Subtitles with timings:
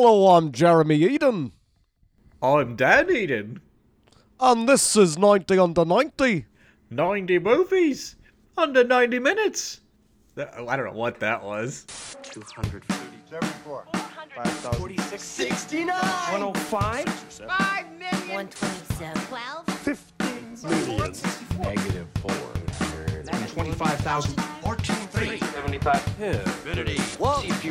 [0.00, 1.50] Hello, I'm Jeremy Eden,
[2.40, 3.60] I'm Dan Eden.
[4.38, 6.46] and this is 90 under 90.
[6.88, 8.14] 90 movies
[8.56, 9.80] under 90 minutes.
[10.36, 11.84] That- oh, I don't know what that was.
[12.22, 12.86] 230.
[13.28, 13.88] 74.
[14.76, 15.20] 46.
[15.20, 15.96] 69.
[16.30, 17.04] 105.
[18.30, 19.16] 127.
[19.26, 19.66] 12.
[21.58, 23.48] Negative 400.
[23.48, 24.40] 25,000.
[24.62, 25.40] 14.
[25.40, 26.20] 75.
[26.20, 27.00] Infinity.
[27.18, 27.40] Whoa.
[27.40, 27.64] See if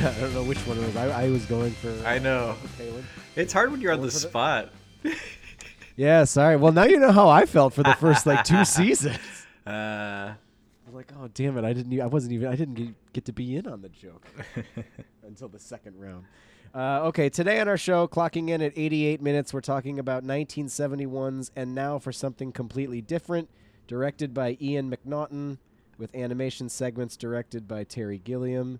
[0.16, 0.96] I don't know which one it was.
[0.96, 2.56] I, I was going for I know.
[2.78, 3.06] Palin.
[3.36, 4.72] It's hard when you're on the spot.
[5.96, 6.56] Yeah, sorry.
[6.56, 9.18] Well, now you know how I felt for the first like two seasons.
[9.66, 10.36] Uh, I
[10.86, 11.64] was like, oh damn it!
[11.64, 12.00] I didn't.
[12.00, 12.48] I wasn't even.
[12.48, 14.26] I didn't get, get to be in on the joke
[15.22, 16.24] until the second round.
[16.74, 21.50] Uh, okay, today on our show, clocking in at 88 minutes, we're talking about 1971's
[21.54, 23.50] and now for something completely different,
[23.86, 25.58] directed by Ian MacNaughton,
[25.98, 28.78] with animation segments directed by Terry Gilliam.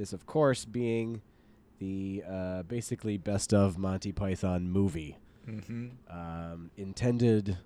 [0.00, 1.20] This, of course, being
[1.78, 5.18] the uh, basically best of Monty Python movie,
[6.08, 7.58] um, intended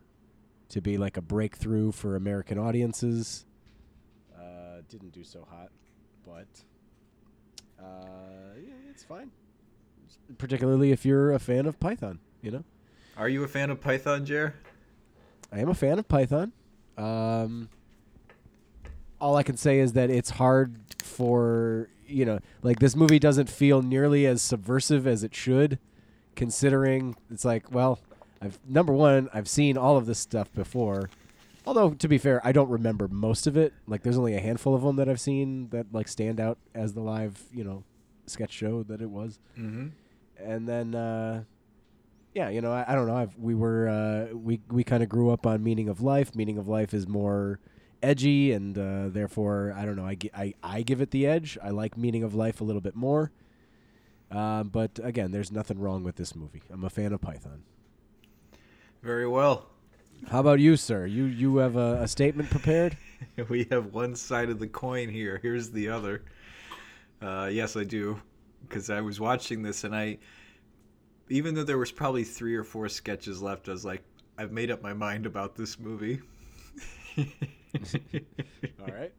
[0.71, 3.47] to be like a breakthrough for American audiences.
[4.37, 5.69] Uh, didn't do so hot,
[6.27, 6.49] but
[7.81, 9.31] uh, yeah, it's fine.
[10.37, 12.65] Particularly if you're a fan of Python, you know.
[13.17, 14.57] are you a fan of Python, Jer?
[15.53, 16.51] I am a fan of Python.
[16.99, 17.69] Um,
[19.21, 23.48] all I can say is that it's hard for you know, like this movie doesn't
[23.48, 25.78] feel nearly as subversive as it should,
[26.36, 27.98] considering it's like, well,
[28.42, 31.10] I've number one, I've seen all of this stuff before.
[31.66, 33.72] Although to be fair, I don't remember most of it.
[33.86, 36.92] Like, there's only a handful of them that I've seen that like stand out as
[36.92, 37.84] the live, you know,
[38.27, 39.88] sketch show that it was Mm-hmm.
[40.38, 41.44] and then uh,
[42.34, 43.16] yeah, you know, I, I don't know.
[43.16, 46.34] I've, we were uh, we we kind of grew up on Meaning of Life.
[46.34, 47.60] Meaning of Life is more
[48.04, 50.06] edgy, and uh, therefore, I don't know.
[50.06, 51.59] I, gi- I I give it the edge.
[51.62, 53.32] I like Meaning of Life a little bit more.
[54.31, 56.62] Um, but again, there's nothing wrong with this movie.
[56.70, 57.62] I'm a fan of Python.
[59.03, 59.66] Very well.
[60.31, 61.06] How about you, sir?
[61.06, 62.97] You you have a, a statement prepared?
[63.48, 65.38] We have one side of the coin here.
[65.41, 66.25] Here's the other.
[67.22, 68.20] Uh, yes, I do.
[68.69, 70.19] Because I was watching this and I,
[71.31, 74.03] even though there was probably three or four sketches left, I was like,
[74.37, 76.20] I've made up my mind about this movie.
[78.81, 79.12] All right.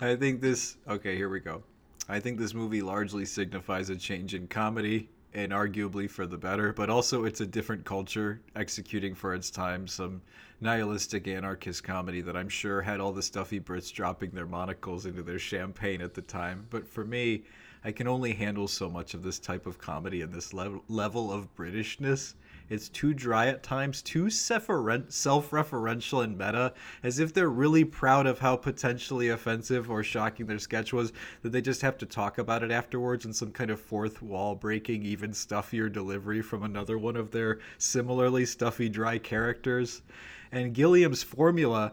[0.00, 0.76] I think this.
[0.88, 1.62] Okay, here we go.
[2.08, 6.72] I think this movie largely signifies a change in comedy, and arguably for the better,
[6.72, 10.22] but also it's a different culture executing for its time some
[10.62, 15.22] nihilistic anarchist comedy that I'm sure had all the stuffy Brits dropping their monocles into
[15.22, 16.66] their champagne at the time.
[16.70, 17.44] But for me,
[17.84, 21.30] I can only handle so much of this type of comedy and this level level
[21.30, 22.32] of Britishness.
[22.68, 26.72] It's too dry at times, too self-referen- self-referential and meta,
[27.02, 31.12] as if they're really proud of how potentially offensive or shocking their sketch was,
[31.42, 34.54] that they just have to talk about it afterwards in some kind of fourth wall
[34.54, 40.02] breaking, even stuffier delivery from another one of their similarly stuffy, dry characters.
[40.50, 41.92] And Gilliam's formula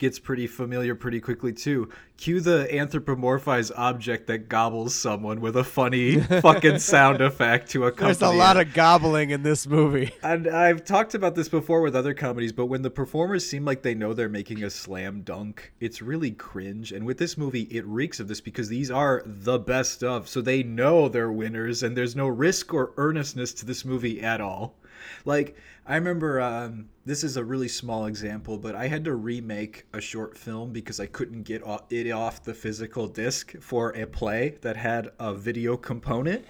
[0.00, 1.88] gets pretty familiar pretty quickly too.
[2.16, 8.14] Cue the anthropomorphized object that gobbles someone with a funny fucking sound effect to accompany
[8.14, 10.12] There's a lot of gobbling in this movie.
[10.22, 13.82] And I've talked about this before with other comedies, but when the performers seem like
[13.82, 16.92] they know they're making a slam dunk, it's really cringe.
[16.92, 20.28] And with this movie, it reeks of this because these are the best of.
[20.28, 24.40] So they know they're winners, and there's no risk or earnestness to this movie at
[24.40, 24.76] all.
[25.24, 25.56] Like,
[25.86, 30.00] I remember, um, this is a really small example, but I had to remake a
[30.00, 34.76] short film because I couldn't get it off the physical disc for a play that
[34.76, 36.44] had a video component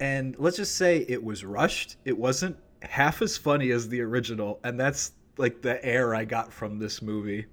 [0.00, 1.96] and let's just say it was rushed.
[2.04, 6.52] It wasn't half as funny as the original, and that's like the air I got
[6.52, 7.46] from this movie.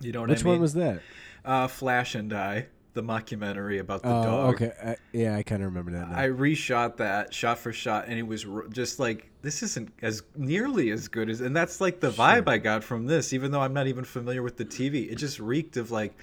[0.00, 0.52] You know what Which I mean?
[0.54, 1.00] one was that?
[1.44, 4.54] uh, Flash and I, the mockumentary about the Oh, dog.
[4.54, 4.72] okay.
[4.82, 6.10] I, yeah, I kind of remember that.
[6.10, 6.18] Now.
[6.18, 10.22] I reshot that shot for shot, and it was r- just like this isn't as
[10.36, 13.32] nearly as good as, and that's like the vibe I got from this.
[13.32, 16.16] Even though I'm not even familiar with the TV, it just reeked of like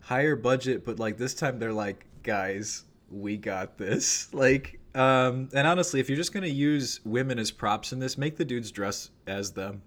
[0.00, 4.28] higher budget, but like this time they're like, guys, we got this.
[4.34, 8.36] Like, um, and honestly, if you're just gonna use women as props in this, make
[8.36, 9.82] the dudes dress as them.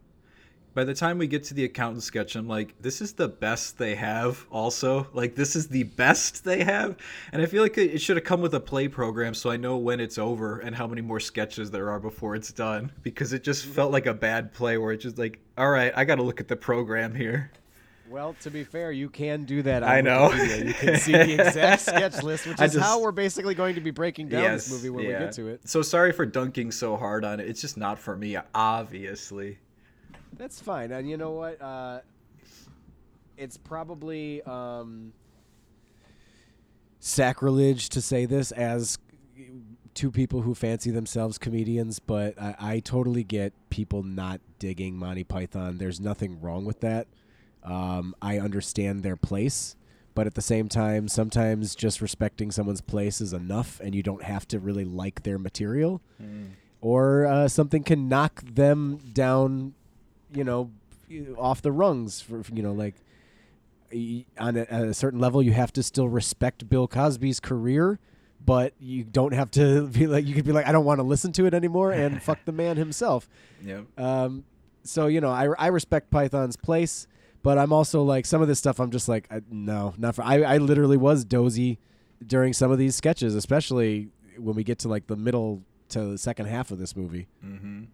[0.78, 3.80] By the time we get to the accountant sketch, I'm like, this is the best
[3.80, 4.46] they have.
[4.52, 6.98] Also, like, this is the best they have,
[7.32, 9.78] and I feel like it should have come with a play program so I know
[9.78, 12.92] when it's over and how many more sketches there are before it's done.
[13.02, 16.06] Because it just felt like a bad play where it's just like, all right, I
[16.06, 17.52] got to look at the program here.
[18.08, 19.82] Well, to be fair, you can do that.
[19.82, 20.30] On I know.
[20.30, 20.68] Wikipedia.
[20.68, 23.82] You can see the exact sketch list, which I is how we're basically going to
[23.82, 25.22] be breaking down this movie when yeah.
[25.22, 25.68] we get to it.
[25.68, 27.50] So sorry for dunking so hard on it.
[27.50, 29.58] It's just not for me, obviously.
[30.38, 30.92] That's fine.
[30.92, 31.62] And you know what?
[31.62, 32.00] Uh,
[33.38, 35.14] it's probably um,
[37.00, 38.98] sacrilege to say this as
[39.94, 45.24] two people who fancy themselves comedians, but I, I totally get people not digging Monty
[45.24, 45.80] Python.
[45.80, 47.08] There's nothing wrong with that.
[47.64, 49.76] Um, I understand their place,
[50.14, 54.24] but at the same time, sometimes just respecting someone's place is enough, and you don't
[54.24, 56.02] have to really like their material.
[56.80, 59.74] Or uh, something can knock them down
[60.34, 60.72] you know,
[61.38, 62.96] off the rungs for you know, like
[64.38, 68.00] on a, a certain level, you have to still respect Bill Cosby's career,
[68.44, 71.04] but you don't have to be like you could be like, I don't want to
[71.04, 73.30] listen to it anymore, and fuck the man himself.
[73.64, 73.86] Yep.
[73.98, 74.44] Um,
[74.84, 77.08] so you know, I I respect Python's place,
[77.44, 78.80] but I'm also like some of this stuff.
[78.80, 80.24] I'm just like, I, no, not for.
[80.24, 81.80] I I literally was dozy
[82.26, 86.18] during some of these sketches, especially when we get to like the middle to the
[86.18, 87.28] second half of this movie.
[87.42, 87.86] hmm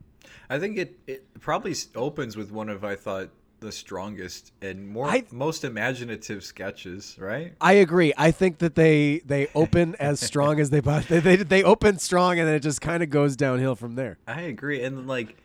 [0.49, 3.29] I think it, it probably opens with one of I thought
[3.59, 7.53] the strongest and more I- most imaginative sketches, right?
[7.61, 8.13] I agree.
[8.17, 12.39] I think that they they open as strong as they they, they they open strong
[12.39, 14.17] and then it just kind of goes downhill from there.
[14.27, 15.37] I agree, and like,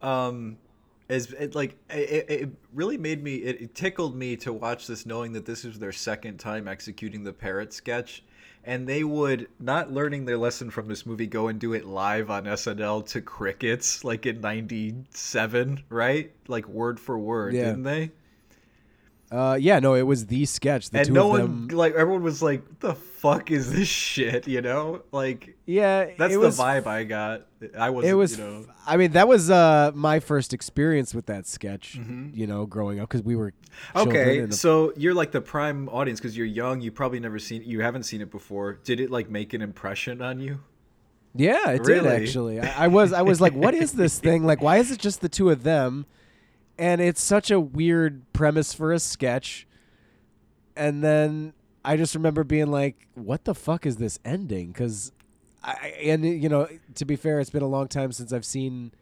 [0.00, 0.56] um,
[1.10, 5.04] as it like it, it really made me it, it tickled me to watch this,
[5.04, 8.24] knowing that this was their second time executing the parrot sketch,
[8.64, 12.30] and they would not learning their lesson from this movie go and do it live
[12.30, 16.30] on SNL to crickets like in '97, right?
[16.46, 17.66] Like word for word, Yeah.
[17.66, 18.10] didn't they?
[19.30, 20.88] Uh, yeah, no, it was the sketch.
[20.88, 21.68] The and two no one them.
[21.76, 26.32] like everyone was like, "What the fuck is this shit?" You know, like Yeah, that's
[26.32, 27.42] the was, vibe I got.
[27.78, 28.38] I wasn't, It was.
[28.38, 28.64] you know.
[28.86, 31.98] I mean, that was uh my first experience with that sketch.
[32.00, 32.34] Mhm.
[32.34, 33.52] You know, growing up because we were.
[33.94, 36.80] Okay, and- so you're like the prime audience because you're young.
[36.80, 38.78] You probably never seen, you haven't seen it before.
[38.82, 40.60] Did it like make an impression on you?
[41.34, 42.60] yeah, it did actually.
[42.60, 43.12] I, I was.
[43.12, 44.44] I was like, what is this thing?
[44.44, 46.06] Like, why is it just the two of them?
[46.78, 49.66] And it's such a weird premise for a sketch.
[50.76, 51.54] And then
[51.84, 55.10] I just remember being like, "What the fuck is this ending?" Because,
[55.62, 58.92] I and you know, to be fair, it's been a long time since I've seen,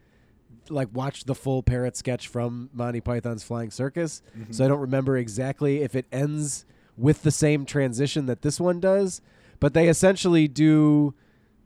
[0.69, 4.23] like, watched the full parrot sketch from Monty Python's Flying Circus.
[4.35, 4.53] Mm-hmm.
[4.53, 6.65] So I don't remember exactly if it ends
[6.97, 9.21] with the same transition that this one does.
[9.59, 11.13] But they essentially do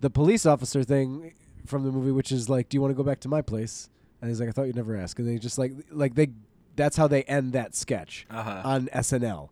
[0.02, 1.34] the police officer thing
[1.66, 3.90] from the movie, which is like, "Do you want to go back to my place?"
[4.21, 6.27] And he's like, "I thought you'd never ask." And they just like, like they,
[6.75, 8.62] that's how they end that sketch Uh huh.
[8.63, 9.50] on SNL.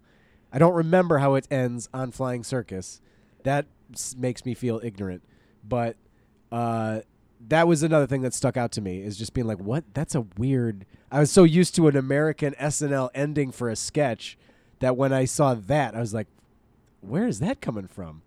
[0.53, 3.01] I don't remember how it ends on Flying Circus.
[3.43, 5.23] That s- makes me feel ignorant.
[5.67, 5.95] But
[6.51, 7.01] uh,
[7.47, 9.83] that was another thing that stuck out to me is just being like, what?
[9.93, 10.85] That's a weird.
[11.11, 14.37] I was so used to an American SNL ending for a sketch
[14.79, 16.27] that when I saw that, I was like,
[17.01, 18.21] where is that coming from?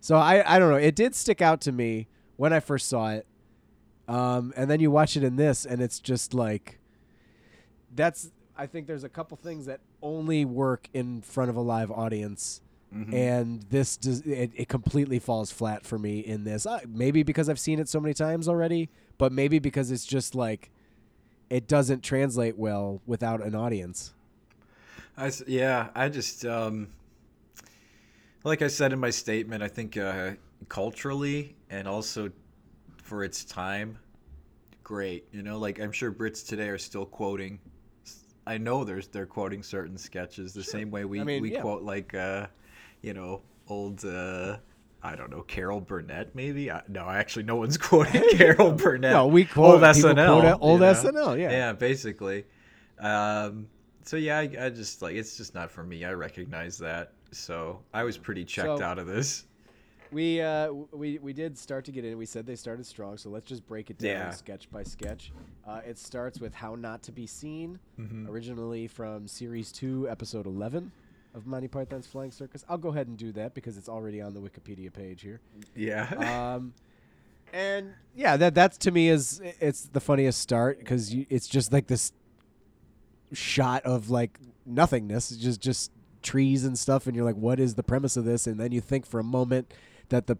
[0.00, 0.76] So I, I don't know.
[0.76, 3.26] It did stick out to me when I first saw it.
[4.08, 6.78] Um, and then you watch it in this, and it's just like,
[7.94, 11.90] that's I think there's a couple things that only work in front of a live
[11.90, 12.60] audience,
[12.94, 13.14] Mhm.
[13.14, 16.66] and this does it, it completely falls flat for me in this.
[16.66, 20.34] Uh, maybe because I've seen it so many times already, but maybe because it's just
[20.34, 20.70] like
[21.48, 24.12] it doesn't translate well without an audience.
[25.16, 26.88] I yeah, I just um,
[28.44, 30.32] like I said in my statement, I think uh,
[30.68, 32.30] culturally and also
[33.12, 33.98] for its time,
[34.82, 35.26] great.
[35.32, 37.58] You know, like I'm sure Brits today are still quoting.
[38.46, 41.60] I know there's they're quoting certain sketches the same way we I mean, we yeah.
[41.60, 42.46] quote like uh,
[43.02, 44.02] you know old.
[44.02, 44.56] Uh,
[45.02, 46.70] I don't know Carol Burnett, maybe.
[46.70, 49.12] I, no, actually, no one's quoting Carol Burnett.
[49.12, 50.40] No, we quote old SNL.
[50.40, 50.92] quote old you know?
[50.94, 51.38] SNL.
[51.38, 51.50] Yeah.
[51.50, 52.46] yeah basically
[52.98, 53.66] um
[54.04, 57.80] so yeah I, I just like it's just not for me i recognize that so
[57.92, 59.44] i was pretty checked So- out of this
[60.12, 62.18] We uh we we did start to get in.
[62.18, 64.30] We said they started strong, so let's just break it down Yeah.
[64.30, 65.32] sketch by sketch.
[65.66, 68.28] Uh, it starts with "How Not to Be Seen," Mhm.
[68.28, 70.92] originally from series two, episode eleven
[71.34, 72.62] of Monty Python's Flying Circus.
[72.68, 75.40] I'll go ahead and do that because it's already on the Wikipedia page here.
[75.74, 76.12] yeah
[76.56, 76.74] Um,
[77.54, 81.86] and yeah, that that's to me is it's the funniest start because it's just like
[81.86, 82.12] this
[83.32, 85.90] shot of like nothingness, It's just just
[86.22, 88.46] trees and stuff, and you're like, what is the premise of this?
[88.46, 89.72] And then you think for a moment
[90.08, 90.38] that the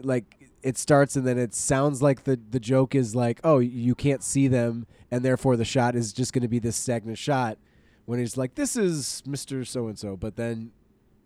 [0.00, 3.94] like it starts and then it sounds like the the joke is like, oh, you
[3.94, 7.58] can't see them, and therefore the shot is just going to be this stagnant shot.
[8.04, 10.72] When he's like, this is Mister So and So, but then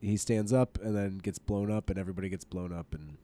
[0.01, 3.17] he stands up and then gets blown up, and everybody gets blown up, and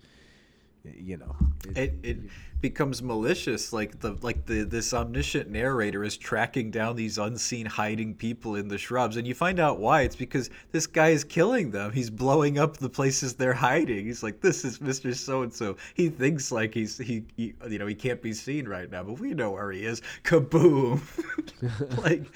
[0.96, 1.36] you know,
[1.76, 2.18] it, it
[2.60, 8.14] becomes malicious like the like the this omniscient narrator is tracking down these unseen hiding
[8.14, 9.16] people in the shrubs.
[9.16, 10.02] And you find out why.
[10.02, 11.92] It's because this guy is killing them.
[11.92, 14.06] He's blowing up the places they're hiding.
[14.06, 17.78] He's like this is mr so and so he thinks like he's he, he you
[17.78, 20.02] know he can't be seen right now but we know where he is.
[20.24, 21.00] Kaboom!
[21.98, 22.30] Like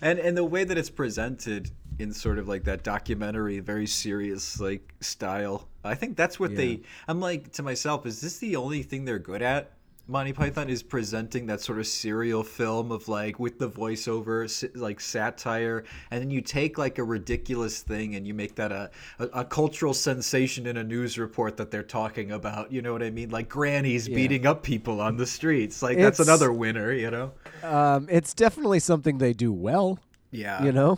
[0.00, 4.60] and and the way that it's presented in sort of like that documentary very serious
[4.60, 6.56] like style i think that's what Yeah.
[6.58, 9.72] they i'm like to myself is this the only thing they're good at
[10.10, 14.38] monty python is presenting that sort of serial film of like with the voiceover
[14.74, 18.90] like satire and then you take like a ridiculous thing and you make that a,
[19.18, 23.02] a, a cultural sensation in a news report that they're talking about you know what
[23.02, 24.14] i mean like grannies Yeah.
[24.16, 28.78] beating up people on the streets like that's another winner you know um, it's definitely
[28.80, 29.98] something they do well.
[30.30, 30.96] yeah You know,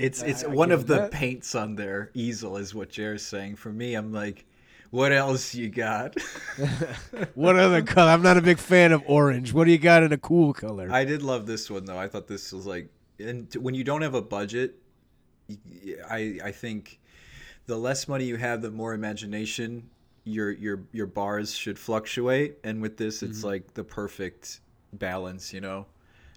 [0.00, 1.10] It's it's I one of the that.
[1.10, 3.56] paints on their easel, is what Jared's saying.
[3.56, 4.46] For me, I'm like,
[4.90, 6.14] what else you got?
[7.34, 8.10] what other color?
[8.10, 9.52] I'm not a big fan of orange.
[9.52, 10.88] What do you got in a cool color?
[10.90, 11.98] I did love this one though.
[11.98, 12.88] I thought this was like,
[13.18, 14.76] and t- when you don't have a budget,
[16.08, 17.00] I I think
[17.66, 19.90] the less money you have, the more imagination
[20.24, 22.58] your your your bars should fluctuate.
[22.64, 23.30] And with this, Mm-hmm.
[23.30, 24.60] it's like the perfect
[24.92, 25.86] balance, you know.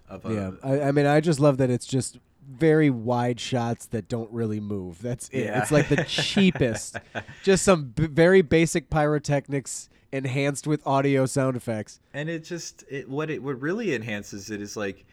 [0.08, 2.18] Of a, yeah, I, I mean, I just love that it's just
[2.50, 5.00] very wide shots that don't really move.
[5.02, 5.44] That's it.
[5.44, 5.60] Yeah.
[5.62, 6.96] It's like the cheapest,
[7.42, 12.00] just some b- very basic pyrotechnics enhanced with audio sound effects.
[12.12, 15.04] and it just it what it what really enhances it is like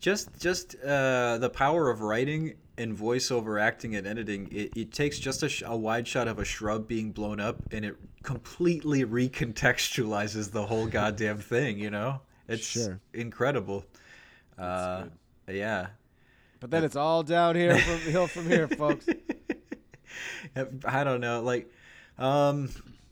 [0.00, 5.18] just just uh, the power of writing and voiceover acting and editing it, it takes
[5.20, 9.04] just a, sh- a wide shot of a shrub being blown up and it completely
[9.04, 13.00] recontextualizes the whole goddamn thing you know it's Sure.
[13.14, 13.84] incredible
[14.58, 15.04] uh,
[15.48, 15.88] yeah
[16.60, 19.06] But then it's all down here from hill from here, folks.
[20.84, 21.70] i don't know like
[22.16, 22.68] um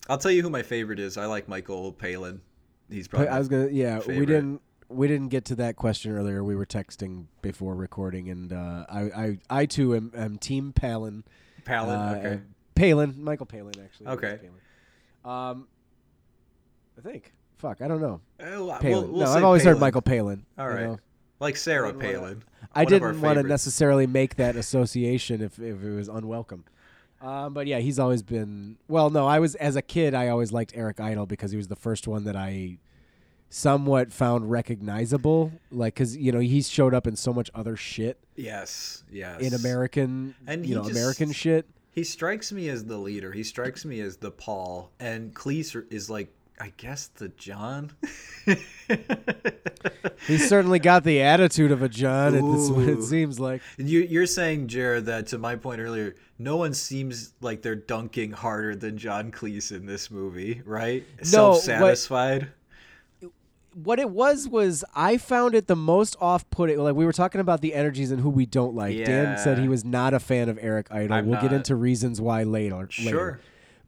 [0.08, 2.40] i'll tell you who my favorite is i like michael palin
[2.90, 4.62] he's probably I was gonna, yeah, we didn't.
[4.88, 6.44] We didn't get to that question earlier.
[6.44, 11.24] We were texting before recording, and uh, I, I, I too am, am Team Palin.
[11.64, 12.40] palin Uh, okay
[12.76, 14.06] Palin, Michael Palin, actually.
[14.08, 14.38] Okay.
[15.24, 15.38] Palin.
[15.38, 15.66] Um,
[16.96, 17.32] I think.
[17.56, 18.20] Fuck, I don't know.
[18.38, 19.12] Oh, we'll- Palin.
[19.12, 20.44] we'll no, I've always heard Michael Palin.
[20.56, 20.98] All you know.
[21.40, 22.42] Like Sarah Didn't Palin.
[22.74, 26.08] I one of our didn't want to necessarily make that association if, if it was
[26.08, 26.64] unwelcome.
[27.20, 28.76] Um, but yeah, he's always been.
[28.88, 30.14] Well, no, I was as a kid.
[30.14, 32.78] I always liked Eric Idle because he was the first one that I
[33.48, 35.52] somewhat found recognizable.
[35.70, 39.40] Like, because you know he's showed up in so much other shit Yes, yes.
[39.40, 41.66] in American, And you know, just- American shit.
[41.90, 43.32] He strikes me as the leader.
[43.32, 47.92] He strikes me as the Paul, and Cleese is like, I guess the John.
[50.26, 52.32] He's certainly got the attitude of a John.
[52.72, 53.60] What it seems like.
[53.76, 58.32] you, you're saying, Jared, that to my point earlier, no one seems like they're dunking
[58.32, 61.04] harder than John Cleese in this movie, right?
[61.18, 62.48] No, Self-satisfied.
[63.74, 66.78] what it was was I found it the most off-putting.
[66.78, 68.96] Like we were talking about the energies and who we don't like.
[69.04, 71.12] Dan said he was not a fan of Eric Idle.
[71.16, 72.88] I'm we'll get into reasons why later.
[73.04, 73.40] later.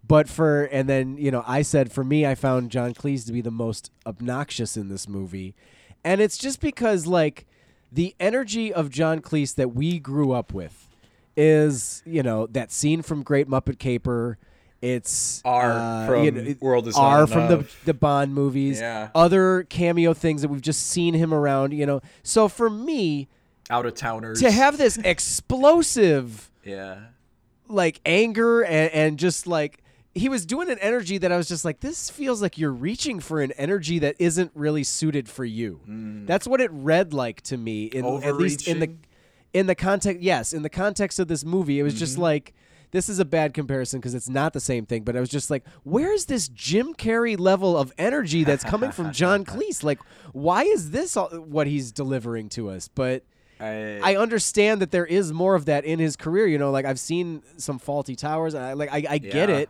[0.08, 3.32] But for and then you know I said for me I found John Cleese to
[3.32, 5.54] be the most obnoxious in this movie,
[6.02, 7.46] and it's just because like
[7.92, 10.88] the energy of John Cleese that we grew up with
[11.36, 14.38] is you know that scene from Great Muppet Caper.
[14.80, 18.80] It's R uh, from you know, World Is R from the the Bond movies.
[18.80, 19.08] Yeah.
[19.14, 21.72] Other cameo things that we've just seen him around.
[21.72, 23.28] You know, so for me
[23.70, 24.40] Out of towners.
[24.40, 26.98] to have this explosive Yeah.
[27.68, 29.82] like anger and, and just like
[30.14, 33.20] he was doing an energy that I was just like, this feels like you're reaching
[33.20, 35.80] for an energy that isn't really suited for you.
[35.88, 36.26] Mm.
[36.26, 37.86] That's what it read like to me.
[37.86, 38.90] In at least in the
[39.52, 42.22] in the context, yes, in the context of this movie, it was just mm-hmm.
[42.22, 42.54] like.
[42.90, 45.50] This is a bad comparison because it's not the same thing, but I was just
[45.50, 49.84] like, where's this Jim Carrey level of energy that's coming from John Cleese?
[49.84, 50.00] Like,
[50.32, 52.88] why is this all, what he's delivering to us?
[52.88, 53.24] But
[53.60, 56.46] I, I understand that there is more of that in his career.
[56.46, 59.68] You know, like I've seen some Fawlty Towers, and I like I, I get it,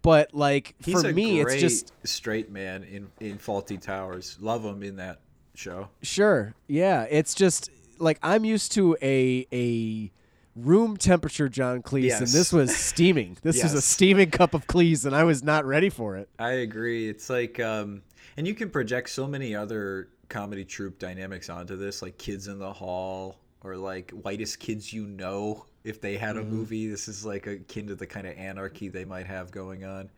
[0.00, 4.38] but like He's for me, it's just straight man in in Fawlty Towers.
[4.40, 5.20] Love him in that
[5.54, 5.88] show.
[6.00, 7.06] sure, yeah.
[7.10, 10.10] It's just like I'm used to a a
[10.56, 13.36] room temperature John Cleese, and this was steaming.
[13.42, 16.28] This was a steaming cup of Cleese, and I was not ready for it.
[16.38, 17.08] I agree.
[17.08, 18.02] It's like, um,
[18.36, 22.58] and you can project so many other comedy troupe dynamics onto this, like Kids in
[22.58, 25.66] the Hall or like Whitest Kids U' Know.
[25.84, 26.50] If they had a Mm-hmm.
[26.54, 30.10] movie, this is like akin to the kind of anarchy they might have going on.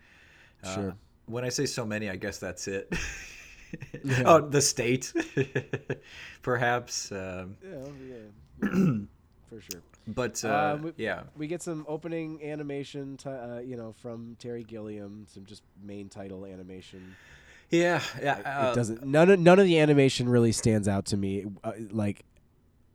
[0.62, 0.92] Uh,
[1.26, 2.92] when I say so many, I guess that's it.
[4.26, 5.12] oh, the state,
[6.42, 7.10] perhaps.
[7.12, 7.86] Um, Yeah,
[8.62, 8.68] yeah.
[9.48, 9.80] for sure.
[10.06, 14.36] But uh, Uh, we- yeah, We get some opening animation, ti uh, you know, from
[14.38, 15.26] Terry Gilliam.
[15.28, 17.16] Some just main title animation.
[17.70, 18.38] yeah, yeah.
[18.38, 19.02] it uh, doesn't.
[19.04, 21.46] None of none of the animation really stands out to me.
[21.64, 22.24] Uh, like,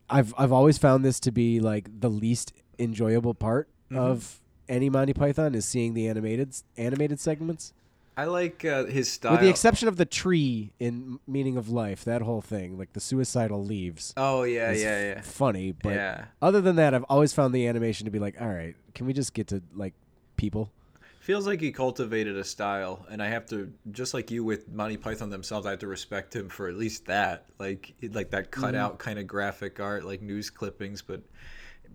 [0.09, 3.97] I've I've always found this to be like the least enjoyable part Mhm.
[3.97, 7.73] of any Monty Python is seeing the animated animated segments,
[8.15, 9.31] I like uh, his style.
[9.33, 12.03] with the exception of the tree in Meaning of Life.
[12.05, 14.13] That whole thing, like the suicidal leaves.
[14.17, 16.25] oh yeah, is yeah, f- yeah, funny, but yeah.
[16.41, 19.13] other than that, I've always found the animation to be like, all right, can we
[19.13, 19.93] just get to like
[20.37, 20.71] people?
[21.19, 24.97] Feels like he cultivated a style, and I have to, just like you with Monty
[24.97, 28.61] Python themselves, I have to respect him for at least that, like, like that Mm-hmm.
[28.61, 31.21] cutout kind of graphic art, like news clippings, but,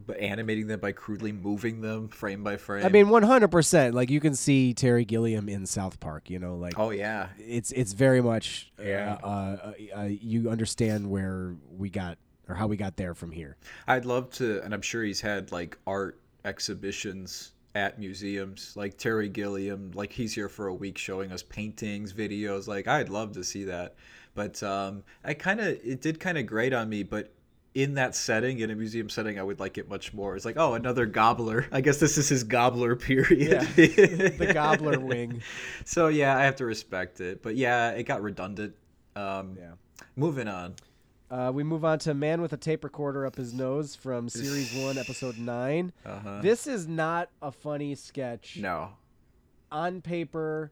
[0.06, 2.84] but animating them by crudely moving them frame by frame.
[2.84, 3.94] I mean, one hundred percent.
[3.94, 6.28] Like you can see Terry Gilliam in South Park.
[6.28, 9.16] You know, like oh yeah, it's it's very much Yeah.
[9.22, 13.56] Uh, uh, uh, you understand where we got or how we got there from here.
[13.88, 19.28] I'd love to, and I'm sure he's had like art exhibitions at museums, like Terry
[19.28, 22.66] Gilliam, like he's here for a week showing us paintings, videos.
[22.68, 23.94] Like I'd love to see that,
[24.34, 27.30] but um, I kind of it did kind of grate on me, but.
[27.76, 30.36] In that setting, in a museum setting, I would like it much more.
[30.36, 31.66] It's like, oh, another gobbler.
[31.72, 33.62] I guess this is his gobbler period.
[33.74, 35.42] the gobbler wing.
[35.84, 37.42] So yeah, I have to respect it.
[37.42, 38.76] But yeah, it got redundant.
[39.16, 39.72] Um, Yeah.
[40.14, 40.76] Moving on.
[41.30, 44.74] Uh, we move on to Man with a Tape Recorder Up His Nose from Series
[44.74, 45.92] 1, Episode 9.
[46.04, 46.40] Uh-huh.
[46.42, 48.58] This is not a funny sketch.
[48.60, 48.90] No.
[49.72, 50.70] On paper,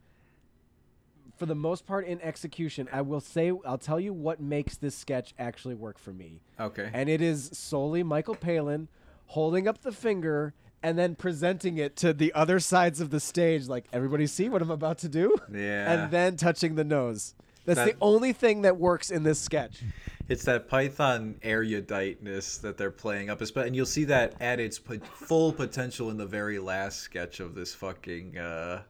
[1.37, 4.95] for the most part in execution, I will say, I'll tell you what makes this
[4.95, 6.43] sketch actually work for me.
[6.61, 6.91] Okay.
[6.93, 8.89] And it is solely Michael Palin
[9.27, 13.69] holding up the finger and then presenting it to the other sides of the stage,
[13.69, 15.37] like, everybody see what I'm about to do?
[15.53, 15.93] Yeah.
[15.93, 17.35] And then touching the nose.
[17.65, 19.83] That's That- the only thing that works in this sketch.
[20.29, 25.53] It's that Python eruditeness that they're playing up, and you'll see that at its full
[25.53, 28.83] potential in the very last sketch of this fucking uh,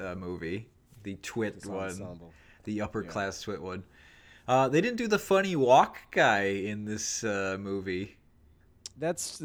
[0.00, 0.68] uh, movie,
[1.02, 2.32] the Twit This one, ensemble.
[2.64, 3.84] the upper class Twit one.
[4.46, 8.16] Uh, they didn't do the funny walk guy in this uh, movie.
[8.96, 9.42] That's.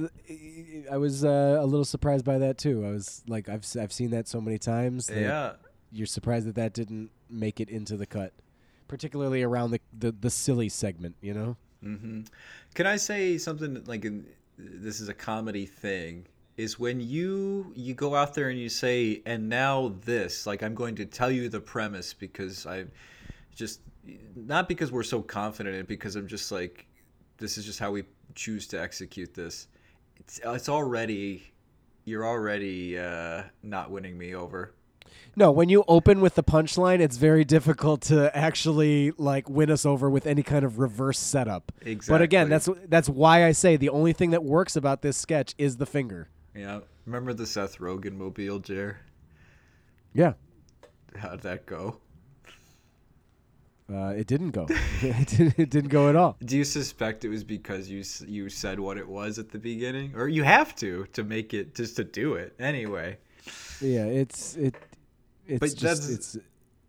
[0.91, 2.85] I was uh, a little surprised by that too.
[2.85, 5.07] I was like, I've I've seen that so many times.
[5.07, 5.53] that Yeah,
[5.91, 8.33] You're surprised that that didn't make it into the cut,
[8.87, 11.15] particularly around the the, the silly segment.
[11.21, 11.57] You know.
[11.81, 12.21] hmm
[12.73, 14.05] Can I say something like
[14.57, 16.25] this is a comedy thing?
[16.57, 20.75] Is when you you go out there and you say, and now this, like I'm
[20.75, 22.85] going to tell you the premise because I
[23.55, 23.79] just
[24.35, 26.85] not because we're so confident in it, because I'm just like
[27.37, 28.03] this is just how we
[28.35, 29.67] choose to execute this.
[30.17, 31.43] It's it's already
[32.05, 34.73] you're already uh, not winning me over.
[35.35, 39.85] No, when you open with the punchline, it's very difficult to actually like win us
[39.85, 41.71] over with any kind of reverse setup.
[41.81, 42.13] Exactly.
[42.13, 45.55] But again, that's that's why I say the only thing that works about this sketch
[45.57, 46.29] is the finger.
[46.55, 48.99] Yeah, remember the Seth Rogen mobile, Jer?
[50.13, 50.33] Yeah.
[51.15, 51.97] How'd that go?
[53.91, 54.67] Uh, it didn't go.
[55.01, 56.37] it, didn't, it didn't go at all.
[56.43, 60.13] Do you suspect it was because you you said what it was at the beginning,
[60.15, 63.17] or you have to to make it just to do it anyway?
[63.81, 64.75] Yeah, it's it.
[65.49, 66.37] It's But just that's- it's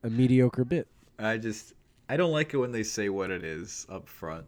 [0.05, 0.87] a mediocre bit.
[1.19, 1.73] I just
[2.09, 4.47] I don't like it when they say what it is up front.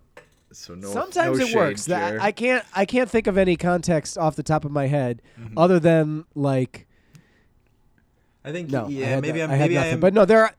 [0.53, 0.89] So no.
[0.93, 1.87] Sometimes no it works.
[1.87, 5.23] That- I can't I can't think of any context off the top of my head
[5.41, 5.57] Mm-hmm.
[5.59, 6.87] other than like
[8.45, 8.89] I think no.
[8.89, 9.93] Yeah had maybe no- I'm I had maybe I nothing.
[9.95, 10.55] am But no, there are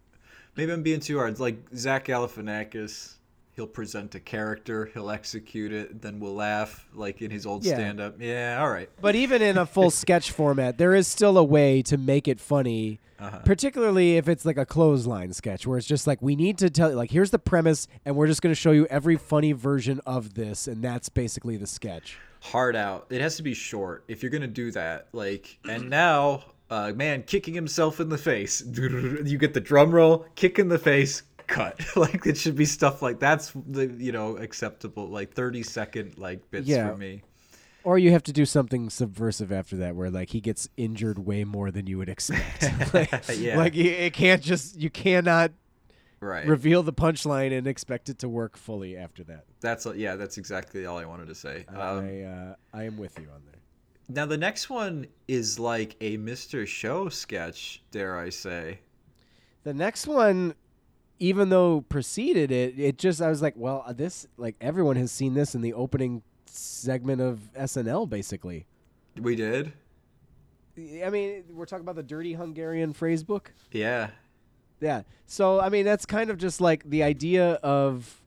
[0.56, 1.40] maybe I'm being too hard.
[1.40, 3.16] Like Zach Galifianakis,
[3.56, 7.76] he'll present a character, he'll execute it, then we'll laugh like in his old Yeah.
[7.76, 8.16] stand up.
[8.20, 8.90] Yeah, all right.
[9.02, 12.40] But even in a full sketch format, there is still a way to make it
[12.40, 13.00] funny.
[13.20, 13.40] Uh-huh.
[13.46, 16.90] Particularly if it's like a clothesline sketch where it's just like we need to tell
[16.90, 20.02] you like here's the premise and we're just going to show you every funny version
[20.06, 22.18] of this and that's basically the sketch.
[22.42, 23.06] hard out.
[23.12, 25.08] It has to be short if you're gonna do that.
[25.14, 28.62] Like, and now, uh, man, kicking himself in the face.
[28.76, 31.80] You get the drum roll, kick in the face, cut.
[31.96, 35.08] like it should be stuff like that's the you know acceptable.
[35.08, 36.90] Like thirty second like bits Yeah.
[36.90, 37.22] for me.
[37.86, 41.44] Or you have to do something subversive after that where like he gets injured way
[41.44, 42.64] more than you would expect.
[42.94, 43.58] like, Yeah.
[43.58, 45.52] like it can't just you cannot
[46.22, 46.48] Right.
[46.48, 49.44] reveal the punchline and expect it to work fully after that.
[49.60, 50.16] that's yeah.
[50.16, 51.66] That's exactly all I wanted to say.
[51.68, 53.60] Um, I uh, I am with you on there.
[54.08, 56.66] now the next one is like a Mr.
[56.66, 57.84] Show sketch.
[57.92, 58.80] Dare I say?
[59.66, 60.56] The next one,
[61.24, 65.10] even though preceded it, it just I was like, well, uh, this like everyone has
[65.10, 68.66] seen this in the opening segment of SNL, basically.
[69.18, 69.72] We did.
[70.78, 73.54] I mean, we're talking about the dirty Hungarian phrase book.
[73.72, 74.10] Yeah.
[74.82, 75.04] Yeah.
[75.26, 78.22] So I mean, that's kind of just like the idea of,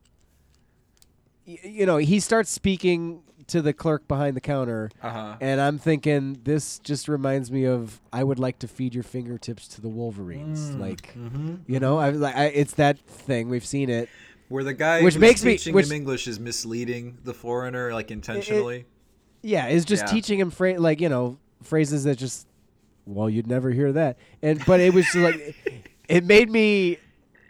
[1.45, 5.35] you know, he starts speaking to the clerk behind the counter, Uh-huh.
[5.41, 9.67] and I'm thinking this just reminds me of I would like to feed your fingertips
[9.69, 10.71] to the Wolverines.
[10.71, 10.79] Mm.
[10.79, 11.55] Like, Mm-hmm.
[11.67, 14.09] you know, I like I, it's that thing we've seen it.
[14.49, 18.85] Where the guy Which makes me- which- him English is misleading the foreigner, like intentionally.
[19.41, 20.11] Yeah, is just Yeah.
[20.13, 22.47] teaching him phra- like you know phrases that just
[23.05, 24.17] well you'd never hear that.
[24.41, 25.55] And but it was just like
[26.09, 26.97] it made me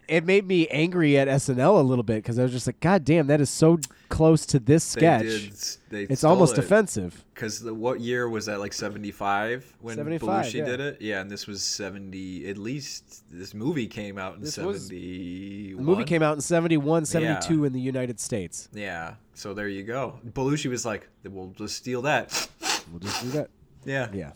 [0.08, 3.04] it made me angry at SNL a little bit because I was just like, God
[3.04, 3.78] damn, that is so
[4.10, 5.24] close to this They sketch.
[5.24, 5.54] did-
[5.90, 6.60] they it's almost it.
[6.66, 7.24] offensive.
[7.34, 8.60] Because what year was that?
[8.60, 10.66] Like seventy five when 75, Belushi yeah.
[10.66, 11.02] did it.
[11.02, 12.50] Yeah, and this was seventy.
[12.50, 15.74] At least this movie came out in seventy.
[15.74, 17.66] The movie came out in 71, 72 Yeah.
[17.68, 18.68] in the United States.
[18.74, 20.20] Yeah, so there you go.
[20.34, 22.50] Belushi was like, "We'll just steal that."
[22.92, 23.50] We'll just do that.
[23.86, 24.08] Yeah.
[24.14, 24.32] Yeah.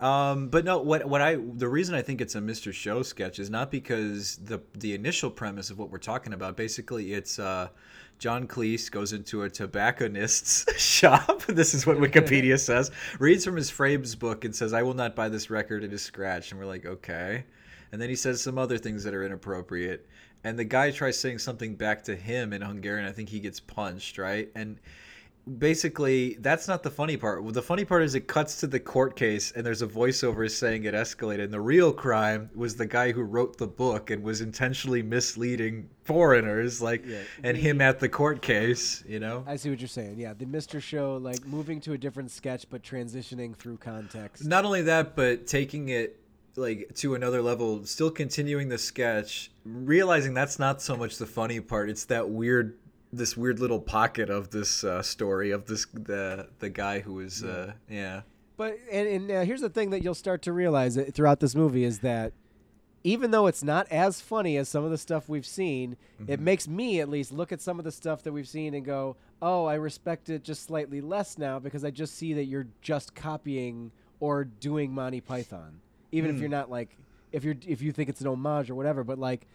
[0.00, 2.72] Um, but no, what what I the reason I think it's a Mr.
[2.72, 6.56] Show sketch is not because the the initial premise of what we're talking about.
[6.56, 7.68] Basically, it's uh,
[8.18, 11.42] John Cleese goes into a tobacconist's shop.
[11.48, 12.90] this is what Wikipedia says.
[13.18, 15.84] Reads from his Frames book and says, "I will not buy this record.
[15.84, 17.44] It is scratched." And we're like, okay.
[17.92, 20.06] And then he says some other things that are inappropriate.
[20.44, 23.06] And the guy tries saying something back to him in Hungarian.
[23.06, 24.48] I think he gets punched, right?
[24.54, 24.78] And
[25.58, 29.16] basically that's not the funny part the funny part is it cuts to the court
[29.16, 33.10] case and there's a voiceover saying it escalated and the real crime was the guy
[33.10, 37.18] who wrote the book and was intentionally misleading foreigners like Yeah.
[37.42, 40.18] and him at the court case you know I see what you're saying.
[40.18, 40.80] Yeah, the Mr.
[40.80, 44.44] Show, like moving to a different sketch but transitioning through context.
[44.44, 46.16] not only that but taking it
[46.56, 51.60] like to another level still continuing the sketch realizing that's not so much the funny
[51.60, 52.76] part it's that weird
[53.12, 57.42] this weird little pocket of this uh, story of this the the guy who was
[57.44, 58.22] uh yeah.
[58.56, 61.84] But and, and uh, here's the thing that you'll start to realize throughout this movie
[61.84, 62.32] is that
[63.02, 65.96] even though it's not as funny as some of the stuff we've seen,
[66.28, 68.84] it makes me at least look at some of the stuff that we've seen and
[68.84, 72.66] go, "Oh, I respect it just slightly less now because I just see that you're
[72.82, 75.80] just copying or doing Monty Python."
[76.12, 76.98] Even if you're not like
[77.32, 79.46] if you're if you think it's an homage or whatever, but like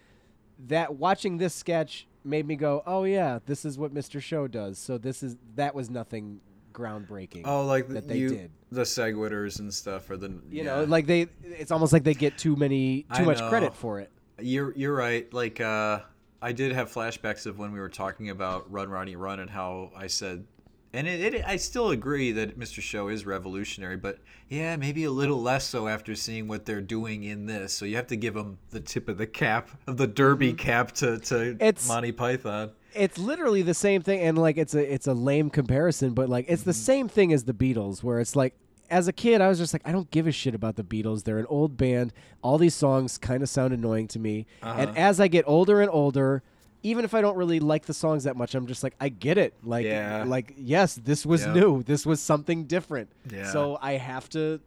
[0.68, 4.22] that watching this sketch made me go, "Oh yeah, this is what Mr.
[4.22, 6.40] Show does." So this is that was nothing
[6.74, 7.44] groundbreaking.
[7.46, 8.52] Oh, like that they you, did.
[8.72, 10.64] the segwiters and stuff, or the You yeah.
[10.64, 13.50] know, like they, it's almost like they get too many, too I much know.
[13.50, 14.12] credit for it.
[14.40, 15.32] you're you're right.
[15.34, 16.00] Like uh,
[16.42, 19.92] I did have flashbacks of when we were talking about Run Ronnie Run and how
[19.96, 20.46] I said,
[20.96, 22.82] and it, it I still agree that Mr.
[22.82, 27.24] Show is revolutionary, but yeah, maybe a little less so after seeing what they're doing
[27.24, 27.74] in this.
[27.74, 30.92] So you have to give them the tip of the cap of the derby cap
[30.94, 31.62] to to Mm-hmm.
[31.64, 32.72] It's- Monty Python.
[32.94, 36.46] It's literally the same thing, and like it's a, it's a lame comparison, but like
[36.48, 36.80] it's the Mm-hmm.
[36.80, 38.56] same thing as the Beatles, where it's like,
[38.90, 41.24] as a kid, I was just like, I don't give a shit about the Beatles.
[41.26, 42.14] They're an old band.
[42.42, 44.46] All these songs kind of sound annoying to me.
[44.64, 44.80] Uh-huh.
[44.80, 46.42] And as I get older and older,
[46.86, 49.38] even if I don't really like the songs that much, I'm just like, I get
[49.38, 49.54] it.
[49.64, 50.24] Like, Yeah.
[50.26, 51.56] like yes, this was Yep.
[51.56, 51.84] new.
[51.84, 53.10] This was something different.
[53.32, 53.52] Yeah.
[53.52, 54.60] So I have to,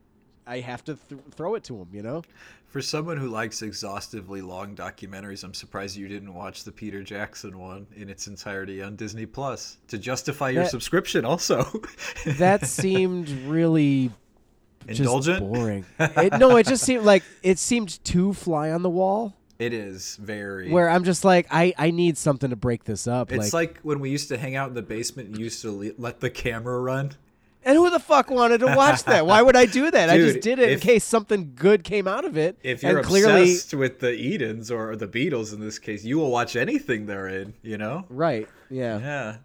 [0.46, 1.88] I have to th- throw it to him.
[1.92, 2.22] You know.
[2.66, 7.58] For someone who likes exhaustively long documentaries, I'm surprised you didn't watch the Peter Jackson
[7.58, 11.24] one in its entirety on Disney Plus to justify your That- subscription.
[11.24, 11.64] Also,
[12.26, 14.10] that seemed really
[14.86, 15.40] just Indulgent?
[15.40, 15.84] boring.
[15.98, 19.34] It, no, it just seemed like it seemed too fly on the wall.
[19.58, 20.70] It is very.
[20.70, 23.32] Where I'm just like, I, I need something to break this up.
[23.32, 25.70] it's like, like, when we used to hang out in the basement and used to
[25.72, 27.12] le- let the camera run.
[27.64, 29.26] and who the fuck wanted to watch that?
[29.26, 30.10] Why would I do that?
[30.10, 32.56] I just did it in case something good came out of it.
[32.62, 36.18] If you're and clearly, obsessed with the Edens or the Beatles in this case, you
[36.18, 37.54] will watch anything they're in.
[37.62, 38.04] You know?
[38.08, 38.48] right?
[38.70, 38.98] Yeah.
[39.00, 39.36] Yeah.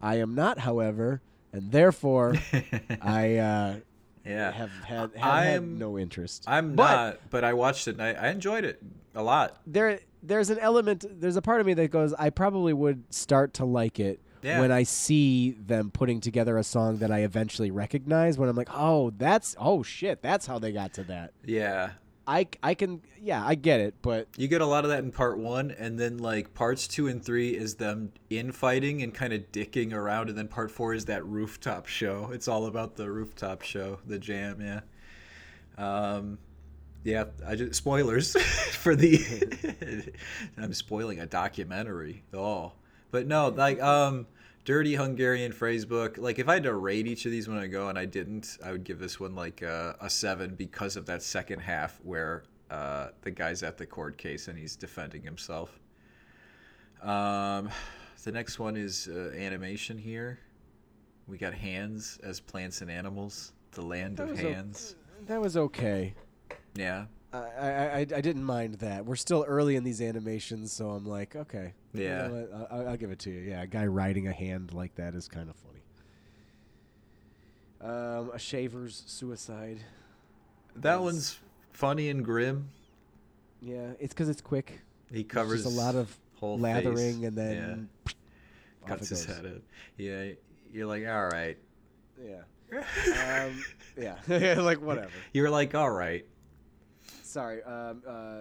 [0.00, 1.20] I am not, however,
[1.52, 2.34] and therefore,
[3.02, 3.76] I uh,
[4.24, 4.50] Yeah.
[4.52, 6.44] have had, have had no interest.
[6.46, 8.82] I'm But- not, but I watched it and I, I enjoyed it
[9.14, 9.58] a lot.
[9.66, 13.54] there there's an element there's a part of me that goes I probably would start
[13.54, 14.60] to like it Yeah.
[14.60, 18.68] when I see them putting together a song that I eventually recognize when I'm like
[18.72, 21.92] oh that's oh shit that's how they got to that Yeah.
[22.26, 25.10] I, I can yeah I get it but You get a lot of that in
[25.10, 29.50] part one, and then like parts two and three is them infighting and kind of
[29.50, 32.30] dicking around, and then part four is that rooftop show.
[32.32, 34.80] It's all about the rooftop show, the jam, yeah.
[35.76, 36.38] Um,
[37.04, 38.36] yeah, I just spoilers
[38.72, 40.12] for the.
[40.58, 42.22] I'm spoiling a documentary.
[42.34, 42.72] Oh,
[43.10, 44.26] but no, like um,
[44.64, 46.18] dirty Hungarian phrase book.
[46.18, 48.58] Like if I had to rate each of these when I go, and I didn't,
[48.64, 52.44] I would give this one like a, a seven because of that second half where
[52.70, 55.78] uh, the guy's at the court case and he's defending himself.
[57.02, 57.70] Um,
[58.24, 60.38] the next one is uh, animation here.
[61.26, 63.52] We got hands as plants and animals.
[63.72, 64.96] The land That of was o- hands.
[65.26, 66.14] that was okay
[66.74, 67.06] Yeah.
[67.32, 71.06] I, I, I, I didn't mind that we're still early in these animations so I'm
[71.06, 72.26] like okay you Yeah.
[72.26, 74.72] know what, I- I'll, I'll give it to you yeah a guy riding a hand
[74.72, 75.82] like that is kind of funny
[77.80, 79.78] Um, a shaver's suicide.
[80.76, 81.38] That one's
[81.72, 82.68] funny and grim.
[83.62, 84.80] Yeah, it's because it's quick.
[85.12, 87.24] He covers a lot of lathering face.
[87.28, 88.12] and then yeah,
[88.86, 89.62] cuts his head in.
[89.96, 90.32] Yeah,
[90.72, 91.56] you're like, all right.
[92.22, 93.46] Yeah.
[93.46, 93.64] Um,
[93.98, 94.16] yeah.
[94.60, 95.08] like whatever.
[95.32, 96.24] You're like, all right.
[97.30, 97.62] Sorry.
[97.62, 98.38] Um, uh,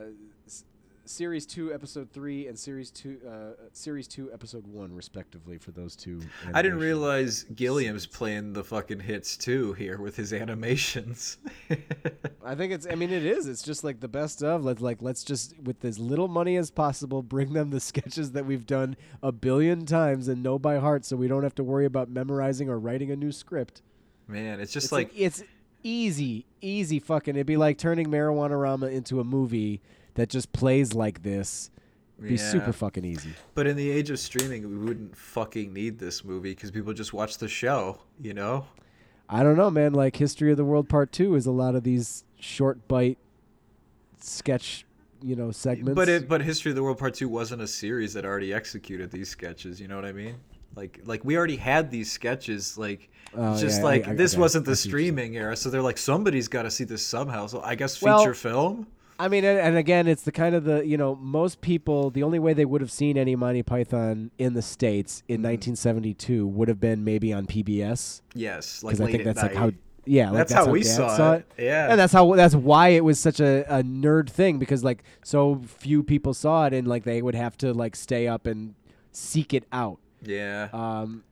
[0.47, 0.65] s-
[1.05, 5.95] series two, episode three, and series two, uh, series two, episode one, respectively, for those
[5.95, 6.19] two.
[6.55, 11.37] I didn't realize Gilliam's playing the fucking hits too here with his animations.
[12.43, 12.87] I think it's.
[12.89, 13.45] I mean, it is.
[13.45, 14.65] It's just like the best of.
[14.65, 18.47] Let's like let's just with as little money as possible bring them the sketches that
[18.47, 21.85] we've done a billion times and know by heart, so we don't have to worry
[21.85, 23.83] about memorizing or writing a new script.
[24.27, 25.43] Man, it's just it's like it's
[25.83, 27.35] easy, easy fucking.
[27.35, 29.81] It'd be like turning Marijuana Rama into a movie
[30.15, 31.69] that just plays like this.
[32.17, 32.51] It'd be Yeah.
[32.51, 33.29] super fucking easy.
[33.55, 37.13] But in the age of streaming, we wouldn't fucking need this movie because people just
[37.13, 38.65] watch the show, you know?
[39.29, 39.93] I don't know, man.
[39.93, 43.17] Like History of the World Part Two is a lot of these short bite
[44.19, 44.85] sketch,
[45.21, 45.95] you know, segments.
[45.95, 49.11] But it, but History of the World Part Two wasn't a series that already executed
[49.11, 49.79] these sketches.
[49.79, 50.35] You know what I mean?
[50.75, 52.77] Like like we already had these sketches.
[52.77, 55.13] Like Oh, just yeah, like I- this okay, wasn't the see what you're saying.
[55.15, 57.45] streaming era, so they're like somebody's got to see this somehow.
[57.47, 58.87] So I guess Well- feature film.
[59.21, 62.23] I mean, and, and again, it's the kind of the you know most people the
[62.23, 65.49] only way they would have seen any Monty Python in the states in Mm-hmm.
[65.49, 69.55] 1972 would have been maybe on PBS Yes, like because I think at that's like
[69.55, 69.71] how
[70.05, 71.45] yeah like That's how we Dad saw it.
[71.57, 71.91] Yeah.
[71.91, 75.61] and that's how that's why it was such a, a nerd thing because like so
[75.67, 78.73] few people saw it and like they would have to like stay up and
[79.11, 79.99] seek it out.
[80.21, 80.69] Yeah.
[80.73, 81.23] Um,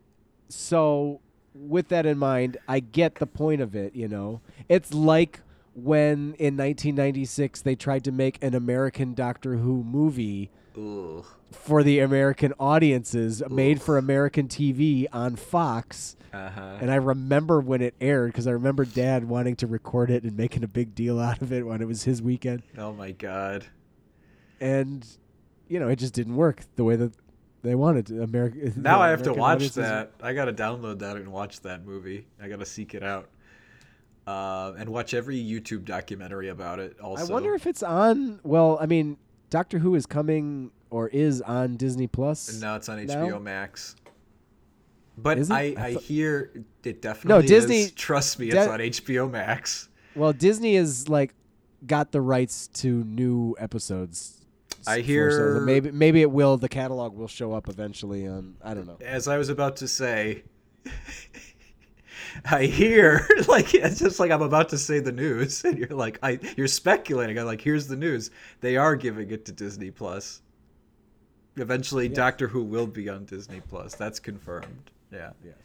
[0.50, 1.20] so
[1.54, 3.96] with that in mind, I get the point of it.
[3.96, 5.42] You know, it's like
[5.76, 11.26] when in 1996 they tried to make an American Doctor Who movie Ugh.
[11.52, 16.16] for the American audiences, made for American TV on Fox.
[16.34, 16.78] Uh huh.
[16.82, 20.36] And I remember when it aired because I remember Dad wanting to record it and
[20.36, 22.64] making a big deal out of it when it was his weekend.
[22.78, 23.66] Oh my god.
[24.60, 25.06] And
[25.68, 27.12] you know, it just didn't work the way that
[27.64, 28.24] they wanted to.
[28.24, 28.72] America.
[28.78, 30.12] Now I have to watch audiences- that.
[30.22, 32.28] I gotta download that and watch that movie.
[32.42, 33.30] I gotta seek it out.
[34.26, 37.00] Uh, and watch every YouTube documentary about it.
[37.00, 38.42] Also, I wonder if it's on.
[38.44, 39.18] Well, I mean,
[39.50, 42.60] Doctor Who is coming or is on Disney Plus.
[42.62, 43.26] No, it's on now?
[43.26, 43.96] HBO Max.
[45.18, 45.54] But Is it?
[45.54, 46.52] I, I hear
[46.84, 47.92] it definitely No, Disney- is.
[47.94, 49.90] Trust me, De- it's on HBO Max.
[50.16, 51.34] Well, Disney is like
[51.86, 54.46] got the rights to new episodes.
[54.86, 56.58] I for- so hear- maybe maybe it will.
[56.58, 58.56] The catalog will show up eventually on.
[58.64, 58.98] I don't know.
[59.04, 60.44] As I was about to say,
[62.46, 66.20] I hear like it's just like I'm about to say the news, and you're like,
[66.22, 67.38] I you're speculating.
[67.40, 68.32] I'm like, here's the news.
[68.62, 70.42] They are giving it to Disney Plus.
[71.56, 72.16] Eventually, Yes.
[72.16, 73.96] Doctor Who will be on Disney Plus.
[73.96, 74.92] That's confirmed.
[75.12, 75.32] Yeah.
[75.44, 75.56] Yes.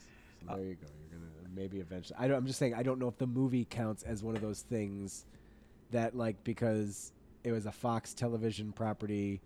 [0.48, 0.86] So there you go.
[1.10, 2.16] You're gonna maybe eventually.
[2.18, 2.74] I don't, I'm just saying.
[2.74, 5.26] I don't know if the movie counts as one of those things
[5.90, 7.12] that like because
[7.44, 9.40] it was a Fox television property.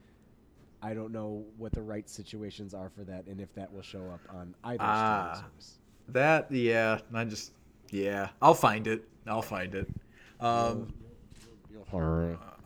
[0.83, 4.05] I don't know what the right situations are for that, and if that will show
[4.13, 5.33] up on either Ah.
[5.35, 5.79] streaming service.
[6.09, 6.99] That yeah.
[7.15, 7.53] I just
[7.91, 8.29] yeah.
[8.43, 9.09] I'll find it.
[9.27, 9.89] I'll find it.
[10.39, 10.93] Um,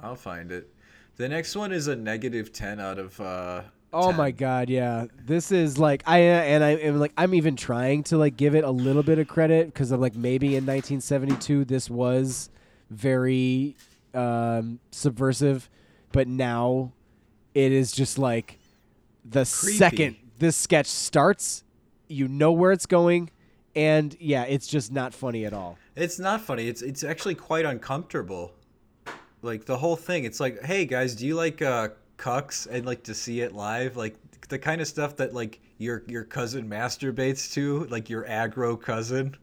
[0.03, 0.69] I'll find it.
[1.17, 3.19] The next one is a negative ten out of.
[3.21, 3.63] uh
[3.93, 4.17] Oh 10.
[4.17, 5.07] my god, yeah.
[5.27, 8.63] This is like I and I am like I'm even trying to like give it
[8.65, 12.51] a little bit of credit because I'm like maybe in 1972 this was
[12.91, 13.77] very
[14.15, 15.69] um, subversive,
[16.13, 16.93] but now
[17.55, 18.59] it is just like
[19.25, 19.77] the Creepy.
[19.77, 21.65] second this sketch starts,
[22.09, 23.31] you know where it's going,
[23.77, 25.79] and yeah, it's just not funny at all.
[25.95, 26.67] It's not funny.
[26.67, 28.53] It's it's actually quite uncomfortable.
[29.43, 30.25] Like the whole thing.
[30.25, 33.97] It's like, hey guys, do you like uh cucks and like to see it live?
[33.97, 34.17] Like
[34.49, 39.37] the kind of stuff that like your your cousin masturbates to, like your aggro cousin.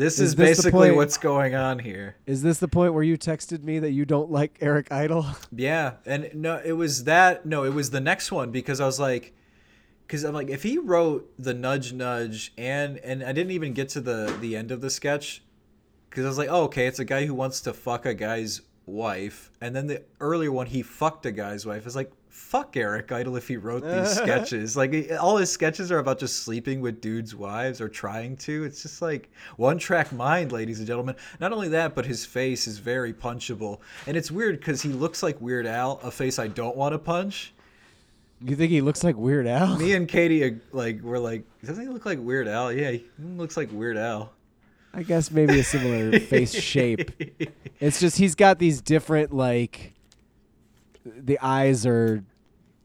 [0.00, 2.16] This Is is, this basically point- what's going on here.
[2.24, 5.26] Is this the point where you texted me that you don't like Eric Idle?
[5.54, 7.44] Yeah, and no, it was that.
[7.44, 9.34] No, it was the next one because I was like,
[10.06, 13.90] because I'm like, if he wrote the nudge nudge and and I didn't even get
[13.90, 15.42] to the the end of the sketch
[16.08, 18.62] because I was like, oh, okay, it's a guy who wants to fuck a guy's
[18.86, 21.84] wife, and then the earlier one he fucked a guy's wife.
[21.84, 22.10] It's like.
[22.40, 24.76] Fuck Eric Idle if he wrote these sketches.
[24.76, 28.64] Like all his sketches are about just sleeping with dudes' wives or trying to.
[28.64, 31.14] It's just like one track mind, ladies and gentlemen.
[31.38, 35.22] Not only that, but his face is very punchable, and it's weird because he looks
[35.22, 37.52] like Weird Al, a face I don't want to punch.
[38.40, 39.76] You think he looks like Weird Al?
[39.76, 42.72] Me and Katie, uh, like, were like, doesn't he look like Weird Al?
[42.72, 44.32] Yeah, he looks like Weird Al.
[44.92, 47.12] I guess maybe a similar face shape.
[47.78, 49.92] It's just he's got these different like
[51.04, 52.24] the eyes are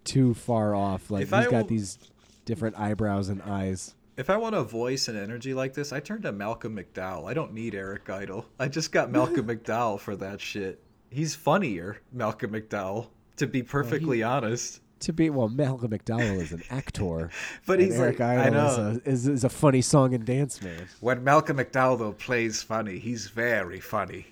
[0.05, 1.11] too far off.
[1.11, 1.97] Like If he's I got w- these
[2.45, 3.93] different eyebrows and eyes.
[4.17, 7.29] If I want a voice and energy like this, I turn to Malcolm McDowell.
[7.29, 8.45] I don't need Eric Idle.
[8.59, 10.81] I just got Malcolm McDowell for that shit.
[11.09, 14.79] He's funnier, Malcolm McDowell, to be perfectly honest.
[15.01, 17.29] To be well, Malcolm McDowell is an actor,
[17.65, 19.01] But he's Eric like, I Idle is know.
[19.05, 20.87] a, is, is a funny song and dance man.
[21.01, 24.27] When Malcolm McDowell though plays funny, he's very funny.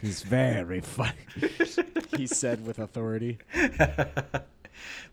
[0.00, 1.12] He's very funny.
[2.16, 3.38] he said with authority.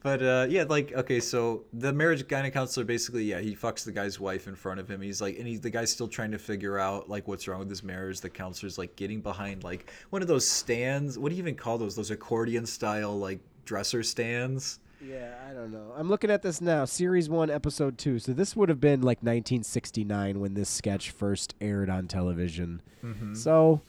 [0.03, 3.91] But uh, yeah, like okay, so the marriage guidance counselor basically, yeah, he fucks the
[3.91, 5.01] guy's wife in front of him.
[5.01, 7.69] He's like, and he, the guy's still trying to figure out like what's wrong with
[7.69, 8.21] his marriage.
[8.21, 11.17] The counselor's like getting behind like one of those stands.
[11.17, 11.95] What do you even call those?
[11.95, 14.79] Those accordion style like dresser stands.
[15.01, 15.93] Yeah, I don't know.
[15.95, 18.17] I'm looking at this now, series one, episode two.
[18.17, 22.81] So this would have been like 1969 when this sketch first aired on television.
[23.35, 23.81] So,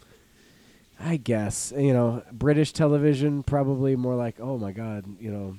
[1.01, 5.57] I guess you know, British television probably more like, oh my god, you know,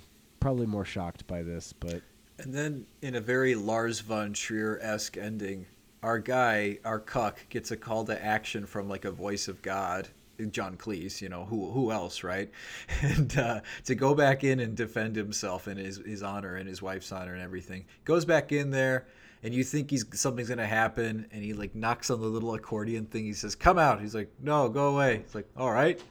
[0.47, 1.73] probably more shocked by this.
[1.73, 2.01] But
[2.39, 5.65] And then in a very Lars von Trier esque ending,
[6.01, 10.07] our guy, our cuck, gets a call to action from like a voice of God,
[10.51, 12.49] John Cleese, you know, who who else, right?
[13.01, 16.81] And uh, to go back in and defend himself and his, his honor and his
[16.81, 17.83] wife's honor and everything.
[18.05, 19.05] Goes back in there
[19.43, 23.05] and you think he's something's gonna happen and he like knocks on the little accordion
[23.07, 23.25] thing.
[23.25, 23.99] He says, Come out.
[23.99, 25.15] He's like, No, go away.
[25.17, 26.01] It's like, All right.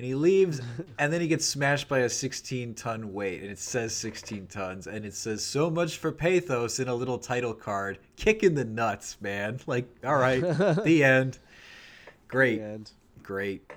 [0.00, 0.62] And he leaves,
[0.98, 4.86] and then he gets smashed by a 16 ton weight, and it says 16 tons,
[4.86, 7.98] and it says so much for pathos in a little title card.
[8.16, 9.60] Kick in the nuts, man.
[9.66, 11.38] Like, all right, the end.
[12.28, 12.90] Great, and
[13.22, 13.70] great.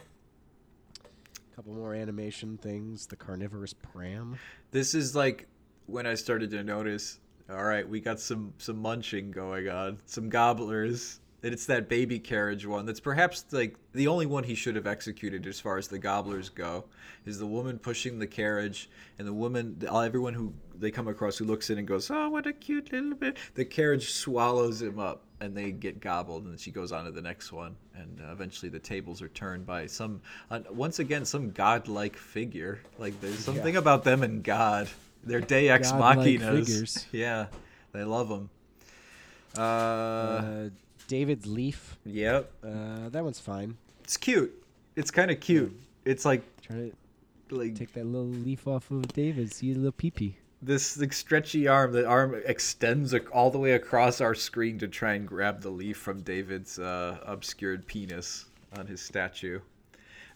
[0.96, 3.06] a couple more animation things.
[3.06, 4.38] The carnivorous pram.
[4.72, 5.46] This is like
[5.88, 7.20] when I started to notice.
[7.50, 11.20] All right, we got some some munching going on, some gobblers.
[11.44, 14.88] And it's that baby carriage one that's perhaps like the only one he should have
[14.88, 16.86] executed as far as the gobblers go.
[17.26, 21.46] Is the woman pushing the carriage, and the woman, everyone who they come across who
[21.46, 25.24] looks in and goes, "Oh, what a cute little bit." The carriage swallows him up,
[25.42, 28.70] and they get gobbled, and she goes on to the next one, and uh, eventually
[28.70, 32.80] the tables are turned by some, uh, once again, some godlike figure.
[32.98, 34.90] Like there's something about them and God.
[35.26, 36.68] They're Deus ex Godlike machinas.
[36.68, 37.06] figures.
[37.12, 37.48] Yeah,
[37.92, 38.50] they love them.
[39.58, 40.70] Uh, Uh,
[41.08, 41.98] David's leaf.
[42.06, 42.52] yep.
[42.64, 43.78] Uh, that one's fine.
[44.04, 44.52] It's cute.
[44.96, 45.78] It's kind of cute.
[46.06, 46.92] It's like Try
[47.50, 49.52] to like take that little leaf off of David.
[49.54, 50.38] See a little pee-pee.
[50.62, 51.92] this like, stretchy arm.
[51.92, 55.98] The arm extends all the way across our screen to try and grab the leaf
[55.98, 58.46] from David's uh, obscured penis
[58.78, 59.60] on his statue.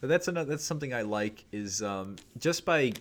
[0.02, 0.50] But that's another.
[0.52, 1.46] That's something I like.
[1.52, 2.94] Is um, just by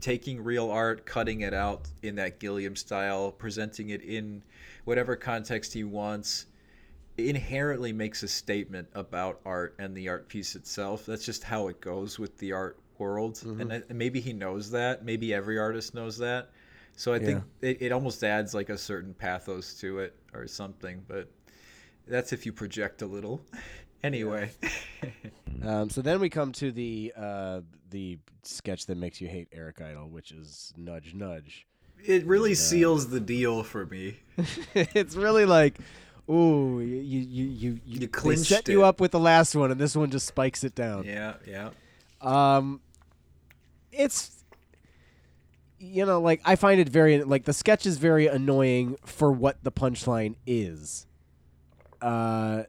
[0.00, 4.42] taking real art, cutting it out in that Gilliam style, presenting it in
[4.84, 6.46] whatever context he wants,
[7.18, 11.06] inherently makes a statement about art and the art piece itself.
[11.06, 13.42] That's just how it goes with the art world.
[13.44, 15.04] And, I, maybe he knows that.
[15.04, 16.50] Maybe every artist knows that.
[16.96, 21.02] So I think it, it almost adds like a certain pathos to it or something.
[21.08, 21.28] But
[22.06, 23.42] that's if you project a little.
[24.02, 24.50] anyway.
[25.62, 29.80] Um, so then we come to the uh, the sketch that makes you hate Eric
[29.80, 31.68] Idle, which is Nudge Nudge.
[32.04, 34.18] it really seals the deal for me.
[34.74, 35.78] it's really like,
[36.30, 39.80] ooh, you you you you, You they set you up with the last one, and
[39.80, 41.04] this one just spikes it down.
[41.04, 41.70] Yeah, yeah.
[42.20, 42.80] Um,
[43.90, 44.44] it's
[45.78, 49.62] you know like I find it very like the sketch is very annoying for what
[49.62, 51.06] the punchline is.
[52.00, 52.64] Uh,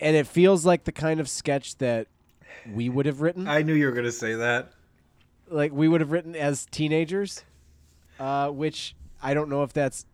[0.00, 2.08] and it feels like the kind of sketch that
[2.72, 3.46] we would have written.
[3.48, 4.72] I knew you were going to say that.
[5.48, 7.44] like we would have written as teenagers,
[8.18, 10.06] uh, which I don't know if that's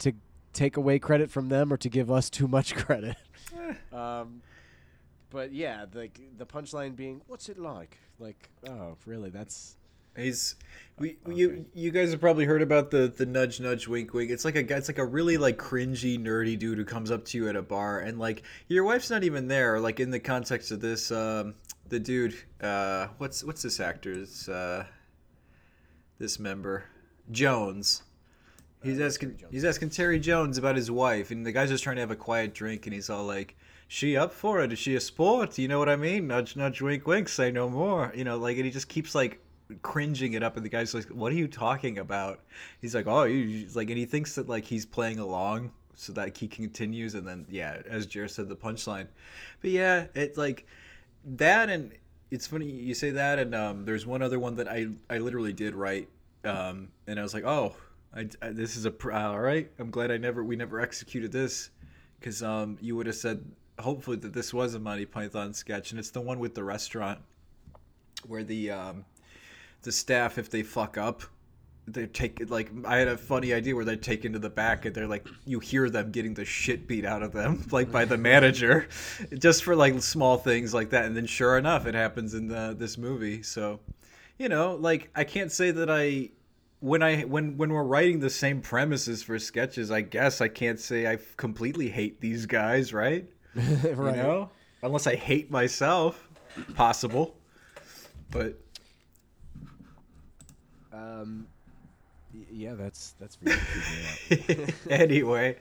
[0.00, 0.12] to
[0.54, 3.16] take away credit from them or to give us too much credit.
[3.92, 4.42] um,
[5.30, 9.30] but yeah, like the punchline being, "What's it like?" Like, oh, really?
[9.30, 9.76] That's
[10.16, 10.54] He's
[10.98, 14.30] we you you guys have probably heard about the the nudge nudge wink wink.
[14.30, 14.76] It's like a guy.
[14.76, 17.62] It's like a really like cringy nerdy dude who comes up to you at a
[17.62, 19.80] bar and like your wife's not even there.
[19.80, 21.54] Like in the context of this, um,
[21.88, 24.84] the dude, uh, what's what's this actor's uh,
[26.18, 26.84] this member
[27.32, 28.04] Jones.
[28.84, 32.00] He's asking he's asking Terry Jones about his wife, and the guy's just trying to
[32.00, 33.56] have a quiet drink, and he's all like,
[33.88, 34.72] "She up for it?
[34.72, 35.58] Is she a sport?
[35.58, 36.26] You know what I mean?
[36.26, 37.28] Nudge nudge wink wink.
[37.28, 38.12] Say no more.
[38.14, 39.40] You know, like, and he just keeps like
[39.80, 42.40] cringing it up, and the guy's like, "What are you talking about?"
[42.80, 46.36] He's like, "Oh, he's like," and he thinks that like he's playing along, so that
[46.36, 49.06] he continues, and then yeah, as Jared said, the punchline.
[49.62, 50.66] But yeah, it's like
[51.24, 51.92] that, and
[52.30, 55.52] it's funny you say that, and um, there's one other one that I I literally
[55.52, 56.08] did write,
[56.44, 57.74] um, and I was like, oh,
[58.14, 59.70] I, I- this is a pr- all right.
[59.78, 61.70] I'm glad I never we never executed this,
[62.18, 63.44] because um, you would have said
[63.78, 67.20] hopefully that this was a Monty Python sketch, and it's the one with the restaurant
[68.26, 69.04] where the um,
[69.82, 71.22] the staff if they fuck up
[71.86, 74.94] they take like I had a funny idea where they take into the back and
[74.94, 78.16] they're like you hear them getting the shit beat out of them like by the
[78.16, 78.88] manager,
[79.38, 81.04] just for like small things like that.
[81.04, 83.42] And then sure enough, it happens in the, this movie.
[83.42, 83.80] So,
[84.38, 86.30] you know, like I can't say that I
[86.84, 90.78] when I when when we're writing the same premises for sketches, I guess I can't
[90.78, 93.26] say I completely hate these guys, right?
[93.54, 93.66] right.
[93.88, 94.50] You know,
[94.82, 96.28] unless I hate myself,
[96.74, 97.36] possible.
[98.30, 98.58] But
[100.92, 101.46] Um,
[102.52, 104.70] yeah, that's that's for you to figure out.
[105.00, 105.56] anyway,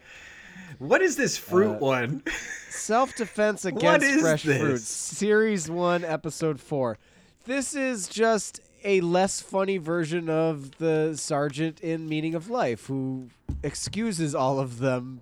[0.79, 2.23] what is this fruit Uh, one?
[2.69, 4.59] Self defense against fresh this?
[4.61, 6.97] fruit, series one, episode four.
[7.45, 13.29] This is just a less funny version of the sergeant in Meaning of Life, who
[13.63, 15.21] excuses all of them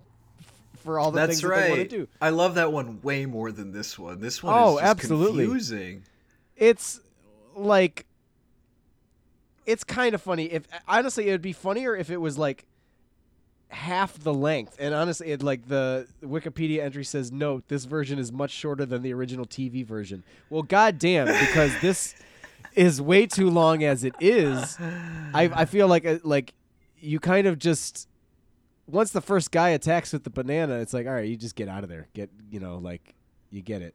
[0.82, 2.08] for all the That's things that they want to do.
[2.20, 4.20] I love that one way more than this one.
[4.20, 5.44] This one Oh, is absolutely.
[5.44, 6.02] confusing.
[6.56, 7.00] It's
[7.54, 8.06] like
[9.64, 10.46] it's kind of funny.
[10.46, 12.64] If honestly, it would be funnier if it was like
[13.68, 14.76] half the length.
[14.80, 19.02] And honestly, it like the Wikipedia entry says, "Note: This version is much shorter than
[19.02, 22.14] the original TV version." Well, goddamn, because this
[22.74, 24.76] is way too long as it is.
[24.80, 26.54] I I feel like uh, like
[26.98, 28.08] you kind of just
[28.86, 31.68] once the first guy attacks with the banana, it's like, all right, you just get
[31.68, 32.08] out of there.
[32.14, 33.14] Get you know, like
[33.50, 33.94] you get it.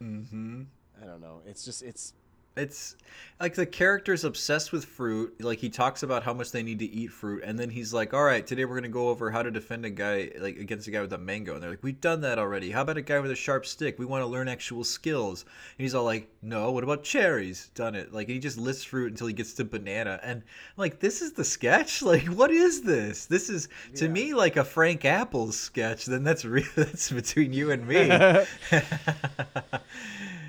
[0.00, 0.62] hmm
[1.00, 1.42] I don't know.
[1.46, 2.12] It's just it's
[2.58, 2.96] It's
[3.40, 5.40] like the character's obsessed with fruit.
[5.40, 8.12] Like he talks about how much they need to eat fruit, and then he's like,
[8.12, 10.90] "All right, today we're gonna go over how to defend a guy like against a
[10.90, 12.72] guy with a mango." And they're like, "We've done that already.
[12.72, 13.96] How about a guy with a sharp stick?
[13.98, 17.70] We want to learn actual skills." And he's all like, "No, what about cherries?
[17.76, 20.98] Done it." Like he just lists fruit until he gets to banana, and I'm like,
[20.98, 22.02] "This is the sketch.
[22.08, 23.26] Like, what is this?
[23.26, 24.10] This is to Yeah.
[24.10, 26.06] me like a Frank Apples sketch.
[26.06, 26.66] Then that's real.
[26.74, 28.08] That's between you and me."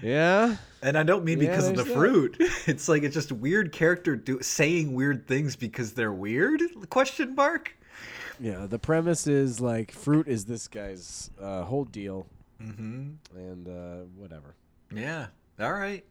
[0.01, 0.55] yeah.
[0.81, 1.93] And I don't mean Yeah, because of the that.
[1.93, 2.37] fruit.
[2.67, 6.61] It's like it's just weird character do, saying weird things because they're weird?
[6.89, 7.75] Question mark.
[8.39, 12.27] Yeah, the premise is like fruit is this guy's uh, whole deal,
[12.63, 13.09] Mm-hmm.
[13.37, 14.55] and uh, whatever.
[14.93, 15.27] Yeah.
[15.59, 16.05] All right.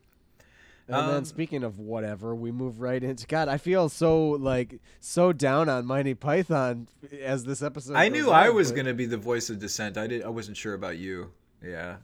[0.86, 3.48] And Um, then speaking of whatever, we move right into God.
[3.48, 6.88] I feel so like so down on Mighty Python
[7.22, 7.96] as this episode.
[7.96, 9.96] I knew I was but- gonna be the voice of dissent.
[9.98, 10.22] I did.
[10.22, 11.30] I wasn't sure about you.
[11.62, 11.96] Yeah.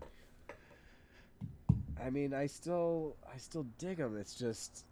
[2.05, 4.17] I mean, I still, I still dig them.
[4.19, 4.85] It's just,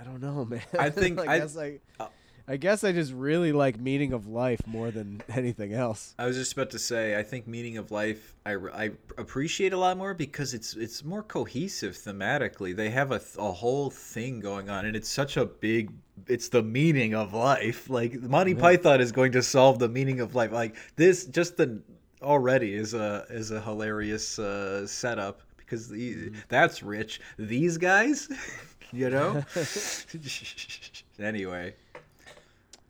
[0.00, 0.62] I don't know, man.
[0.78, 2.06] I think I I- guess I, uh,
[2.48, 6.14] I guess I just really like meaning of life more than anything else.
[6.18, 7.16] I was just about to say.
[7.16, 8.34] I think meaning of life.
[8.44, 12.74] I, I appreciate a lot more because it's it's more cohesive thematically.
[12.74, 15.92] They have a, a whole thing going on, and it's such a big.
[16.26, 17.88] It's the meaning of life.
[17.88, 20.50] Like Monty Python is going to solve the meaning of life.
[20.50, 21.80] Like this, just the
[22.22, 27.20] already is a is a hilarious uh, setup because the, that's rich.
[27.38, 28.28] These guys,
[28.92, 29.42] you know.
[31.18, 31.74] anyway,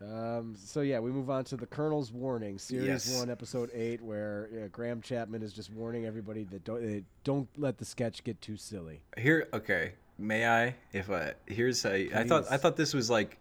[0.02, 3.18] Um, so yeah, we move on to the Colonel's warning, series Yes.
[3.18, 7.48] one, episode eight, where uh, Graham Chapman is just warning everybody that don't uh, don't
[7.56, 9.00] let the sketch get too silly.
[9.16, 13.38] here okay may i if i here's a i thought i thought this was like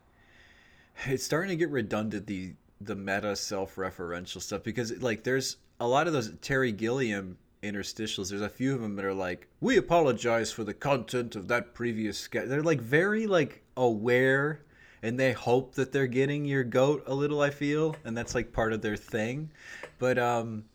[1.06, 6.08] it's starting to get redundant the the meta self-referential stuff because like there's a lot
[6.08, 8.30] of those terry gilliam interstitials.
[8.30, 11.74] There's a few of them that are like we apologize for the content of that
[11.74, 12.48] previous sketch.
[12.48, 14.62] They're like very like aware
[15.04, 18.54] and they hope that they're getting your goat a little i feel and that's like
[18.54, 19.52] part of their thing.
[20.00, 20.66] But um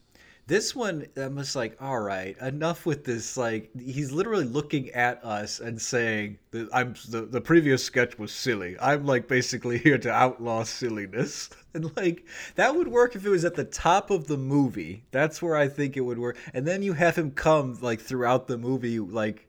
[0.48, 3.36] this one, I'm just like, all right, enough with this.
[3.36, 6.38] Like, he's literally looking at us and saying
[6.72, 8.76] I'm the, the previous sketch was silly.
[8.80, 12.24] I'm like basically here to outlaw silliness, and like
[12.54, 15.04] that would work if it was at the top of the movie.
[15.10, 16.38] That's where I think it would work.
[16.54, 19.48] And then you have him come like throughout the movie, like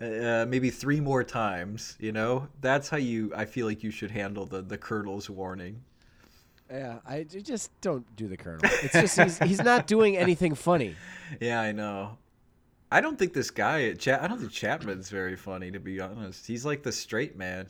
[0.00, 1.96] uh, maybe three more times.
[1.98, 3.32] You know, that's how you.
[3.34, 5.82] I feel like you should handle the the Colonel's warning.
[6.70, 8.60] Yeah, I j- just don't do the Colonel.
[8.82, 10.94] It's just he's he's not doing anything funny.
[11.40, 12.16] Yeah, I know.
[12.90, 16.46] I don't think this guy, Cha- I don't think Chapman's very funny to be honest.
[16.46, 17.66] He's like the straight man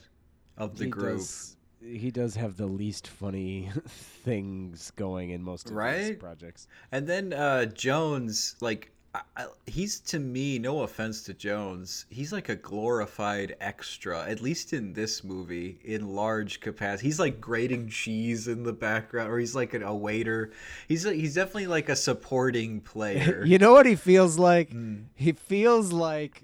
[0.57, 1.17] of the he group.
[1.17, 6.67] does he does have the least funny things going in most of his projects.
[6.91, 12.31] And then uh, Jones, like, I, I, he's to me, no offense to Jones, he's
[12.31, 17.07] like a glorified extra, at least in this movie, in large capacity.
[17.07, 20.51] He's like grating cheese in the background, or he's like an, a waiter.
[20.87, 23.43] He's a, he's definitely like a supporting player.
[23.47, 24.69] you know what he feels like?
[24.71, 25.05] Mm.
[25.15, 26.43] He feels like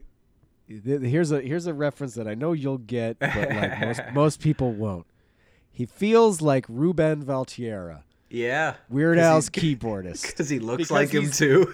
[0.68, 4.72] here's a here's a reference that I know you'll get, but like most most people
[4.72, 5.06] won't.
[5.72, 10.28] He feels like Ruben Valtierra, yeah, Weird Al's keyboardist.
[10.28, 11.72] because he looks Because like him too.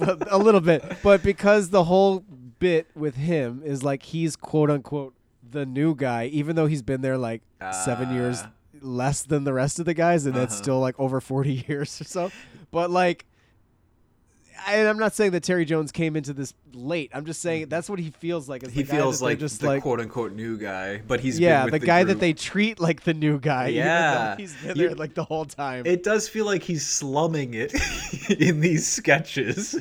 [0.30, 2.20] a little bit, but because the whole
[2.58, 5.14] bit with him is like he's quote unquote
[5.50, 7.42] the new guy, even though he's been there like
[7.84, 8.50] seven years Ah.
[8.80, 10.62] less than the rest of the guys, and that's Uh-huh.
[10.62, 12.30] still like over forty years or so.
[12.70, 13.24] But like,
[14.66, 17.10] I, I'm not saying that Terry Jones came into this late.
[17.14, 18.62] I'm just saying that's what he feels like.
[18.62, 18.72] Mm-hmm.
[18.72, 21.72] He the feels like just the like, quote unquote new guy, but he's yeah, the
[21.72, 23.68] with guy that they treat like the new guy.
[23.68, 24.36] Yeah.
[24.36, 25.86] he's been You- there like the whole time.
[25.86, 27.72] It does feel like he's slumming it
[28.30, 29.74] in these sketches,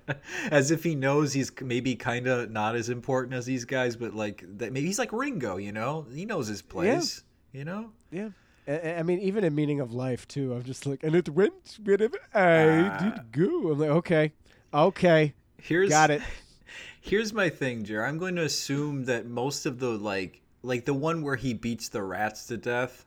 [0.50, 4.14] as if he knows he's maybe kind of not as important as these guys, but
[4.14, 4.72] like that.
[4.72, 6.06] Maybe he's like Ringo, you know?
[6.14, 7.22] He knows his place,
[7.52, 7.90] you know.
[8.10, 8.30] Yeah.
[8.68, 11.78] I I mean, even in Meaning of Life, too, I'm just like, and it went
[11.82, 12.98] wherever I Ah.
[12.98, 13.72] did go.
[13.72, 14.32] I'm like, okay,
[14.72, 16.22] okay, Here's got it.
[17.00, 18.04] Here's my thing, Jer.
[18.04, 21.88] I'm going to assume that most of the like like the one where he beats
[21.90, 23.04] the rats to death,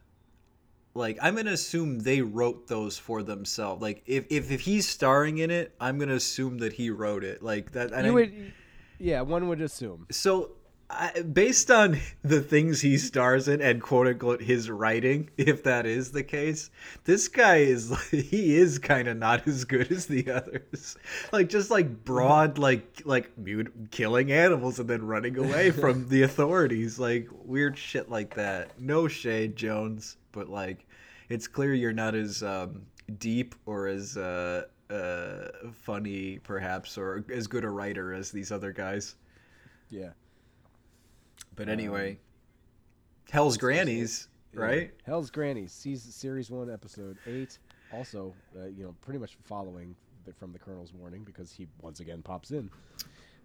[0.94, 3.82] like I'm gonna assume they wrote those for themselves.
[3.82, 7.42] Like if if, if he's starring in it, I'm gonna assume that he wrote it.
[7.42, 7.92] Like that.
[7.92, 8.54] and You I- would,
[9.00, 10.06] yeah, one would assume.
[10.12, 10.52] so
[10.90, 15.86] I, based on the things he stars in and quote unquote his writing, if that
[15.86, 16.70] is the case,
[17.04, 20.98] this guy is he is kind of not as good as the others.
[21.32, 26.24] Like just like broad like like mute, killing animals and then running away from the
[26.24, 28.80] authorities, like weird shit like that.
[28.80, 30.88] No shade, Jones, but like
[31.30, 32.84] it's clear you're not as um,
[33.20, 38.72] deep or as uh, uh, funny perhaps or as good a writer as these other
[38.72, 39.16] guys.
[39.90, 40.12] Yeah.
[41.58, 42.20] But anyway,
[43.30, 44.92] Hell's Grannies, right?
[45.06, 47.58] Hell's Grannies, season series one, episode eight.
[47.92, 49.96] Also, uh, you know, pretty much following
[50.26, 52.70] the, from the Colonel's warning because he once again pops in.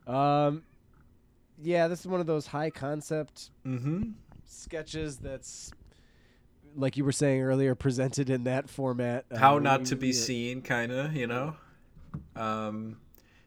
[0.07, 0.63] Um,
[1.61, 4.11] yeah, this is one of those high concept Mm-hmm.
[4.45, 5.73] sketches that's
[6.77, 10.13] like you were saying earlier presented in that format How where not to be yeah.
[10.13, 11.57] seen, kind of, you know.
[12.37, 12.99] Um,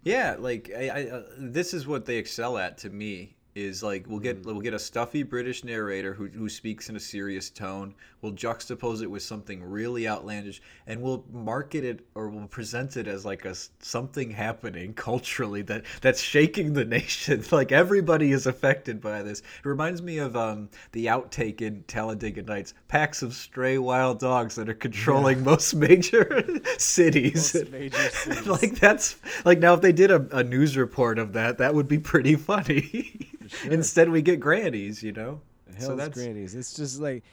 [0.04, 3.35] yeah, like I, I, uh, this is what they excel at to me.
[3.56, 7.00] Is like we'll get we'll get a stuffy British narrator who who speaks in a
[7.00, 7.96] serious tone.
[8.22, 13.08] We'll juxtapose it with something really outlandish, and we'll market it or we'll present it
[13.08, 17.46] as like a something happening culturally that that's shaking the nation.
[17.50, 19.40] like everybody is affected by this.
[19.40, 24.56] It reminds me of um, the outtake in Talladega Nights: packs of stray wild dogs
[24.56, 26.46] that are controlling most major
[26.78, 27.54] cities.
[27.54, 28.48] Most major cities.
[28.48, 31.88] like that's like now if they did a, a news report of that, that would
[31.88, 33.30] be pretty funny.
[33.66, 35.42] Instead, we get grannies, you know.
[35.78, 36.54] Hell's Grannies.
[36.56, 37.24] It's just like,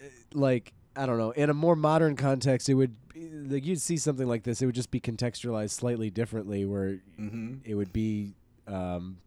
[0.00, 1.30] uh, like I don't know.
[1.32, 4.60] In a more modern context, it would like you'd see something like this.
[4.62, 7.60] It would just be contextualized slightly differently, where Mhm.
[7.64, 8.34] it would be,
[8.66, 9.18] um,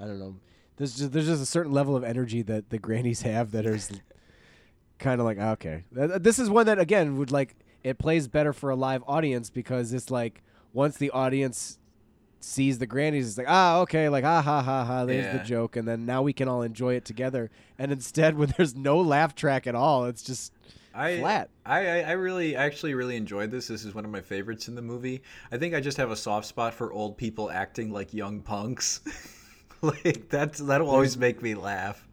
[0.00, 0.36] I don't know.
[0.76, 3.90] There's just there's just a certain level of energy that the grannies have that is
[4.98, 5.84] kind of like okay.
[5.92, 9.92] This is one that again would like it plays better for a live audience because
[9.92, 10.42] it's like
[10.72, 11.78] once the audience
[12.44, 15.04] sees the grannies, it's like ah okay, like ah ha ha ha.
[15.04, 15.38] There's Yeah.
[15.38, 17.50] the joke, and then now we can all enjoy it together.
[17.78, 20.52] And instead, when there's no laugh track at all, it's just
[20.94, 21.48] I, flat.
[21.64, 23.68] I, I I really actually really enjoyed this.
[23.68, 25.22] This is one of my favorites in the movie.
[25.50, 29.00] I think I just have a soft spot for old people acting like young punks.
[29.82, 32.06] like that's that'll always make me laugh.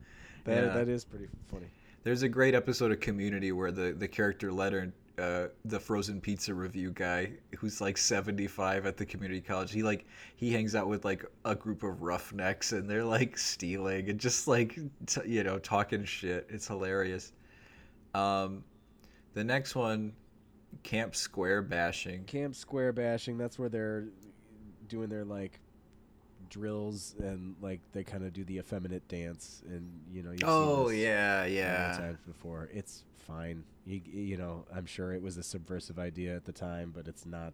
[0.45, 0.73] that Yeah.
[0.73, 1.67] that is pretty funny.
[2.03, 6.53] There's a great episode of Community where the, the character Leonard, uh, the frozen pizza
[6.53, 10.05] review guy, who's like 75 at the community college, he like
[10.35, 14.47] he hangs out with like a group of roughnecks and they're like stealing and just
[14.47, 16.47] like t- you know talking shit.
[16.49, 17.33] It's hilarious.
[18.13, 18.63] Um,
[19.33, 20.13] the next one,
[20.83, 22.23] Camp Square bashing.
[22.23, 23.37] Camp Square bashing.
[23.37, 24.05] That's where they're
[24.87, 25.59] doing their like
[26.49, 30.31] drills and like they kind of do the effeminate dance and you know.
[30.31, 31.95] You've Oh yeah, yeah.
[31.97, 32.69] times before.
[32.73, 33.63] It's fine.
[33.89, 37.25] You, you know, I'm sure it was a subversive idea at the time, but it's
[37.25, 37.53] not.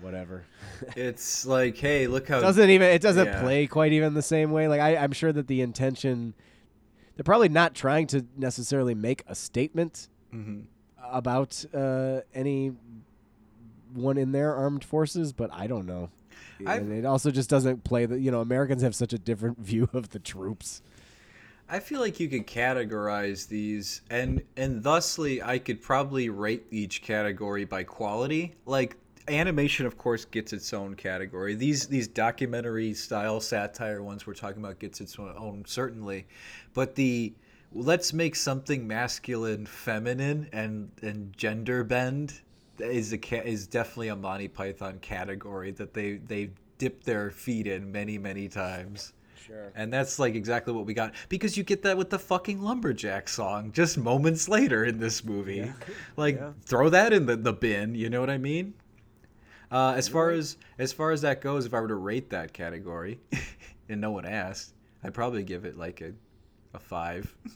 [0.00, 0.44] Whatever.
[0.96, 3.40] It's like, hey, look how doesn't even it doesn't Yeah.
[3.42, 4.68] play quite even the same way.
[4.68, 6.34] Like I, I'm sure that the intention,
[7.16, 10.64] they're probably not trying to necessarily make a statement Mhm.
[11.02, 12.72] about uh, any
[13.94, 16.10] one in their armed forces, but I don't know.
[16.66, 19.58] I've- And it also just doesn't play the you know Americans have such a different
[19.70, 20.82] view of the troops.
[21.68, 27.02] I feel like you could categorize these, and and thusly, I could probably rate each
[27.02, 28.54] category by quality.
[28.66, 28.96] Like
[29.28, 31.54] animation, of course, gets its own category.
[31.56, 36.26] These these documentary style satire ones we're talking about gets its own certainly,
[36.72, 37.34] but the
[37.72, 42.40] let's make something masculine, feminine, and and gender bend
[42.78, 47.90] is a is definitely a Monty Python category that they they dipped their feet in
[47.90, 49.12] many many times.
[49.46, 49.70] Sure.
[49.76, 53.28] And that's like exactly what we got because you get that with the fucking lumberjack
[53.28, 55.70] song just moments later in this movie.
[56.16, 56.52] Like Yeah.
[56.64, 58.74] throw that in the, the bin, you know what I mean?
[59.70, 62.52] Uh, as far as as far as that goes, if I were to rate that
[62.52, 63.18] category,
[63.88, 64.74] and no one asked,
[65.04, 66.12] I'd probably give it like a
[66.74, 67.34] a five.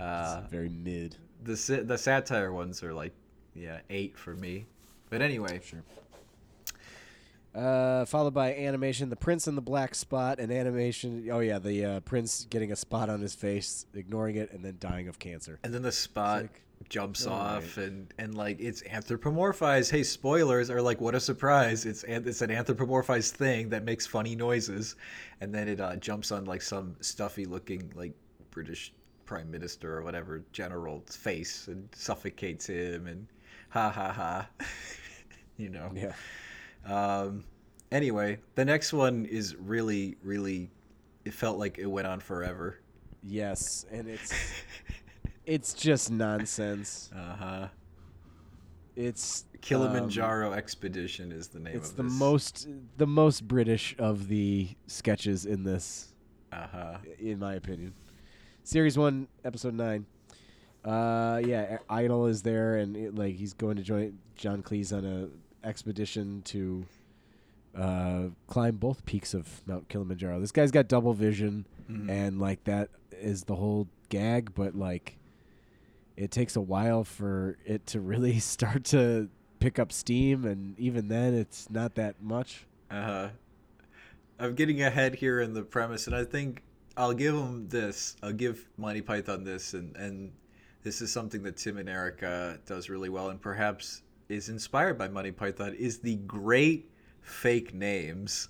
[0.00, 1.14] Uh, very mid.
[1.44, 1.54] the
[1.86, 3.12] the satire ones are like
[3.54, 4.66] yeah eight for me.
[5.10, 5.82] But anyway, Sure.
[7.54, 11.28] Uh, followed by animation, The Prince and the Black Spot, and animation.
[11.30, 14.76] Oh yeah, the uh, prince getting a spot on his face, ignoring it, and then
[14.80, 15.58] dying of cancer.
[15.62, 19.90] and then the spot like, jumps all off and and like it's anthropomorphized.
[19.90, 21.84] Hey, spoilers are like what a surprise!
[21.84, 24.96] It's an- it's an anthropomorphized thing that makes funny noises,
[25.42, 28.14] and then it uh, jumps on like some stuffy looking like
[28.50, 28.94] British
[29.26, 33.26] prime minister or whatever general's face and suffocates him and
[33.68, 34.48] ha ha ha.
[35.58, 35.90] you know.
[35.94, 36.14] Yeah.
[36.86, 37.44] Um,
[37.90, 40.70] anyway, the next one is really, really.
[41.24, 42.78] It felt like it went on forever.
[43.22, 44.32] Yes, and it's
[45.46, 47.10] it's just nonsense.
[47.14, 47.68] Uh huh.
[48.94, 52.12] It's Kilimanjaro Expedition is the name Um, it's of the this.
[52.12, 52.68] most
[52.98, 56.12] the most British of the sketches in this,
[56.50, 56.98] Uh huh.
[57.18, 57.94] in my opinion.
[58.64, 60.04] Series one, episode nine.
[60.84, 65.04] Uh, yeah, Idle is there, and it, like he's going to join John Cleese on
[65.04, 65.28] a
[65.64, 66.84] expedition to
[67.74, 70.40] uh, climb both peaks of Mount Kilimanjaro.
[70.40, 72.08] This guy's got double vision, Mhm.
[72.10, 74.54] and like that is the whole gag.
[74.54, 75.16] But like,
[76.16, 81.08] it takes a while for it to really start to pick up steam, and even
[81.08, 82.66] then, it's not that much.
[82.90, 83.28] Uh huh.
[84.38, 86.62] I'm getting ahead here in the premise, and I think
[86.96, 88.16] I'll give him this.
[88.22, 90.32] I'll give Monty Python this, and and
[90.82, 94.02] this is something that Tim and Erica does really well, and perhaps
[94.32, 95.74] is inspired by Monty Python.
[95.78, 98.48] Is the great fake names.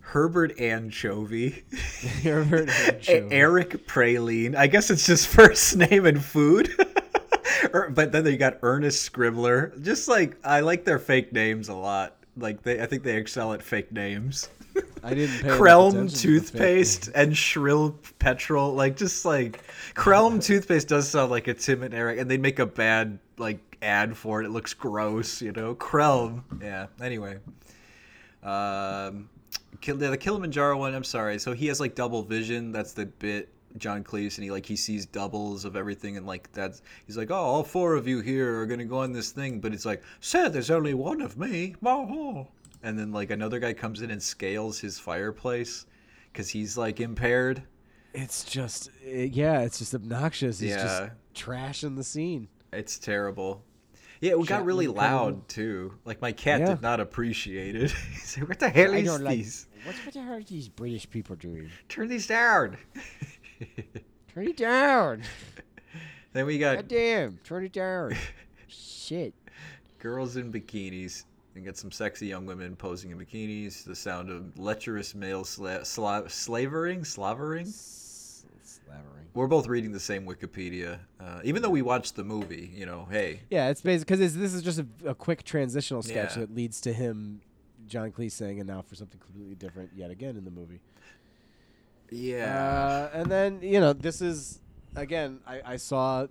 [0.00, 1.64] Herbert Anchovy,
[2.22, 3.34] Herbert Anchovy.
[3.34, 4.54] Eric Praline.
[4.54, 6.70] I guess it's just first name and food.
[7.72, 9.80] Er- but then they got Ernest Scribbler.
[9.82, 12.16] Just like I like their fake names a lot.
[12.36, 14.48] Like they, I think they excel at fake names.
[15.02, 18.74] I didn't pay Crelm toothpaste and Shrill petrol.
[18.74, 19.62] Like just like
[19.94, 23.73] Crelm toothpaste does sound like a Tim and Eric, and they make a bad like
[23.84, 24.46] ad for it.
[24.46, 25.74] It looks gross, you know.
[25.74, 26.42] Crelm.
[26.62, 26.86] Yeah.
[27.00, 27.38] Anyway.
[28.42, 29.28] Um,
[29.82, 30.94] the Kilimanjaro one.
[30.94, 31.38] I'm sorry.
[31.38, 32.72] So he has like double vision.
[32.72, 33.50] That's the bit.
[33.76, 37.32] John Cleese and he like he sees doubles of everything and like that's he's like
[37.32, 40.00] oh all four of you here are gonna go on this thing but it's like
[40.20, 41.74] sir there's only one of me
[42.84, 45.86] and then like another guy comes in and scales his fireplace
[46.32, 47.64] because he's like impaired
[48.12, 50.60] It's just, yeah, it's just obnoxious.
[50.60, 51.10] He's just Yeah.
[51.34, 52.46] trashing the scene.
[52.72, 53.64] it's terrible
[54.24, 55.42] yeah it got really loud in.
[55.48, 56.66] too like my cat Yeah.
[56.68, 60.34] did not appreciate it he's like what the hell is these What's what the hell
[60.34, 61.70] are these British people doing?
[61.88, 62.76] turn these down
[64.34, 65.22] Turn it down.
[66.32, 68.16] then we got God damn, turn it down.
[68.66, 69.32] Shit.
[70.00, 73.84] girls in bikinis and get some sexy young women posing in bikinis.
[73.84, 77.66] The sound of lecherous male sla- sla- slavering, slavering.
[77.66, 78.03] Slavering.
[79.34, 82.70] We're both reading the same Wikipedia, uh, even though we watched the movie.
[82.72, 86.34] You know, hey, Yeah, it's basically because this is just a, a quick transitional sketch
[86.36, 86.42] Yeah.
[86.42, 87.40] that leads to him,
[87.88, 90.80] John Cleese saying, and now for something completely different yet again in the movie.
[92.10, 94.60] yeah, Uh, and then you know this is
[94.94, 96.28] again I, I saw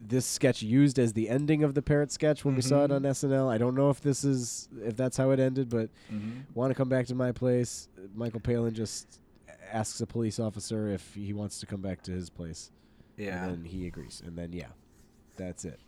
[0.00, 2.96] this sketch used as the ending of the parrot sketch when we saw it Mhm.
[2.96, 3.48] on SNL.
[3.48, 6.46] I don't know if this is if that's how it ended, but Mhm.
[6.54, 7.88] want to come back to my place.
[8.14, 9.20] Michael Palin just
[9.72, 12.70] asks a police officer if he wants to come back to his place.
[13.16, 13.44] yeah.
[13.44, 14.22] And then he agrees.
[14.24, 14.68] And then yeah.
[15.36, 15.80] That's it.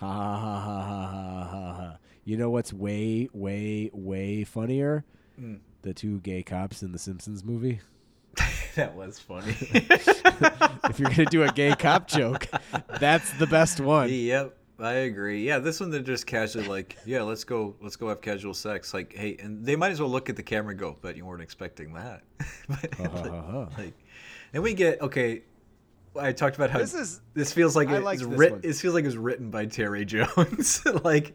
[0.00, 1.98] Ha ha ha ha ha ha ha.
[2.24, 5.04] You know what's way, way, way funnier?
[5.40, 5.60] Mm.
[5.82, 7.80] The two gay cops in the Simpsons movie.
[8.74, 9.54] that was funny.
[9.60, 12.46] if you're gonna do a gay cop joke,
[13.00, 14.08] that's the best one.
[14.10, 15.44] Yep, I agree.
[15.46, 18.94] Yeah, this one they're just casually like, yeah, let's go, let's go have casual sex.
[18.94, 21.24] Like, hey, and they might as well look at the camera and go, but you
[21.26, 22.22] weren't expecting that."
[22.68, 23.68] But, ha.
[23.78, 23.94] like,
[24.52, 25.42] and we get okay.
[26.18, 28.74] I talked about how This is- this feels like I it's liked this writ- It
[28.74, 30.84] feels like it was written by Terry Jones.
[31.04, 31.34] like,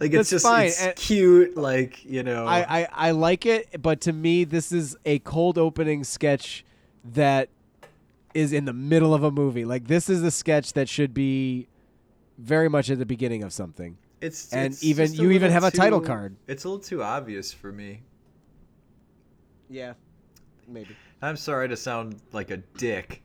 [0.00, 1.56] like That's it's just fine, it's and- cute.
[1.56, 5.56] Like you know, I, I, I like it, but to me, this is a cold
[5.56, 6.64] opening sketch
[7.12, 7.48] that
[8.34, 9.64] is in the middle of a movie.
[9.64, 11.68] Like this is a sketch that should be
[12.38, 13.98] very much at the beginning of something.
[14.20, 16.36] it's and it's even- you even have a title card.
[16.46, 18.02] It's a little too obvious for me.
[19.68, 19.94] Yeah,
[20.66, 20.96] maybe.
[21.20, 23.22] I'm sorry to sound like a dick.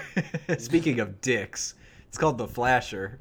[0.58, 1.74] Speaking of dicks,
[2.08, 3.18] it's called the Flasher.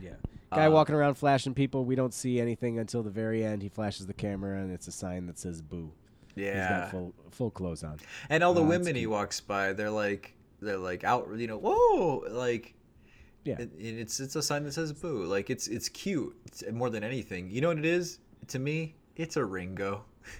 [0.00, 0.14] Yeah.
[0.50, 1.84] Guy Uh, walking around flashing people.
[1.84, 3.62] We don't see anything until the very end.
[3.62, 5.92] He flashes the camera, and it's a sign that says "boo."
[6.34, 7.98] He's Yeah, got full full clothes on.
[8.28, 11.58] and all the Uh, women he walks by, they're like, they're like out, you know,
[11.58, 12.74] whoa, like,
[13.44, 13.56] Yeah.
[13.58, 17.04] it, it's it's a sign that says "boo." Like it's it's cute it's more than
[17.04, 17.50] anything.
[17.50, 18.18] You know what it is?
[18.48, 20.04] To me, it's a Ringo.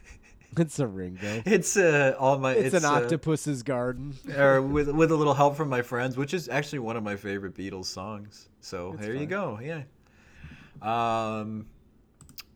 [0.57, 1.43] It's a Ringo.
[1.45, 2.53] It's uh, all my.
[2.53, 4.15] It's, an uh, octopus's garden.
[4.39, 7.17] or with with a little help from my friends, which is actually one of my
[7.17, 8.49] favorite Beatles songs.
[8.61, 9.59] So It's there you go.
[9.61, 9.83] Yeah.
[10.81, 11.67] Um,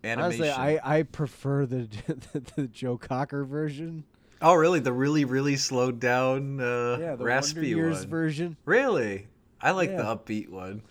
[0.04, 0.44] animation.
[0.44, 1.88] Honestly, I, I prefer the,
[2.32, 4.04] the the Joe Cocker version.
[4.42, 4.80] oh, really?
[4.80, 8.08] The really really slowed down, uh, Yeah, the Wonder raspy Years one.
[8.08, 8.56] version.
[8.64, 9.26] Really?
[9.60, 10.82] I like the upbeat one.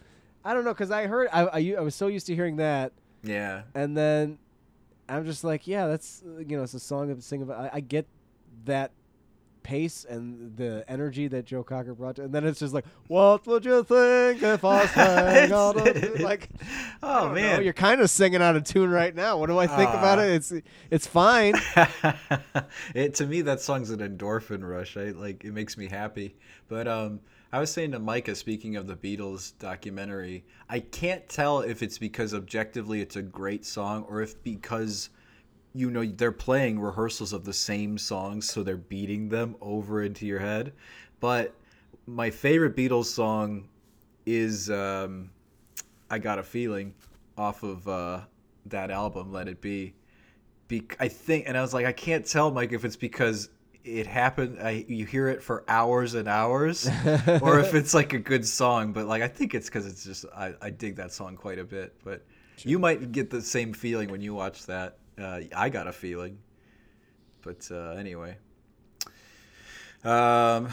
[0.43, 2.91] I don't know because I heard I I was so used to hearing that,
[3.23, 3.63] Yeah.
[3.75, 4.37] and then
[5.09, 7.59] I'm just like, yeah, that's uh, you know, it's a song of sing about.
[7.59, 8.05] I, I get
[8.65, 8.91] that
[9.63, 13.45] pace and the energy that Joe Cocker brought to, and then it's just like, what
[13.47, 16.49] would you think if I sang out of like?
[17.03, 17.63] Oh don't know, man.
[17.63, 19.37] you're kind of singing out of tune right now.
[19.37, 20.23] What do I think about Ah.
[20.23, 20.31] it?
[20.31, 20.53] It's
[20.89, 21.53] it's fine.
[22.95, 24.97] it to me that song's an endorphin rush.
[24.97, 26.35] I like it makes me happy.
[26.67, 27.19] But um
[27.51, 31.97] I was saying to Micah, speaking of the Beatles documentary, I can't tell if it's
[31.97, 35.09] because objectively it's a great song or if because
[35.73, 40.25] you know they're playing rehearsals of the same songs so they're beating them over into
[40.25, 40.73] your head.
[41.21, 41.55] But
[42.05, 43.69] my favorite Beatles song
[44.25, 45.29] is um
[46.09, 46.93] I Got a Feeling
[47.37, 48.21] off of uh
[48.65, 49.93] that album Let It Be
[50.67, 53.49] be- I think, and I was like, I can't tell, Mike, if it's because
[53.87, 54.59] it happened.
[54.61, 56.87] I, you hear it for hours and hours,
[57.41, 58.93] or if it's like a good song.
[58.93, 61.63] But like, I think it's because it's just I, I dig that song quite a
[61.63, 61.95] bit.
[62.03, 62.25] But
[62.63, 64.97] you might get the same feeling when you watch that.
[65.19, 66.37] Uh, I got a feeling.
[67.41, 68.37] But uh, anyway,
[70.03, 70.69] um,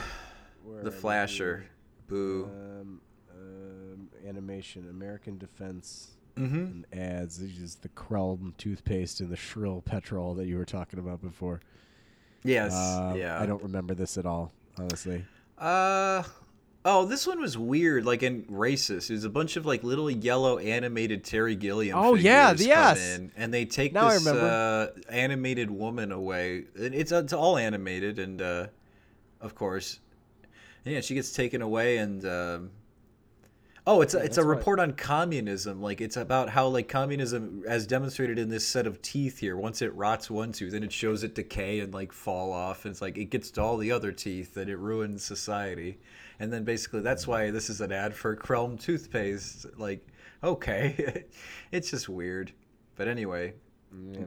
[0.82, 0.90] the we?
[0.90, 1.66] Flasher,
[2.08, 2.44] boo.
[2.44, 3.00] Um,
[3.32, 6.56] um, animation, American Defense, Mm-hmm.
[6.56, 7.38] and ads.
[7.38, 11.60] These is the Krell toothpaste and the Shrill petrol that you were talking about before.
[12.44, 13.40] Yes, Uh, yeah.
[13.40, 15.24] I don't remember this at all, honestly.
[15.58, 16.22] Uh
[16.84, 19.08] oh, this one was weird, like and racist.
[19.08, 21.98] There's a bunch of like little yellow animated Terry Gilliam.
[21.98, 23.16] Oh, yeah, figures yes.
[23.16, 26.64] in, and they take Now this uh, animated woman away.
[26.76, 28.66] And It's it's all animated, and uh,
[29.40, 30.00] of course,
[30.84, 32.70] yeah, she gets taken away, and um,
[33.86, 34.56] oh, it's a, it's a right.
[34.56, 35.80] report on communism.
[35.82, 39.82] Like it's about how like communism, as demonstrated in this set of teeth here, once
[39.82, 43.02] it rots one tooth, then it shows it decay and like fall off, and it's
[43.02, 45.98] like it gets to all the other teeth, and it ruins society.
[46.40, 49.66] And then basically that's why this is an ad for Chrome toothpaste.
[49.78, 50.06] Like,
[50.42, 51.24] okay,
[51.72, 52.52] it's just weird.
[52.96, 53.54] But anyway,
[54.12, 54.26] Yeah.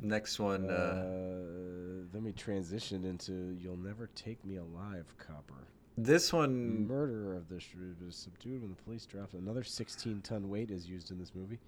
[0.00, 0.68] next one.
[0.70, 5.66] Uh, Uh, then we transitioned into "You'll Never Take Me Alive," Copper.
[5.96, 9.34] This one, Murderer of the Shrew was subdued when the police dropped.
[9.34, 11.58] Another 16-ton weight is used in this movie.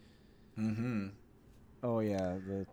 [0.56, 1.08] hmm
[1.82, 2.66] Oh yeah, the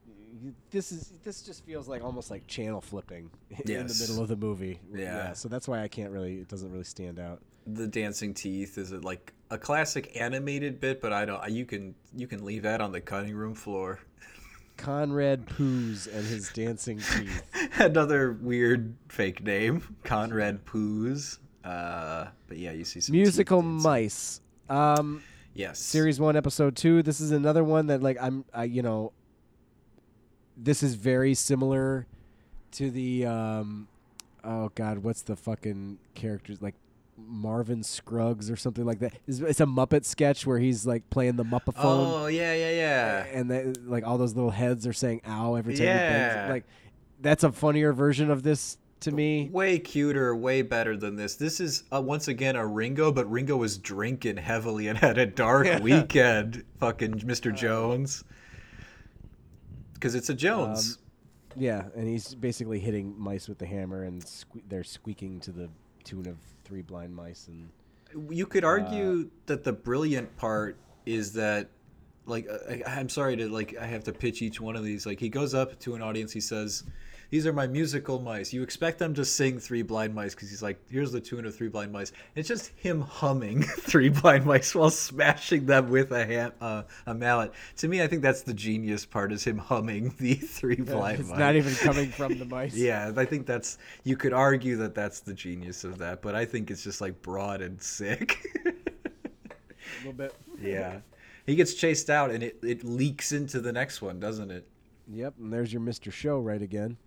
[0.71, 4.35] this is this just feels like almost like channel flipping in the middle of the
[4.35, 4.79] movie.
[4.91, 5.33] Yeah.
[5.33, 6.39] So that's why I can't really.
[6.39, 7.41] It doesn't really stand out.
[7.67, 11.47] the dancing teeth is it like a classic animated bit, but I don't.
[11.51, 13.99] You can you can leave that on the cutting room floor.
[14.77, 17.43] Conrad Poos and his dancing teeth.
[17.79, 21.37] Another weird fake name, Conrad Poos.
[21.65, 24.39] Uh, but yeah, you see some Musical mice.
[24.69, 25.23] Um,
[25.55, 27.01] Yes, series one, episode two.
[27.01, 28.43] This is another one that like I'm.
[28.53, 29.13] I you know.
[30.57, 32.07] This is very similar
[32.73, 33.25] to the.
[33.25, 33.87] Um,
[34.43, 36.75] oh God, what's the fucking characters like?
[37.17, 39.13] Marvin Scruggs or something like that.
[39.25, 41.73] It's, it's a Muppet sketch where he's like playing the Muppaphone.
[41.77, 43.25] Oh yeah, yeah, yeah.
[43.31, 45.85] and they, like all those little heads are saying "ow" every time.
[45.85, 46.47] Yeah.
[46.49, 46.65] Like
[47.21, 49.49] that's a funnier version of this to me.
[49.51, 51.35] Way cuter, way better than this.
[51.35, 55.25] This is uh, once again a Ringo, but Ringo was drinking heavily and had a
[55.25, 55.79] dark Yeah.
[55.79, 56.63] weekend.
[56.79, 57.55] Fucking Mr.
[57.55, 58.23] Jones.
[59.93, 60.97] Because it's a Um, Jones.
[61.55, 65.69] Yeah, and he's basically hitting mice with the hammer, and sque- they're squeaking to the
[66.03, 66.35] tune of
[66.65, 67.47] Three Blind Mice.
[67.47, 67.69] And
[68.35, 71.69] you could argue that the brilliant part is that
[72.27, 75.05] like uh, I, i'm sorry to like i have to pitch each one of these
[75.05, 76.83] like he goes up to an audience he says
[77.29, 80.63] these are my musical mice you expect them to sing three blind mice because he's
[80.63, 84.73] like here's the tune of three blind mice it's just him humming three blind mice
[84.75, 88.53] while smashing them with a ham, uh, a mallet to me i think that's the
[88.53, 92.45] genius part is him humming the three blind it's mice not even coming from the
[92.45, 92.75] mice.
[92.75, 96.45] yeah, I think that's you could argue that that's the genius of that, but I
[96.45, 98.43] think it's just like broad and sick.
[98.65, 98.71] a
[99.99, 100.35] little bit.
[100.61, 100.99] yeah.
[101.45, 104.67] He gets chased out and it, it leaks into the next one, doesn't it?
[105.07, 106.11] Yep, and there's your Mr.
[106.11, 106.97] Show right again.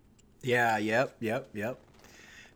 [0.41, 1.79] Yeah, yep, yep, yep.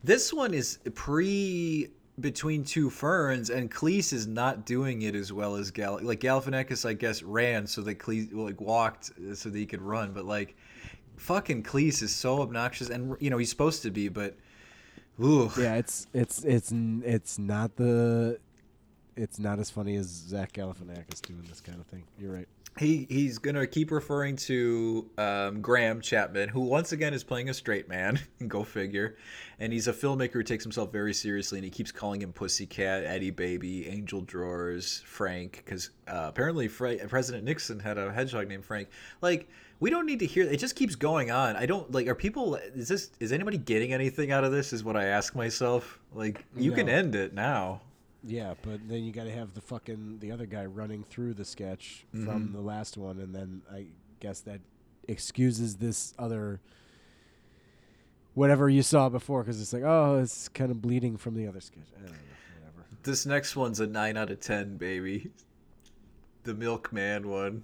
[0.04, 5.56] This one is pre between two ferns, and Cleese is not doing it as well
[5.56, 6.00] as Gal.
[6.02, 9.82] Like Galifianakis, I guess, ran so that Cleese like walked uh, so that he could
[9.82, 10.56] run, but like
[11.18, 14.36] fucking Cleese is so obnoxious, and you know he's supposed to be, but
[15.22, 18.40] ooh, Yeah, it's it's it's it's not the
[19.16, 22.04] it's not as funny as Zach Galifianakis doing this kind of thing.
[22.18, 22.48] You're right.
[22.78, 27.54] He he's gonna keep referring to um, Graham Chapman, who once again is playing a
[27.54, 28.20] straight man.
[28.48, 29.16] Go figure.
[29.60, 33.04] And he's a filmmaker who takes himself very seriously, and he keeps calling him Pussycat,
[33.04, 38.66] Eddie Baby, Angel Drawers, Frank, because uh, apparently Fra- President Nixon had a hedgehog named
[38.66, 38.90] Frank.
[39.22, 39.48] Like
[39.80, 40.46] we don't need to hear.
[40.46, 41.56] It just keeps going on.
[41.56, 42.08] I don't like.
[42.08, 42.56] Are people?
[42.56, 43.12] Is this?
[43.20, 44.74] Is anybody getting anything out of this?
[44.74, 46.00] Is what I ask myself.
[46.14, 47.82] Like you can end it now.
[48.26, 51.46] Yeah, but then you got to have the fucking the other guy running through the
[51.46, 52.26] sketch Mm-hmm.
[52.26, 53.88] from the last one, and then I
[54.20, 54.62] guess that
[55.08, 56.62] excuses this other
[58.34, 61.60] whatever you saw before because it's like, oh, it's kind of bleeding from the other
[61.62, 61.84] sketch.
[61.98, 62.18] I don't know,
[62.60, 62.88] whatever.
[63.04, 65.32] This next one's a nine out of ten, baby.
[66.44, 67.64] The Milkman one.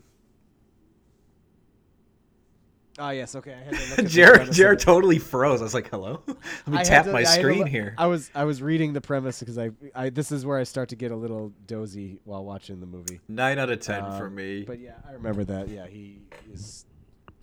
[2.99, 3.53] Oh yes, okay.
[3.53, 5.61] I had to look at Jared, Jared totally froze.
[5.61, 6.37] I was like, "Hello." Let
[6.67, 7.95] me I tap to- my I had to screen here.
[7.97, 10.89] I was I was reading the premise because I, I this is where I start
[10.89, 13.19] to get a little dozy while watching the movie.
[13.27, 14.63] Nine out of ten for Um, me.
[14.63, 15.69] But yeah, I remember that.
[15.69, 16.19] Yeah, he
[16.53, 16.85] is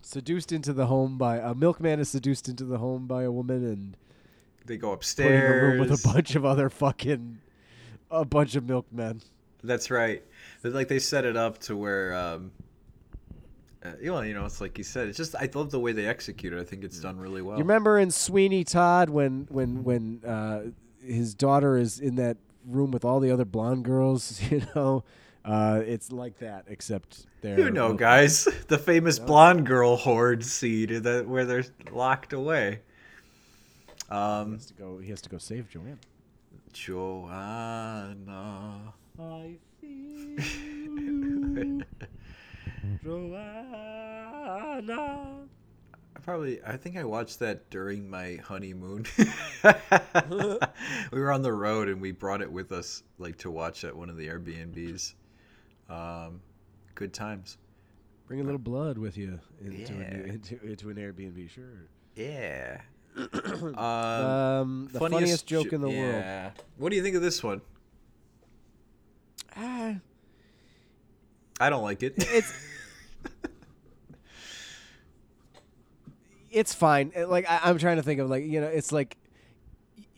[0.01, 3.65] seduced into the home by a milkman is seduced into the home by a woman
[3.65, 3.97] and
[4.65, 5.89] they go put in a room upstairs.
[5.89, 7.39] with a bunch of other fucking
[8.11, 9.21] a bunch of milkmen.
[9.63, 10.23] That's right.
[10.63, 12.51] Like they set it up to where, um,
[13.85, 15.07] uh, you know, you know, it's like you said.
[15.07, 16.59] It's just I love the way they execute it.
[16.59, 17.57] I think it's done really well.
[17.57, 20.63] You remember in Sweeney Todd when when when uh,
[21.03, 25.03] his daughter is in that room with all the other blonde girls, you know?
[25.45, 27.97] Uh, it's like that, except they're You know, milkmen.
[27.97, 32.81] guys, the famous blonde girl horde scene that where they're locked away.
[34.09, 34.97] Um, He has to go.
[34.99, 35.99] He has to go save Joanne.
[36.73, 37.33] Johanna.
[39.19, 41.81] I feel you,
[43.03, 43.47] Johanna.
[46.15, 49.05] I probably I think I watched that during my honeymoon.
[51.11, 53.95] we were on the road and we brought it with us like to watch at
[53.95, 55.13] one of the Airbnbs.
[55.89, 56.41] Um,
[56.95, 57.57] good times.
[58.27, 60.01] Bring a little blood with you into, Yeah.
[60.01, 61.87] a, into, into an Airbnb, sure.
[62.15, 62.81] Yeah.
[63.17, 66.51] um, Um, the funniest, joke in the world.
[66.77, 67.61] What do you think of this one?
[69.55, 69.95] Ah,
[71.59, 72.15] I don't like it.
[72.17, 72.51] it's
[76.59, 77.11] it's fine.
[77.15, 79.17] Uh, Like I, I'm trying to think of like you know, it's like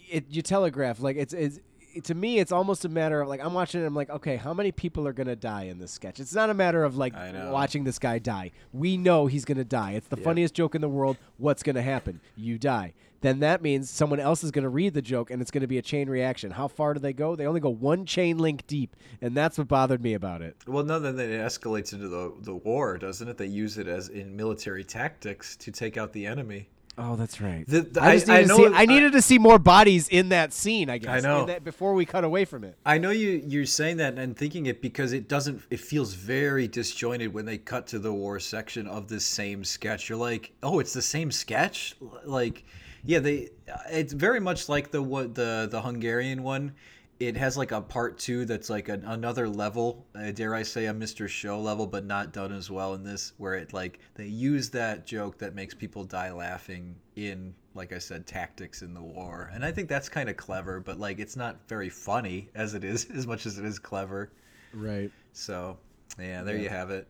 [0.10, 0.26] it.
[0.30, 1.58] You telegraph like it's it's.
[1.58, 1.64] it-
[2.04, 3.86] To me, it's almost a matter of like I'm watching it.
[3.86, 6.20] I'm like, okay, how many people are gonna die in this sketch?
[6.20, 7.14] It's not a matter of like
[7.52, 8.52] watching this guy die.
[8.72, 9.94] We know he's gonna die.
[9.94, 10.24] It's the Yep.
[10.24, 11.18] funniest joke in the world.
[11.38, 12.22] What's gonna happen?
[12.38, 12.94] You die.
[13.22, 15.82] Then that means someone else is gonna read the joke, and it's gonna be a
[15.82, 16.52] chain reaction.
[16.52, 17.36] How far do they go?
[17.36, 20.56] They only go one chain link deep, and that's what bothered me about it.
[20.68, 23.38] well, no, then it escalates into the the war, doesn't it?
[23.38, 26.70] They use it as in military tactics to take out the enemy.
[27.02, 27.66] Oh, that's right.
[27.66, 30.10] The- the- I, I- I needed to know see, I needed to see more bodies
[30.10, 30.90] in that scene.
[30.90, 31.24] I guess.
[31.24, 31.46] I know.
[31.46, 32.76] that- before we cut away from it.
[32.86, 36.68] I know you you're saying that and thinking it because it doesn't it feels very
[36.68, 40.10] disjointed when they cut to the war section of this same sketch.
[40.10, 41.96] You're like, "Oh, it's the same sketch?"
[42.26, 42.66] Like,
[43.06, 43.50] yeah, they
[43.90, 46.74] it's very much like the what the the Hungarian one.
[47.20, 50.86] It has like a part 2 that's like an, another level, uh, dare I say
[50.86, 51.28] a Mr.
[51.28, 55.06] Show level but not done as well in this where it like they use that
[55.06, 59.50] joke that makes people die laughing in like I said tactics in the war.
[59.54, 62.84] And I think that's kind of clever, but like it's not very funny as it
[62.84, 64.32] is as much as it is clever.
[64.74, 65.12] Right.
[65.34, 65.78] So,
[66.18, 67.08] yeah, there you have it.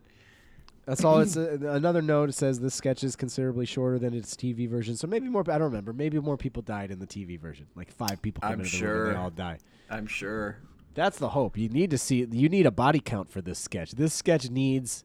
[0.89, 1.19] That's all.
[1.19, 2.29] It's uh, a, another note.
[2.29, 4.95] It says this sketch is considerably shorter than its TV version.
[4.95, 5.41] So maybe more.
[5.41, 5.93] I don't remember.
[5.93, 7.67] Maybe more people died in the TV version.
[7.75, 9.13] Like five people come I'm into the room and sure.
[9.13, 9.59] they all die.
[9.91, 10.57] I'm sure.
[10.95, 11.59] That's the hope.
[11.59, 12.27] You need to see.
[12.31, 13.91] You need a body count for this sketch.
[13.91, 15.03] This sketch needs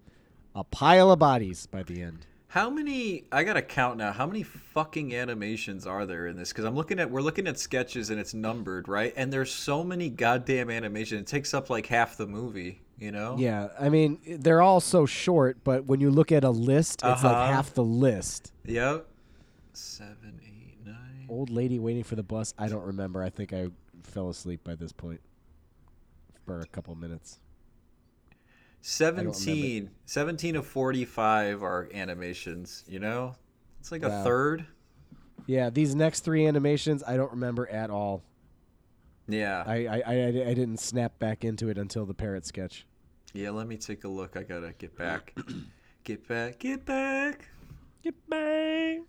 [0.55, 2.27] a pile of bodies by the end.
[2.49, 3.25] How many?
[3.31, 4.13] I gotta count now.
[4.13, 6.49] How many fucking animations are there in this?
[6.49, 9.13] Because I'm looking at we're looking at sketches and it's numbered, right?
[9.19, 11.21] And there's so many goddamn animations.
[11.21, 12.81] It takes up like half the movie.
[12.99, 13.37] You know?
[13.39, 17.23] Yeah, I mean they're all so short, but when you look at a list, it's
[17.25, 17.47] like Uh-huh.
[17.53, 18.53] half the list.
[18.65, 19.07] Yep.
[19.73, 21.27] Seven, eight, nine.
[21.29, 22.55] Old lady waiting for the bus.
[22.59, 23.23] I don't remember.
[23.23, 23.69] I think I
[24.05, 25.21] fell asleep by this point
[26.47, 27.41] for a couple minutes.
[28.81, 29.91] 17.
[30.05, 32.85] 17 of 45 are animations.
[32.87, 33.35] You know?
[33.81, 34.67] It's like a third.
[35.47, 38.23] Yeah, these next three animations I don't remember at all.
[39.29, 39.65] Yeah.
[39.67, 42.87] I I, I, I didn't snap back into it until the parrot sketch.
[43.33, 44.37] Yeah, let me take a look.
[44.37, 45.35] I gotta get back.
[46.05, 46.59] get back.
[46.61, 47.49] Get back.
[48.03, 49.01] Get back.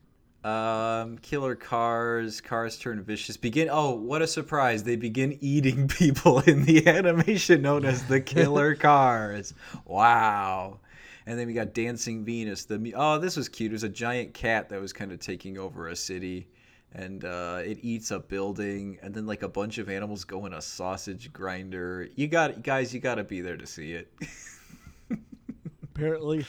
[0.46, 3.36] Um, killer cars, cars turn vicious.
[3.36, 3.68] Begin.
[3.72, 4.84] Oh, what a surprise!
[4.84, 9.54] They begin eating people in the animation known as the killer cars.
[9.86, 10.80] Wow.
[11.28, 12.66] And then we got Dancing Venus.
[12.66, 13.72] The oh, this was cute.
[13.72, 16.48] It was a giant cat that was kind of taking over a city,
[16.96, 20.54] and uh, it eats a building, and then like a bunch of animals go in
[20.54, 22.08] a sausage grinder.
[22.16, 24.12] You got guys, you got to be there to see it.
[25.84, 26.46] Apparently.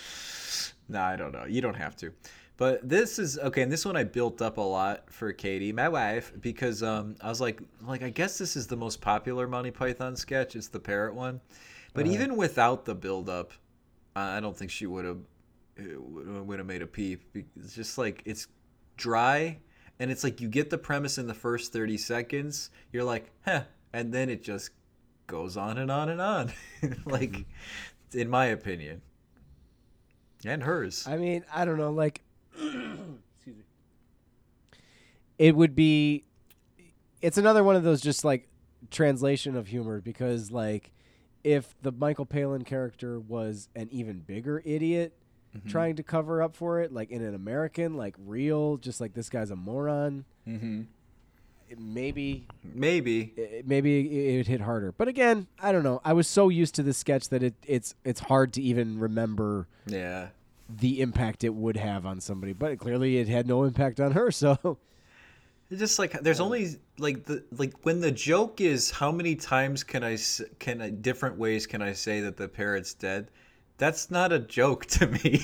[0.89, 1.45] No, I don't know.
[1.45, 2.13] You don't have to.
[2.57, 5.89] But this is okay, and this one I built up a lot for Katie, my
[5.89, 9.71] wife, because um, I was like, like I guess this is the most popular Monty
[9.71, 10.57] Python sketch.
[10.57, 11.41] It's the parrot one,
[11.93, 12.15] but Uh-huh.
[12.15, 13.53] even without the build up,
[14.15, 15.19] I I don't think she would have
[16.47, 17.25] would have made a peep.
[17.57, 18.47] It's just like it's
[18.97, 19.59] dry,
[19.99, 22.71] and it's like you get the premise in the first thirty seconds.
[22.93, 24.71] You're like, huh, and then it just
[25.27, 26.53] goes on and on and on,
[27.05, 27.45] like,
[28.13, 29.03] in my opinion,
[30.45, 31.07] and hers.
[31.07, 32.23] I mean, I don't know, like
[32.55, 32.97] excuse
[33.47, 33.65] me.
[35.39, 36.25] It would be
[37.23, 38.49] it's another one of those just like
[38.91, 40.93] translation of humor because like
[41.43, 45.13] if the Michael Palin character was an even bigger idiot
[45.69, 49.29] trying to cover up for it, like in an American, like real, just like this
[49.29, 50.83] guy's a moron, Mm-hmm.
[51.79, 53.33] maybe Maybe.
[53.37, 54.93] it, maybe it it hit harder.
[54.93, 56.01] But again, I don't know.
[56.05, 59.67] I was so used to this sketch that it, it's it's hard to even remember
[59.87, 60.29] Yeah.
[60.69, 62.53] the impact it would have on somebody.
[62.53, 64.31] But clearly, it had no impact on her.
[64.37, 64.79] So
[65.71, 69.83] It's just like there's only like the like when the joke is how many times
[69.83, 73.31] can I s- can I, different ways can I say that the parrot's dead?
[73.79, 75.37] That's not a joke to me.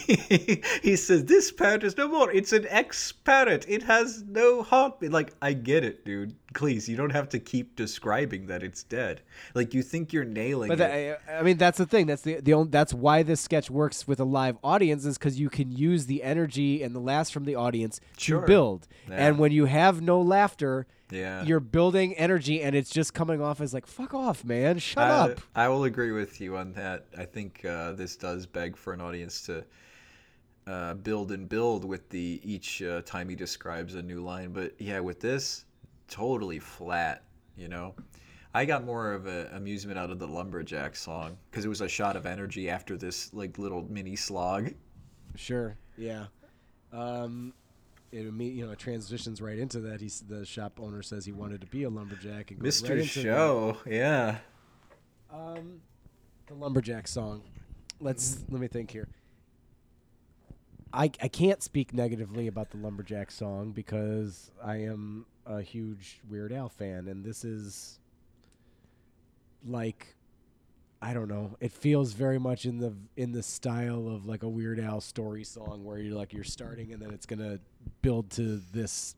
[0.82, 2.30] he says this parrot is no more.
[2.32, 3.66] It's an ex parrot.
[3.68, 5.12] It has no heartbeat.
[5.12, 6.34] Like I get it, dude.
[6.54, 9.20] Please, you don't have to keep describing that it's dead.
[9.54, 11.18] Like you think you're nailing But it.
[11.26, 12.06] that, I mean, that's the thing.
[12.06, 15.38] That's the the only, that's why this sketch works with a live audience is because
[15.38, 18.40] you can use the energy and the laughs from the audience Sure.
[18.40, 18.88] to build.
[19.08, 19.16] Yeah.
[19.16, 21.44] And when you have no laughter, Yeah.
[21.44, 25.10] you're building energy, and it's just coming off as like "fuck off, man, shut I,
[25.10, 27.06] up." I will agree with you on that.
[27.16, 29.64] I think uh, this does beg for an audience to
[30.66, 34.52] uh, build and build with the each uh, time he describes a new line.
[34.52, 35.64] But yeah, with this,
[36.08, 37.24] totally flat.
[37.56, 37.94] You know,
[38.54, 41.88] I got more of a amusement out of the lumberjack song because it was a
[41.88, 44.72] shot of energy after this like little mini slog.
[45.34, 46.26] Sure, yeah.
[46.92, 47.54] Um,
[48.12, 50.00] it you know it transitions right into that.
[50.00, 52.90] He's the shop owner says he wanted to be a lumberjack and Mr.
[52.90, 53.22] right into that.
[53.22, 54.38] Show, yeah.
[55.32, 55.80] Um,
[56.46, 57.42] the lumberjack song.
[58.00, 59.08] Let's let me think here.
[60.92, 66.52] I I can't speak negatively about the lumberjack song because I am a huge Weird
[66.52, 67.98] Al fan, and this is
[69.64, 70.16] like
[71.00, 71.56] I don't know.
[71.60, 75.44] It feels very much in the in the style of like a Weird Al story
[75.44, 77.58] song where you're like you're starting and then it's gonna
[78.02, 79.14] build to this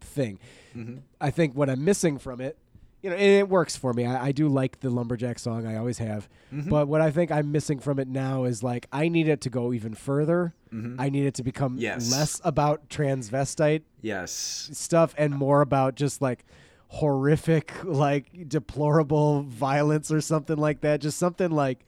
[0.00, 0.38] thing.
[0.76, 1.00] Mhm.
[1.20, 2.56] I think what I'm missing from it,
[3.02, 4.04] you know, and it works for me.
[4.04, 5.66] I, I do like the lumberjack song.
[5.66, 6.28] I always have.
[6.52, 6.68] Mhm.
[6.68, 9.50] But what I think I'm missing from it now is like I need it to
[9.50, 10.54] go even further.
[10.72, 10.96] Mhm.
[10.98, 12.10] I need it to become Yes.
[12.10, 14.68] less about transvestite Yes.
[14.72, 16.44] stuff and more about just like
[16.88, 21.00] horrific, like deplorable violence or something like that.
[21.00, 21.84] Just something like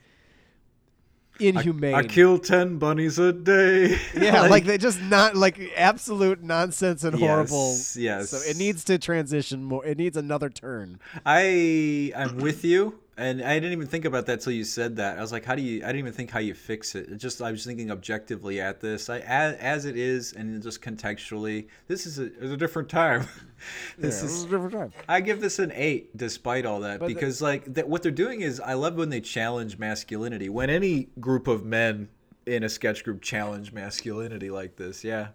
[1.41, 1.95] inhumane.
[1.95, 3.99] I kill ten bunnies a day.
[4.14, 7.72] yeah, like, they just not like absolute nonsense and horrible.
[7.72, 8.30] Yes, yes.
[8.30, 9.84] So it needs to transition more.
[9.84, 11.01] It needs another turn.
[11.24, 15.18] I I'm with you, and I didn't even think about that till you said that.
[15.18, 15.82] I was like, how do you?
[15.82, 17.11] I didn't even think how you fix it.
[17.11, 19.11] It just I was thinking objectively at this.
[19.11, 23.26] I as, as it is, and just contextually, this is a, is a different time.
[23.98, 24.44] this Yeah, is.
[24.44, 24.92] a different time.
[25.08, 28.11] I give this an eight, despite all that, But the- because like that, what they're
[28.12, 30.48] doing is, I love when they challenge masculinity.
[30.48, 32.08] When any group of men
[32.46, 35.28] in a sketch group challenge masculinity like this, yeah.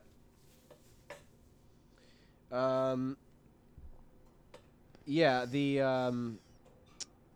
[2.52, 3.18] Um.
[5.06, 6.40] Yeah, the um.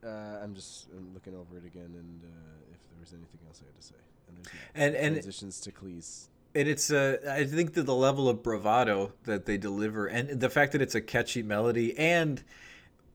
[0.04, 0.08] Uh,
[0.42, 3.66] I'm just I'm looking over it again, and uh, if there was anything else I
[3.68, 3.96] had to say,
[4.28, 4.64] and there's not.
[4.76, 6.28] And and transitions to Cleese.
[6.56, 10.50] And it's uh, I think that the level of bravado that they deliver, and the
[10.50, 12.44] fact that it's a catchy melody, and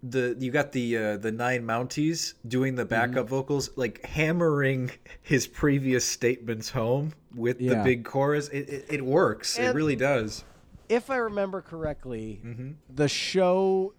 [0.02, 3.34] the you got the uh, the nine Mounties doing the backup Mm-hmm.
[3.34, 4.90] vocals, like hammering
[5.22, 8.48] his previous statements home with the big chorus.
[8.48, 9.58] It it, it works.
[9.58, 10.44] it really does.
[10.88, 12.70] If I remember correctly, Mm-hmm.
[12.94, 13.94] the show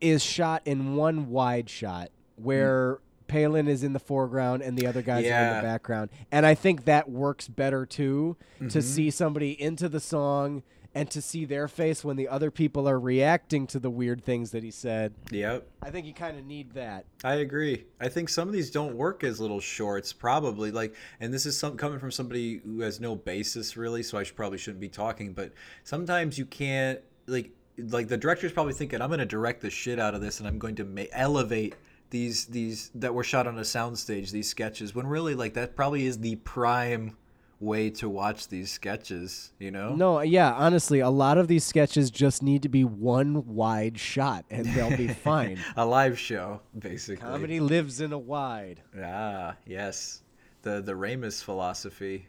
[0.00, 5.02] is shot in one wide shot where Palin is in the foreground and the other
[5.02, 6.10] guys are in the background.
[6.32, 8.68] And I think that works better too Mm-hmm.
[8.68, 10.64] to see somebody into the song
[10.94, 14.50] and to see their face when the other people are reacting to the weird things
[14.50, 15.14] that he said.
[15.30, 15.64] Yep.
[15.80, 17.04] I think you kind of need that.
[17.22, 17.84] I agree.
[18.00, 20.72] I think some of these don't work as little shorts, probably.
[20.72, 24.24] Like, and this is some coming from somebody who has no basis really, so I
[24.24, 25.34] should probably shouldn't be talking.
[25.34, 25.52] But
[25.84, 26.98] sometimes you can't
[27.28, 30.40] like like the director's probably thinking, I'm going to direct the shit out of this,
[30.40, 31.76] and I'm going to ma- elevate
[32.10, 34.94] these these that were shot on a soundstage, these sketches.
[34.94, 37.16] When really, like that probably is the prime
[37.60, 39.52] way to watch these sketches.
[39.58, 39.94] You know?
[39.94, 44.44] No, yeah, honestly, a lot of these sketches just need to be one wide shot
[44.50, 45.58] and they'll be fine.
[45.76, 47.26] a live show, basically.
[47.26, 48.80] Comedy lives in a wide.
[49.02, 50.22] Ah, yes.
[50.62, 52.26] the the Ramus philosophy,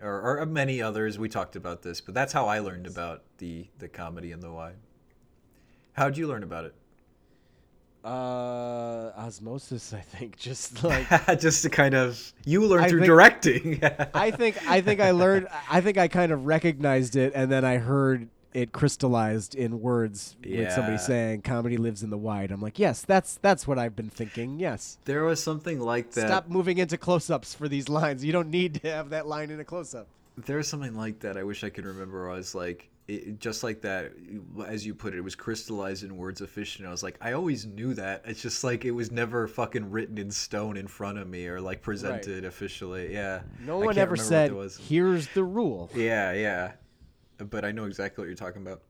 [0.00, 1.18] or, or many others.
[1.18, 4.52] We talked about this, but that's how I learned about the the comedy in the
[4.52, 4.76] wide.
[5.92, 6.74] How'd you learn about it?
[8.08, 9.92] Uh, osmosis.
[9.92, 13.80] I think just like Just to kind of you learned I through think- directing.
[14.14, 15.48] I think I think I learned.
[15.70, 20.34] I think I kind of recognized it, and then I heard it crystallized in words
[20.42, 23.94] with somebody saying "comedy lives in the wide." I'm like, yes, that's that's what I've
[23.94, 24.58] been thinking.
[24.58, 24.98] Yes.
[25.04, 26.26] there was something like that.
[26.28, 28.24] Stop moving into close-ups for these lines.
[28.24, 30.06] You don't need to have that line in a close-up.
[30.46, 31.36] There was something like that.
[31.36, 32.30] I wish I could remember.
[32.30, 34.12] I was like, it, just like that,
[34.66, 36.86] as you put it, it was crystallized in words of fiction.
[36.86, 38.22] I was like, I always knew that.
[38.26, 41.60] It's just like it was never fucking written in stone in front of me or
[41.60, 43.12] like presented officially.
[43.12, 43.40] Yeah.
[43.64, 44.76] No I one ever said, it was.
[44.76, 46.72] "Here's the rule." Yeah, yeah.
[47.38, 48.82] But I know exactly what you're talking about.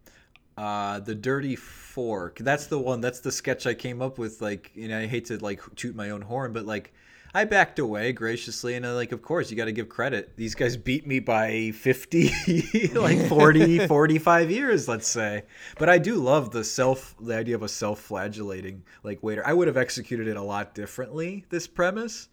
[0.56, 2.38] Uh, the Dirty Fork.
[2.40, 3.00] That's the one.
[3.00, 4.42] That's the sketch I came up with.
[4.42, 6.92] Like, you know, I hate to like toot my own horn, but like,
[7.34, 10.36] I backed away graciously, and I'm like, of course, you got to give credit.
[10.36, 15.42] These guys beat me by 50, like 40, 45 years, let's say.
[15.78, 19.46] But I do love the self, the idea of a self-flagellating like waiter.
[19.46, 21.44] I would have executed it a lot differently.
[21.50, 22.28] This premise.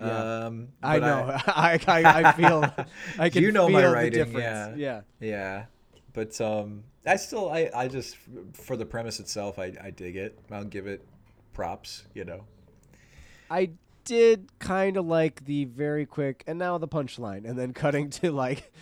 [0.00, 0.44] Yeah.
[0.46, 1.36] Um, I know.
[1.46, 2.74] I, I, I feel.
[3.18, 4.78] I can You know my feel writing, the difference.
[4.78, 5.00] yeah.
[5.20, 5.28] yeah.
[5.28, 5.64] Yeah,
[6.12, 8.16] but um, I still I I just
[8.52, 10.38] for the premise itself I I dig it.
[10.50, 11.04] I'll give it
[11.52, 12.04] props.
[12.14, 12.44] You know.
[13.50, 13.70] I
[14.08, 18.32] did kind of like the very quick and now the punchline and then cutting to
[18.32, 18.72] like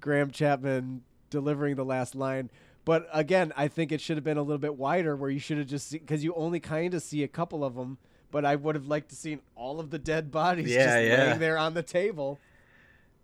[0.00, 2.50] Graham Chapman delivering the last line.
[2.84, 5.58] But again, I think it should have been a little bit wider where you should
[5.58, 7.98] have just because you only kind of see a couple of them.
[8.30, 11.24] But I would have liked to seen all of the dead bodies Yeah, just yeah.
[11.24, 12.38] laying there on the table.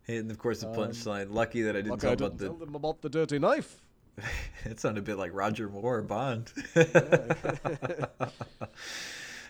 [0.09, 1.33] And of course the Um, punchline.
[1.33, 2.47] Lucky that I didn't tell I didn't the.
[2.47, 3.81] tell them about the dirty knife.
[4.65, 6.53] it sounded a bit like Roger Moore or Bond.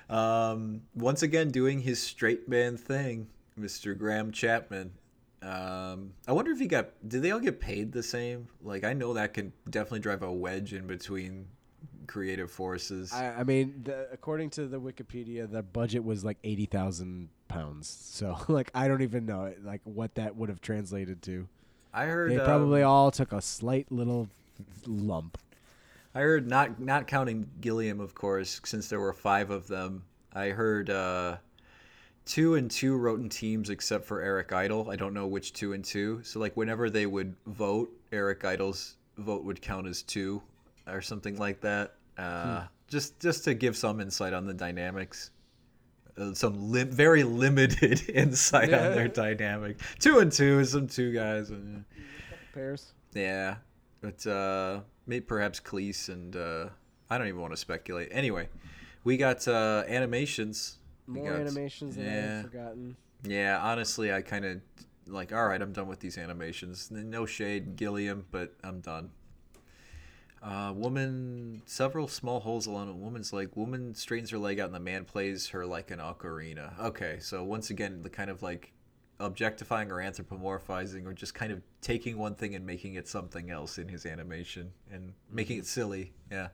[0.09, 3.29] um, once again, doing his straight man thing,
[3.59, 3.97] Mr.
[3.97, 4.93] Graham Chapman.
[5.43, 6.91] Um, I wonder if he got.
[7.07, 8.49] Did they all get paid the same?
[8.63, 11.47] Like, I know that can definitely drive a wedge in between
[12.07, 13.13] creative forces.
[13.13, 17.89] I, I mean, the, according to the Wikipedia, the budget was like eighty thousand pounds.
[17.89, 21.49] So, like, I don't even know like what that would have translated to.
[21.93, 24.29] I heard They probably um, all took a slight little
[24.87, 25.39] lump.
[26.15, 30.05] I heard not not counting Gilliam, of course, since there were five of them.
[30.35, 31.37] I heard uh,
[32.27, 34.91] two and two wrote in teams except for Eric Idle.
[34.91, 36.21] I don't know which two and two.
[36.23, 40.43] So like whenever they would vote, Eric Idle's vote would count as two
[40.87, 41.95] or something like that.
[42.19, 45.31] Uh, Just just to give some insight on the dynamics.
[46.19, 49.79] Uh, some lim- very limited insight on their dynamic.
[49.99, 51.49] Two and two is some two guys.
[51.49, 51.87] And,
[52.53, 52.93] Pairs.
[53.15, 53.57] yeah,
[54.03, 56.67] but uh, maybe perhaps Cleese and uh,
[57.09, 58.09] I don't even want to speculate.
[58.11, 58.49] Anyway,
[59.05, 60.79] we got uh, animations.
[61.07, 62.39] More got- animations than yeah.
[62.39, 62.97] I've forgotten.
[63.25, 64.61] Yeah, honestly, I kind of
[65.07, 65.33] like.
[65.33, 66.91] All right, I'm done with these animations.
[66.91, 69.11] No shade, Gilliam, but I'm done.
[70.43, 73.51] Uh, woman, several small holes along a woman's leg.
[73.55, 76.77] Woman straightens her leg out, and the man plays her like an ocarina.
[76.81, 78.73] Okay, so once again, the kind of like
[79.21, 83.79] objectifying or anthropomorphizing, or just kind of taking one thing and making it something else
[83.79, 85.67] in his animation and making it mm-hmm.
[85.67, 86.13] silly.
[86.31, 86.49] Yeah.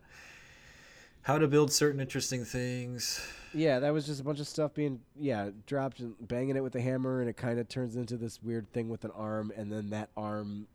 [1.22, 3.20] How to build certain interesting things.
[3.52, 6.74] Yeah, that was just a bunch of stuff being yeah dropped and banging it with
[6.74, 9.70] a hammer, and it kind of turns into this weird thing with an arm, and
[9.70, 10.68] then that arm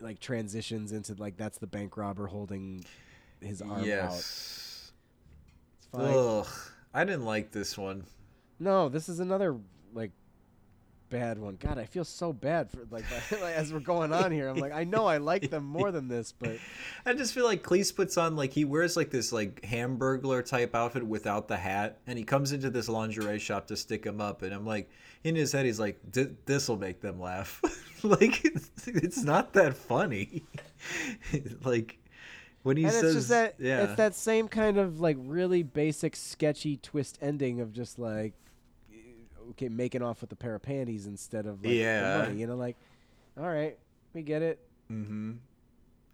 [0.00, 2.84] like transitions into like that's the bank robber holding
[3.40, 3.86] his arm out.
[3.86, 4.92] yes.
[5.78, 6.14] It's fine.
[6.14, 6.46] Ugh,
[6.92, 8.04] I didn't like this one.
[8.58, 9.56] No, this is another
[9.94, 10.12] like
[11.08, 11.56] bad one.
[11.56, 14.48] God, I feel so bad for like, like as we're going on here.
[14.48, 16.58] I'm like, I know I like them more than this, but
[17.06, 20.74] I just feel like Cleese puts on like he wears like this like hamburglar type
[20.74, 24.42] outfit without the hat, and he comes into this lingerie shop to stick him up,
[24.42, 24.90] and I'm like,
[25.24, 27.60] in his head, he's like, "This will make them laugh."
[28.02, 30.44] like it's, it's not that funny.
[31.64, 31.98] like
[32.62, 35.62] when he and says, it's just that yeah, it's that same kind of like really
[35.62, 38.34] basic sketchy twist ending of just like
[39.50, 42.18] okay making off with a pair of panties instead of like, Yeah.
[42.26, 42.40] money.
[42.40, 42.76] You know, like
[43.38, 43.78] all right,
[44.14, 44.58] we get it.
[44.90, 45.32] Mm-hmm.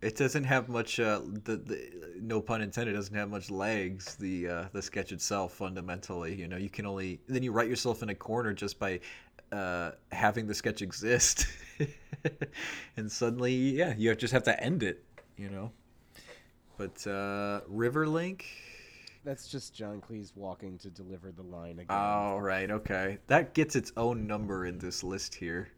[0.02, 1.00] It doesn't have much.
[1.00, 1.90] Uh, the, the
[2.20, 4.16] no pun intended doesn't have much legs.
[4.16, 8.02] The uh, the sketch itself, fundamentally, you know, you can only then you write yourself
[8.02, 9.00] in a corner just by
[9.50, 11.46] uh, having the sketch exist,
[12.98, 15.02] and suddenly, yeah, you just have to end it,
[15.38, 15.72] you know.
[16.76, 18.42] But uh, Riverlink.
[19.24, 21.86] That's just John Cleese walking to deliver the line again.
[21.88, 25.68] Oh right, okay, that gets its own number in this list here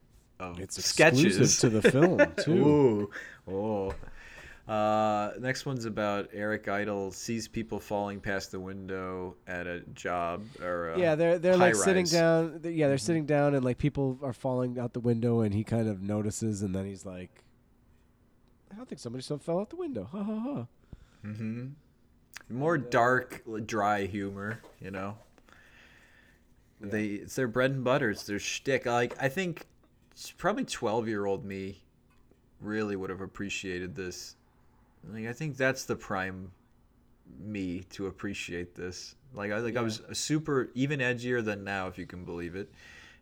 [0.40, 3.10] of it's sketches exclusive to the film too.
[3.48, 3.94] Ooh, oh.
[4.70, 10.42] Uh, next one's about Eric Idle sees people falling past the window at a job
[10.60, 12.60] or a yeah, they're they're like high sitting down.
[12.64, 15.88] Yeah, they're sitting down, and like people are falling out the window, and he kind
[15.88, 17.44] of notices, and then he's like,
[18.72, 20.66] "I don't think somebody so fell out the window." Ha ha ha.
[21.24, 21.66] Mm-hmm.
[22.48, 25.16] More dark, dry humor, you know.
[26.80, 26.88] Yeah.
[26.90, 28.10] They it's their bread and butter.
[28.10, 28.86] It's their shtick.
[28.86, 29.66] Like I think
[30.38, 31.82] probably twelve year old me
[32.60, 34.36] really would have appreciated this.
[35.12, 36.52] Like I think that's the prime
[37.40, 39.14] me to appreciate this.
[39.34, 42.70] Like I like I was super even edgier than now, if you can believe it,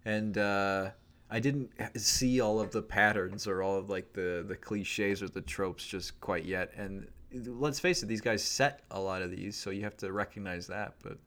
[0.04, 0.90] and uh,
[1.30, 5.28] I didn't see all of the patterns or all of like the the cliches or
[5.28, 6.72] the tropes just quite yet.
[6.76, 7.06] And
[7.46, 10.66] let's face it, these guys set a lot of these, so you have to recognize
[10.68, 10.94] that.
[11.02, 11.18] But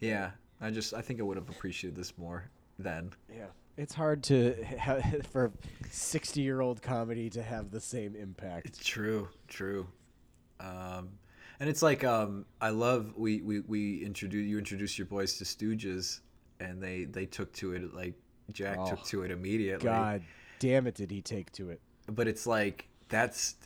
[0.00, 0.30] yeah,
[0.60, 3.12] I just I think I would have appreciated this more then.
[3.34, 3.46] Yeah,
[3.76, 4.54] it's hard to
[5.32, 5.52] for
[5.90, 8.66] sixty-year-old comedy to have the same impact.
[8.66, 9.86] It's true, true.
[10.60, 11.10] Um,
[11.60, 15.44] and it's like um, I love we we we introduce you introduce your boys to
[15.44, 16.20] Stooges,
[16.60, 18.14] and they they took to it like
[18.52, 19.84] Jack Oh, took to it immediately.
[19.84, 20.22] God
[20.58, 21.80] damn it, did he take to it?
[22.06, 23.56] But it's like that's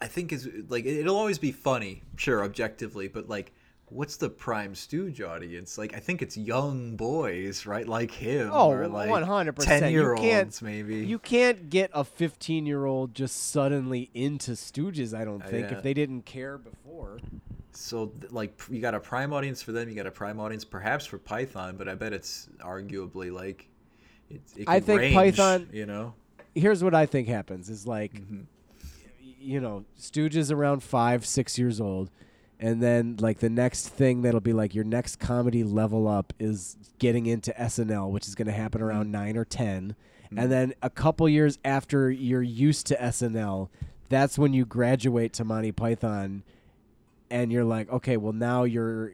[0.00, 3.52] I think is like it- it'll always be funny, sure, objectively, but like.
[3.92, 5.76] What's the prime Stooge audience?
[5.76, 7.84] Like, I think it's young boys, right?
[7.88, 9.64] Like him, Oh, or like 100%.
[9.64, 10.98] ten You year can't- olds, maybe.
[11.04, 15.70] You can't get a 15 year old just suddenly into Stooges, I don't Uh, think,
[15.72, 15.76] yeah.
[15.78, 17.18] if they didn't care before.
[17.72, 21.04] So like you got a prime audience for them, you got a prime audience perhaps
[21.04, 23.68] for Python, but I bet it's arguably like
[24.30, 26.14] it, it I think range, Python- you know.
[26.54, 28.42] Here's what I think happens is like, Mm-hmm.
[29.40, 32.10] You know, Stooges around five, six years old.
[32.58, 36.76] And then, like, the next thing that'll be like your next comedy level up is
[36.98, 39.12] getting into SNL, which is going to happen around Mm-hmm.
[39.12, 39.96] nine or 10.
[40.36, 43.68] And then a couple years after you're used to SNL,
[44.10, 46.44] that's when you graduate to Monty Python
[47.30, 49.12] and you're like, okay, well now you're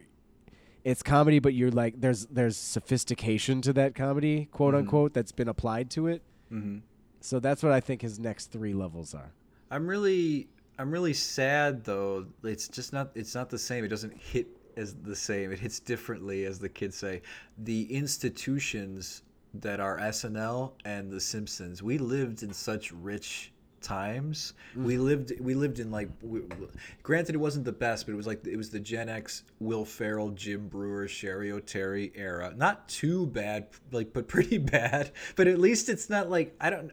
[0.84, 4.78] it's comedy, but you're like there's there's sophistication to that comedy, quote Mhm.
[4.78, 6.20] unquote, that's been applied to it.
[6.50, 6.78] hmm
[7.20, 9.32] So that's what I think his next three levels are.
[9.70, 10.48] I'm really
[10.78, 12.26] I'm really sad though.
[12.42, 13.84] It's just not it's not the same.
[13.84, 15.52] It doesn't hit as the same.
[15.52, 17.22] It hits differently, as the kids say.
[17.58, 19.22] The institutions
[19.54, 21.82] that are SNL and The Simpsons.
[21.82, 23.52] We lived in such rich
[23.86, 24.52] times.
[24.74, 26.70] We lived we lived in like w w-
[27.02, 29.84] granted it wasn't the best, but it was like it was the Gen X Will
[29.84, 32.52] Ferrell, Jim Breuer, Cheri Oteri era.
[32.56, 35.12] Not too bad, like but pretty bad.
[35.36, 36.90] But at least it's not like I don't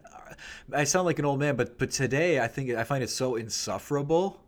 [0.72, 3.34] I sound like an old man, but but today I think I find it so
[3.36, 4.40] insufferable.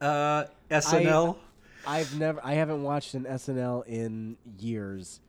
[0.00, 1.36] Uh SNL.
[1.86, 5.20] I've never I haven't watched an SNL in years,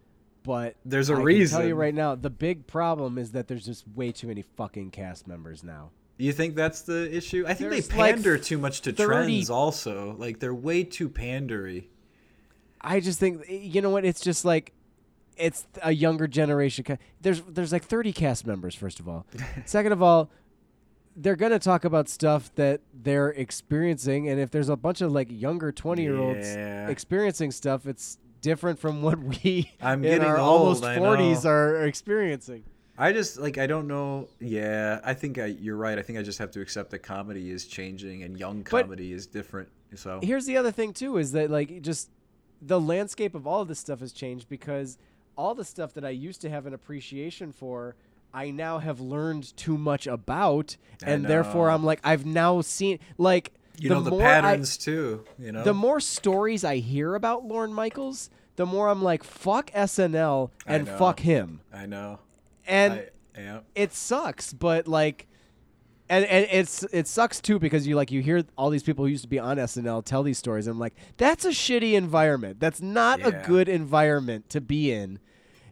[0.44, 1.60] but There's a I Can reason.
[1.60, 4.92] tell you right now, the big problem is that there's just way too many fucking
[4.92, 5.92] cast members now.
[6.18, 7.46] You think that's the issue?
[7.48, 10.16] I think There's, they like, pander too much to 30 trends also.
[10.20, 11.86] Like they're way too pandery.
[12.80, 14.06] I just think eh, you know what?
[14.06, 14.74] It's just like
[15.38, 16.86] it's a younger generation.
[17.22, 18.76] There's there's like 30 cast members.
[18.76, 19.26] First of all,
[19.66, 20.30] second of all,
[21.16, 25.28] they're gonna talk about stuff that they're experiencing, and if there's a bunch of like
[25.32, 26.88] younger 20 year olds Yeah.
[26.90, 31.50] experiencing stuff, it's different from what we I'm in getting our old, almost 40s know.
[31.50, 32.64] are experiencing.
[33.02, 34.28] I just like I don't know.
[34.40, 35.98] Yeah, I think I, you're right.
[35.98, 39.12] I think I just have to accept that comedy is changing and young But- comedy
[39.12, 39.70] is different.
[39.96, 42.10] So Here's the other thing too is that like just
[42.62, 44.98] the landscape of all of this stuff has changed because
[45.36, 47.96] all the stuff that I used to have an appreciation for
[48.34, 51.70] I now have learned too much about and therefore.
[51.72, 55.26] I'm like I've now seen like you the know the more I- patterns too.
[55.40, 59.72] You know the more stories I hear about Lorne Michaels the more I'm like fuck
[59.72, 62.20] SNL and fuck him I know.
[62.68, 63.60] And I, yeah.
[63.76, 65.28] it sucks, but like,
[66.10, 69.12] and, and it's it sucks too because you like you hear all these people who
[69.12, 70.68] used to be on SNL tell these stories.
[70.68, 72.60] And I'm like, that's a shitty environment.
[72.60, 75.20] That's not a good environment to be in.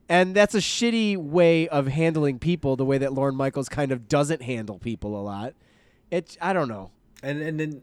[0.08, 4.08] And that's a shitty way of handling people, the way that Lorne Michaels kind of
[4.08, 5.54] doesn't handle people a lot.
[6.10, 6.92] It I don't know.
[7.22, 7.82] And and then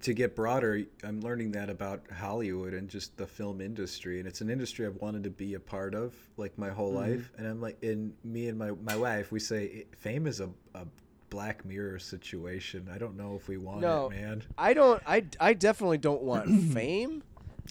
[0.00, 4.40] to get broader, I'm learning that about Hollywood and just the film industry, and it's
[4.40, 7.12] an industry I've wanted to be a part of like my whole Mm-hmm.
[7.12, 7.32] life.
[7.36, 10.86] And I'm like, in me and my my wife, we say fame is a, a
[11.28, 12.88] Black Mirror situation.
[12.92, 14.06] I don't know if we want No.
[14.06, 14.42] it, man.
[14.56, 15.02] I don't.
[15.06, 17.22] I I definitely don't want fame.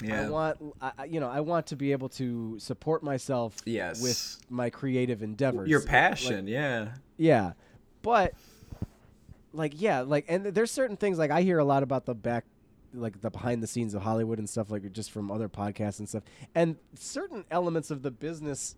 [0.03, 0.21] Yeah.
[0.25, 4.01] I want, I, you know, I want to be able to support myself Yes.
[4.01, 5.67] with my creative endeavors.
[5.69, 6.93] Your Like, passion, yeah.
[7.17, 7.51] Yeah,
[8.01, 8.33] but
[9.53, 12.45] like yeah, like and there's certain things like I hear a lot about the back,
[12.93, 16.07] like the behind the scenes of Hollywood and stuff like just from other podcasts and
[16.07, 16.23] stuff,
[16.55, 18.75] and certain elements of the business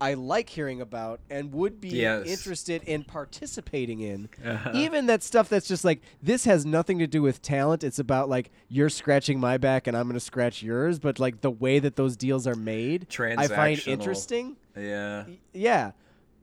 [0.00, 2.26] I like hearing about and would be Yes.
[2.26, 4.28] interested in participating in.
[4.44, 4.72] Uh-huh.
[4.74, 7.84] Even that stuff that's just like this has nothing to do with talent.
[7.84, 11.42] It's about like you're scratching my back and I'm going to scratch yours, but like
[11.42, 14.56] the way that those deals are made, I find interesting.
[14.76, 15.24] Yeah.
[15.52, 15.92] Yeah.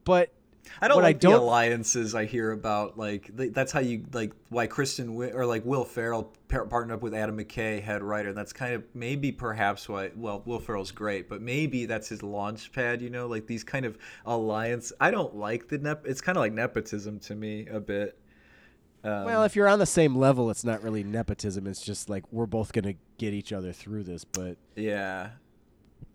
[0.04, 0.30] But
[0.80, 2.96] I don't What like the don't- alliances I hear about.
[2.98, 7.14] Like that's how you like why Kristen or like Will Ferrell par- partnered up with
[7.14, 8.32] Adam McKay, head writer.
[8.32, 10.10] That's kind of maybe perhaps why.
[10.16, 13.02] Well, Will Ferrell's great, but maybe that's his launch pad.
[13.02, 14.92] You know, like these kind of alliance.
[15.00, 16.06] I don't like the nep.
[16.06, 18.18] It's kind of like nepotism to me a bit.
[19.04, 21.66] Um, well, if you're on the same level, it's not really nepotism.
[21.66, 25.30] It's just like we're both going to get each other through this, but yeah.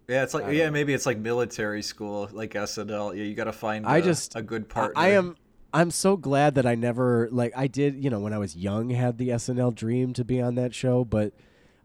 [0.08, 3.16] Yeah, it's like I yeah, maybe it's like military school, like SNL.
[3.18, 4.94] Yeah, you got to find I a- just a good I- partner.
[5.02, 5.36] I am
[5.74, 8.90] I'm so glad that I never like I did, you know, when I was young
[8.92, 11.34] had the SNL dream to be on that show, but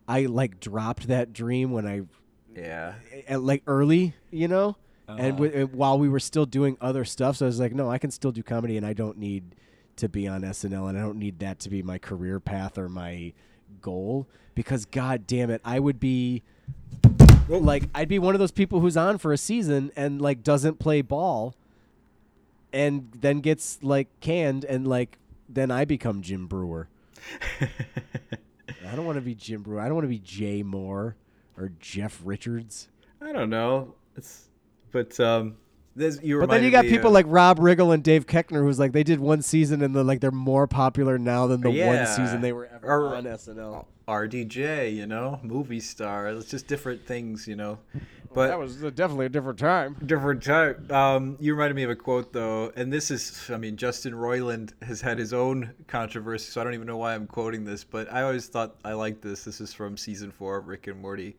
[0.07, 2.03] I like dropped that dream when I
[2.55, 2.95] Yeah.
[3.27, 4.77] at, like early, you know?
[5.09, 5.31] And Uh-huh.
[5.33, 7.99] w- and while we were still doing other stuff, so I was like, no, I
[7.99, 9.57] can still do comedy and I don't need
[9.97, 12.89] to be on SNL and I don't need that to be my career path or
[12.89, 13.33] my
[13.81, 16.45] goal because god damn it, I would be
[17.61, 20.79] like I'd be one of those people who's on for a season and like doesn't
[20.79, 21.55] play ball
[22.73, 25.19] and then gets like canned and like
[25.49, 26.89] then I become Jim Breuer.
[27.61, 29.81] I don't want to be Jim Breuer.
[29.81, 31.15] I don't want to be Jay Mohr
[31.57, 32.89] or Jeff Richards.
[33.21, 33.95] I don't know.
[34.17, 34.49] It's
[34.91, 35.57] but um
[35.95, 38.63] this you But then you got me people of- like Rob Riggle and Dave Koechner
[38.63, 41.71] who's like they did one season and then like they're more popular now than the
[41.71, 43.87] one season they were ever Or- on SNL.
[44.13, 46.29] RDJ, you know, movie star.
[46.29, 47.79] It's just different things, you know.
[48.35, 49.97] But that was definitely a different time.
[50.07, 50.91] different time.
[50.91, 54.73] Um, you reminded me of a quote though, and this is, I mean, Justin Roiland
[54.83, 58.11] has had his own controversy, so I don't even know why I'm quoting this, but
[58.13, 59.45] I always thought I liked this.
[59.45, 61.37] This is from season four of Rick and Morty.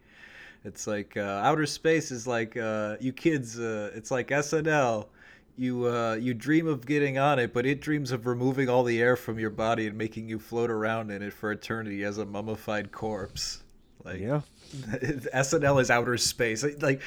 [0.66, 3.60] It's like uh, outer space is like uh, you kids.
[3.60, 5.08] Uh, it's like SNL.
[5.56, 9.00] You uh, you dream of getting on it, but it dreams of removing all the
[9.02, 12.26] air from your body and making you float around in it for eternity as a
[12.26, 13.62] mummified corpse.
[14.04, 14.42] Like Yeah.
[14.74, 16.66] SNL is outer space.
[16.82, 17.02] Like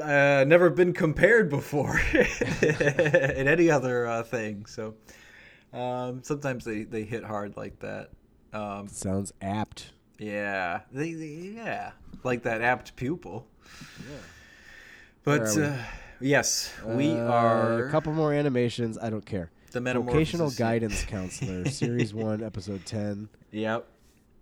[0.00, 2.00] uh, never been compared before
[2.62, 4.66] in any other uh, thing.
[4.66, 4.94] So
[5.72, 8.10] um, sometimes they, they hit hard like that.
[8.52, 9.90] Um, Sounds apt.
[10.18, 11.92] yeah, they, they yeah
[12.22, 13.46] like that apt pupil.
[15.24, 15.76] Where But uh,
[16.20, 18.98] yes, we Uh, are a couple more animations.
[18.98, 19.50] I don't care.
[19.72, 23.28] the Vocational guidance counselor, series one, episode ten.
[23.52, 23.86] Yep.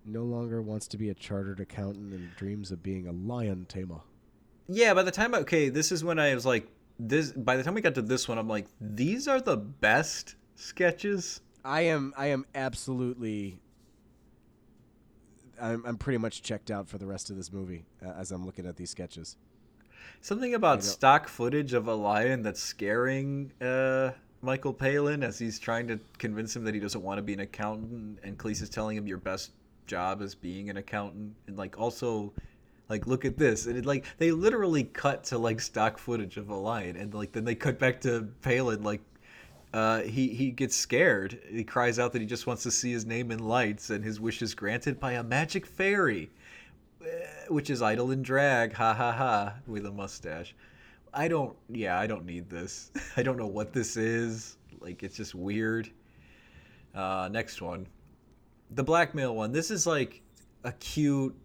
[0.05, 4.01] No longer wants to be a chartered accountant and dreams of being a lion tamer.
[4.69, 7.33] Yeah, by the time okay, this is when I was like this.
[7.33, 11.41] By the time we got to this one, I'm like, these are the best sketches.
[11.65, 13.59] I am I am absolutely
[15.61, 18.45] I'm I'm pretty much checked out for the rest of this movie uh, as I'm
[18.47, 19.37] looking at these sketches.
[20.21, 24.11] Something about stock footage of a lion that's scaring uh,
[24.43, 27.41] Michael Palin as he's trying to convince him that he doesn't want to be an
[27.41, 29.53] accountant, and Cleese is telling him your best
[29.87, 32.33] job is being an accountant, and like also,
[32.89, 36.49] like look at this, and it like they literally cut to like stock footage of
[36.49, 39.03] a lion, and like then they cut back to Palin like.
[39.75, 41.39] Uh, he he gets scared.
[41.51, 44.19] He cries out that he just wants to see his name in lights, and his
[44.19, 46.31] wish is granted by a magic fairy
[47.49, 50.55] which is Idle and drag, ha ha ha, with a mustache.
[51.13, 52.91] I don't, yeah, I don't need this.
[53.17, 54.57] I don't know what this is.
[54.81, 55.91] Like, it's just weird.
[56.95, 57.87] Uh, next one,
[58.71, 59.53] the blackmail one.
[59.53, 60.23] This is like
[60.65, 61.37] a cute.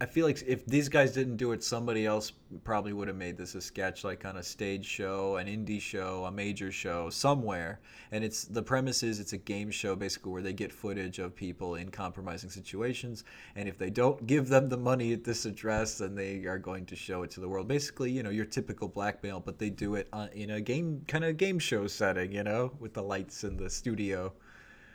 [0.00, 3.36] I feel like if these guys didn't do it, somebody else probably would have made
[3.36, 7.80] this a sketch, like on a stage show, an indie show, a major show, somewhere.
[8.12, 11.34] And it's the premise is it's a game show basically where they get footage of
[11.34, 13.24] people in compromising situations,
[13.56, 16.86] and if they don't give them the money at this address, then they are going
[16.86, 17.66] to show it to the world.
[17.66, 21.24] Basically, you know, your typical blackmail, but they do it uh, in a game kind
[21.24, 24.32] of game show setting, you know, with the lights in the studio.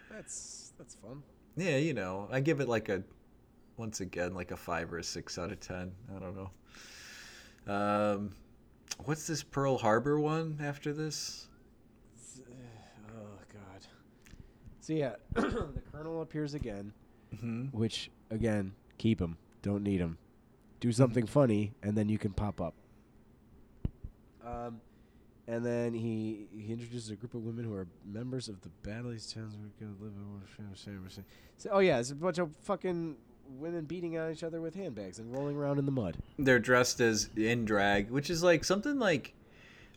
[0.09, 1.23] That's that's fun.
[1.55, 3.03] Yeah, you know, I give it like a,
[3.77, 5.91] once again, like a five or a six out of ten.
[6.15, 7.73] I don't know.
[7.73, 8.29] Um,
[9.05, 11.47] what's this Pearl Harbor one after this?
[13.09, 13.87] Oh god.
[14.79, 16.93] So yeah, the colonel appears again,
[17.35, 17.65] Mm-hmm.
[17.77, 19.37] which again, keep him.
[19.61, 20.17] Don't need him.
[20.81, 22.73] Do something funny, and then you can pop up.
[24.45, 24.81] Um,
[25.47, 29.13] and then he he introduces a group of women who are members of the Battle
[29.13, 29.55] East Towns.
[29.55, 31.23] We're gonna live in.
[31.57, 33.15] So, oh yeah, it's a bunch of fucking
[33.47, 36.17] women beating on each other with handbags and rolling around in the mud.
[36.39, 39.33] They're dressed as in drag, which is like something like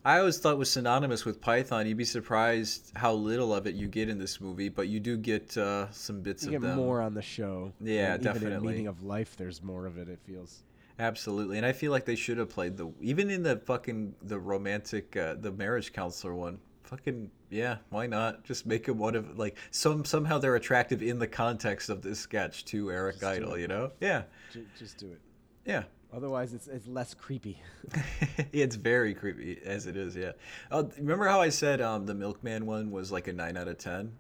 [0.05, 1.87] I always thought was synonymous with Python.
[1.87, 5.17] You'd be surprised how little of it you get in this movie, but you do
[5.17, 6.77] get uh, some bits You of get them.
[6.77, 7.73] more on the show.
[7.81, 8.57] Yeah, and Even definitely.
[8.57, 10.09] in Meaning of Life, there's more of it.
[10.09, 10.63] It feels.
[10.99, 14.39] Absolutely, and I feel like they should have played the even in the fucking the
[14.39, 16.59] romantic uh, the marriage counselor one.
[16.87, 18.45] Fucking yeah, why not?
[18.45, 22.21] Just make him one of like some somehow they're attractive in the context of this
[22.21, 23.59] sketch to Eric Just Idle.
[23.59, 23.91] You know?
[24.01, 24.23] Yeah,
[24.53, 25.21] J- just do it.
[25.65, 25.85] yeah.
[26.15, 27.61] Otherwise, it's it's less creepy.
[28.53, 30.15] it's very creepy as it is.
[30.15, 30.33] Yeah.
[30.71, 33.79] Oh, remember how I said um, the Milkman one was like a nine out of
[33.79, 34.13] ten?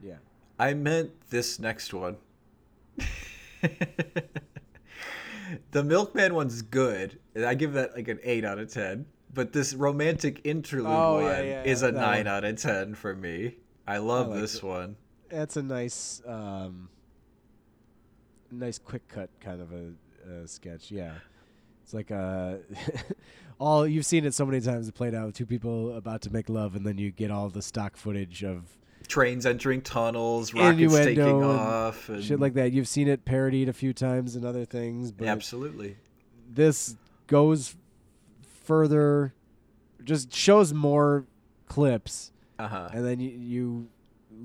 [0.00, 0.16] Yeah.
[0.58, 2.18] I meant this next one.
[5.70, 7.18] the Milkman one's good.
[7.34, 9.06] I give that like an 8 out of 10.
[9.32, 12.26] But this romantic interlude Oh, yeah, one yeah, is a 9 one.
[12.26, 13.54] out of 10 for me.
[13.86, 14.62] I love like this it.
[14.64, 14.96] one.
[15.28, 16.88] That's a nice, um,
[18.50, 19.92] nice quick cut kind of a,
[20.42, 20.90] a sketch.
[20.90, 21.12] Yeah,
[21.84, 22.56] it's like uh,
[23.60, 24.88] all you've seen it so many times.
[24.88, 27.48] It played out with two people about to make love, and then you get all
[27.48, 28.64] the stock footage of
[29.06, 32.72] Trains entering tunnels, rockets taking and off, and shit like that.
[32.72, 35.96] You've seen it parodied a few times and other things, but Absolutely.
[36.52, 36.96] this
[37.26, 37.76] goes
[38.70, 39.34] further,
[40.04, 41.26] just shows more
[41.66, 42.88] clips, Uh huh.
[42.92, 43.88] and then you, you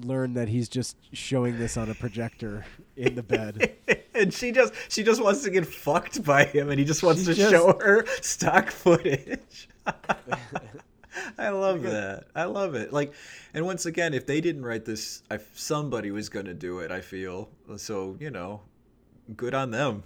[0.01, 2.65] learn that he's just showing this on a projector
[2.97, 3.75] in the bed.
[4.15, 7.21] and she just she just wants to get fucked by him and he just wants
[7.21, 9.69] She to just- show her stock footage.
[11.37, 12.25] I love that.
[12.35, 12.91] I love it.
[12.91, 13.13] Like
[13.53, 16.91] and once again if they didn't write this I, somebody was going to do it
[16.91, 17.49] i feel.
[17.77, 18.61] So you know
[19.37, 20.03] good on them.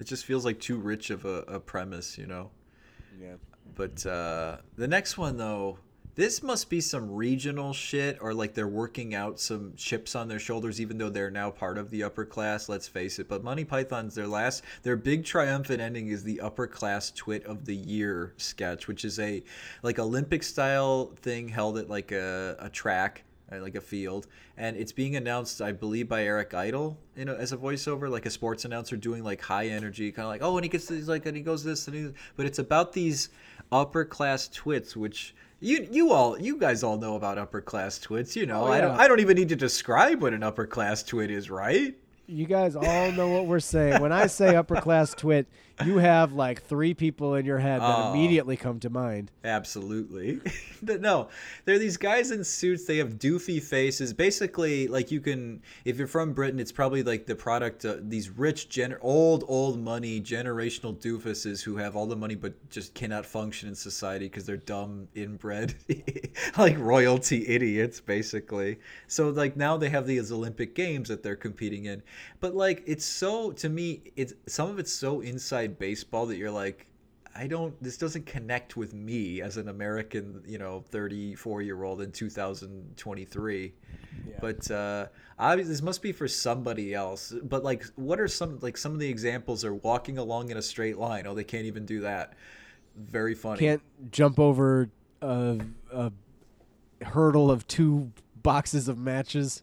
[0.00, 2.50] It just feels like too rich of a, a premise you know
[3.20, 3.34] yeah.
[3.74, 5.78] but uh, the next one, though,
[6.16, 10.38] this must be some regional shit, or like they're working out some chips on their
[10.38, 12.68] shoulders, even though they're now part of the upper class.
[12.68, 13.28] Let's face it.
[13.28, 17.64] But Monty Python's their last, their big triumphant ending is the upper class twit of
[17.64, 19.42] the year sketch, which is a
[19.82, 23.24] like Olympic style thing held at like a, a track.
[23.54, 24.26] Uh, Like a field,
[24.56, 28.26] and it's being announced, I believe, by Eric Idle, you know, as a voiceover, like
[28.26, 31.08] a sports announcer doing like high energy, kind of like, oh, and he gets he's
[31.08, 33.30] like, and he goes this, and he, but it's about these
[33.72, 38.36] upper class twits, which you you all you guys all know about upper class twits.
[38.36, 38.98] You know, Oh, I don't.
[38.98, 41.96] I don't even need to describe what an upper class twit is, right?
[42.26, 44.00] You guys all know what we're saying.
[44.00, 45.46] When I say upper class twit,
[45.84, 48.12] you have like three people in your head that Oh.
[48.12, 49.30] immediately come to mind.
[49.44, 50.40] Absolutely.
[50.84, 51.28] But no,
[51.64, 52.84] they're these guys in suits.
[52.84, 54.12] They have doofy faces.
[54.12, 58.28] Basically, like you can, if you're from Britain, it's probably like the product of these
[58.28, 63.24] rich, gener- old, old money, generational doofuses who have all the money but just cannot
[63.24, 65.74] function in society because they're dumb, inbred,
[66.58, 68.78] like royalty idiots, basically.
[69.06, 72.02] So like now they have these Olympic Games that they're competing in,
[72.40, 76.50] but like it's so to me, it's some of it's so inside baseball that you're
[76.50, 76.86] like.
[77.36, 77.74] I don't.
[77.82, 83.74] This doesn't connect with me as an American, you know, 34 year old in 2023.
[84.40, 85.06] But uh,
[85.38, 87.34] obviously, this must be for somebody else.
[87.42, 89.64] But like, what are some like some of the examples?
[89.64, 91.26] Are walking along in a straight line.
[91.26, 92.34] Oh, they can't even do that.
[92.96, 93.58] Very funny.
[93.58, 95.60] Can't jump over a,
[95.92, 96.12] a
[97.02, 98.12] hurdle of two
[98.42, 99.62] boxes of matches.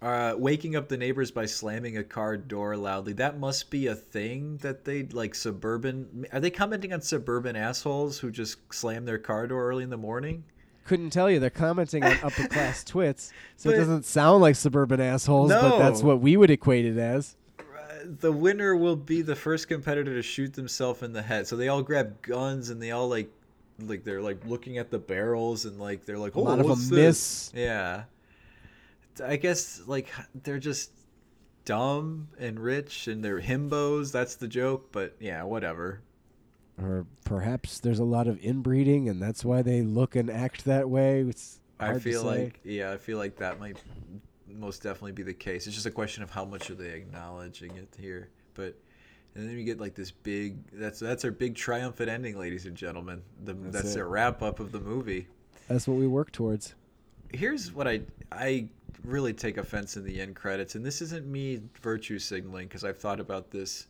[0.00, 3.12] Uh, waking up the neighbors by slamming a car door loudly.
[3.12, 6.26] That must be a thing that they like suburban.
[6.32, 9.96] Are they commenting on suburban assholes who just slam their car door early in the
[9.96, 10.44] morning?
[10.84, 11.38] Couldn't tell you.
[11.38, 15.78] They're commenting on upper class twits, so But- it doesn't sound like suburban assholes, but
[15.78, 17.36] that's what we would equate it as.
[18.04, 21.46] the winner will be the first competitor to shoot themselves in the head.
[21.46, 23.30] So they all grab guns and they all like,
[23.78, 26.58] like they're like looking at the barrels and like they're like, oh, A oh, lot
[26.60, 27.62] of what's them this?" miss.
[27.62, 28.02] Yeah,
[29.20, 30.08] I guess like
[30.42, 30.90] they're just
[31.64, 34.12] dumb and rich and they're himbos.
[34.12, 34.90] That's the joke.
[34.92, 36.00] But yeah, whatever.
[36.80, 40.88] Or perhaps there's a lot of inbreeding, and that's why they look and act that
[40.88, 41.20] way.
[41.20, 43.76] It's I feel like yeah, I feel like that might
[44.48, 45.66] most definitely be the case.
[45.66, 48.30] It's just a question of how much are they acknowledging it here.
[48.54, 48.76] But
[49.34, 52.76] and then you get like this big that's that's our big triumphant ending, ladies and
[52.76, 53.22] gentlemen.
[53.44, 55.28] The, that's That's their wrap up of the movie.
[55.68, 56.74] that's what we work towards.
[57.32, 58.68] Here's what I I
[59.04, 62.98] really take offense in the end credits, and this isn't me virtue signaling because I've
[62.98, 63.86] thought about this.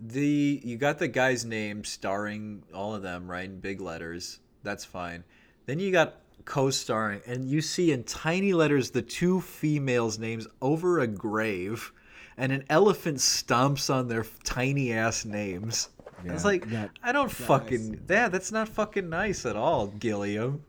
[0.00, 4.40] The you got the guy's name starring all of them right in big letters.
[4.62, 5.24] That's fine.
[5.66, 11.00] Then you got co-starring, and you see in tiny letters the two females' names over
[11.00, 11.92] a grave,
[12.36, 15.88] and an elephant stomps on their tiny ass names.
[16.24, 20.64] it's Yeah, like not- I don't fucking yeah, that's not fucking nice at all, Gilliam.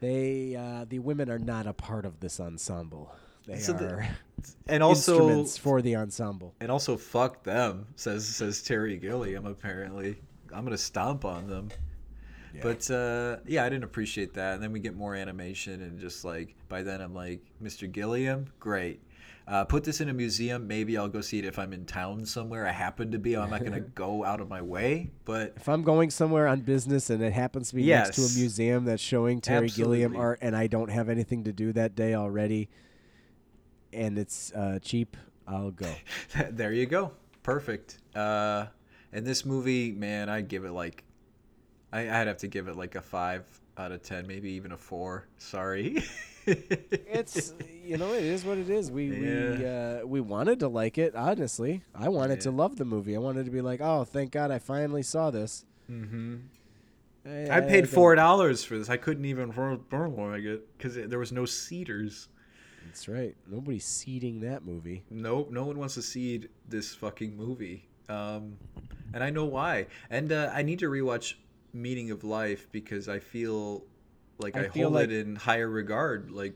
[0.00, 3.14] They uh, the women are not a part of this ensemble.
[3.46, 4.08] They So the- are
[4.68, 6.54] And also instruments for the ensemble.
[6.60, 9.46] And also, fuck them, says says Terry Gilliam.
[9.46, 10.16] Apparently,
[10.52, 11.68] I'm gonna stomp on them.
[12.62, 14.54] But uh, yeah, I didn't appreciate that.
[14.54, 17.90] And then we get more animation, and just like by then, I'm like, Mr.
[17.90, 19.02] Gilliam, great.
[19.48, 20.66] Uh, put this in a museum.
[20.66, 22.66] Maybe I'll go see it if I'm in town somewhere.
[22.66, 23.36] I happen to be.
[23.36, 25.10] I'm not gonna go out of my way.
[25.24, 28.38] But If I'm going somewhere on business and it happens to be next to a
[28.40, 32.14] museum that's showing Terry Gilliam art and I don't have anything to do that day
[32.14, 32.68] already
[33.92, 35.16] and it's uh, cheap,
[35.46, 35.90] I'll go.
[36.50, 37.12] there you go.
[37.42, 37.98] Perfect.
[38.14, 38.66] Uh,
[39.12, 41.04] and this movie, man, I'd give it like,
[41.92, 43.44] I, I'd have to give it like a five
[43.78, 45.26] out of ten, maybe even a four.
[45.38, 46.02] Sorry.
[46.46, 47.54] It's
[47.84, 48.90] you know it is what it is.
[48.90, 51.14] We we uh, we wanted to like it.
[51.14, 53.16] Honestly, I wanted to love the movie.
[53.16, 55.64] I wanted to be like, oh, thank God, I finally saw this.
[55.86, 56.36] hmm
[57.24, 58.88] I, I paid four dollars for this.
[58.88, 62.28] I couldn't even like it because there was no cedars.
[62.84, 63.34] That's right.
[63.48, 65.02] Nobody's seeding that movie.
[65.10, 67.88] Nope, no one wants to seed this fucking movie.
[68.08, 68.56] Um,
[69.12, 69.88] and I know why.
[70.08, 71.34] And uh, I need to rewatch
[71.72, 73.82] Meaning of Life because I feel
[74.38, 76.30] like I I, hold like- it in higher regard.
[76.30, 76.54] Like.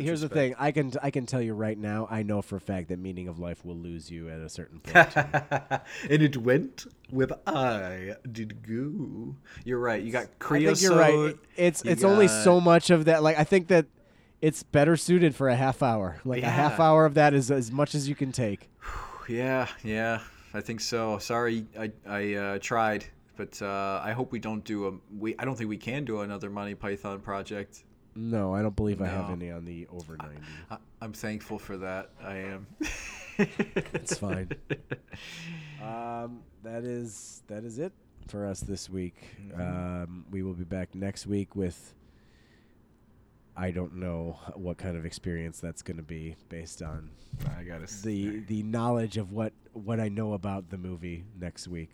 [0.00, 0.56] Here's the thing.
[0.58, 2.08] I can I can tell you right now.
[2.10, 4.80] I know for a fact that Meaning of Life will lose you at a certain
[4.80, 5.14] point.
[6.10, 9.36] and it went with I did go.
[9.64, 10.02] You're right.
[10.02, 10.78] You got I Creosote.
[10.78, 11.36] think you're right.
[11.56, 13.22] It's you it's only got- so much of that.
[13.22, 13.86] Like I think that
[14.40, 16.20] it's better suited for a half hour.
[16.24, 18.68] Like a half hour of that is as much as you can take.
[19.28, 20.20] Yeah, yeah.
[20.54, 21.18] I think so.
[21.18, 23.04] Sorry, I I uh, tried,
[23.38, 24.92] but uh, I hope we don't do a.
[25.18, 27.84] We I don't think we can do another Monty Python project.
[28.14, 30.42] No, I don't believe I have any on the over ninety.
[30.70, 32.10] I, I'm thankful for that.
[32.22, 32.66] I am.
[33.38, 34.50] It's fine.
[35.82, 37.92] Um, that is that is it
[38.26, 39.14] for us this week.
[39.54, 41.94] Um, we will be back next week with.
[43.60, 47.10] I don't know what kind of experience that's going to be based on
[47.58, 47.84] I gotta.
[47.84, 51.90] s- the the knowledge of what what I know about the movie next week.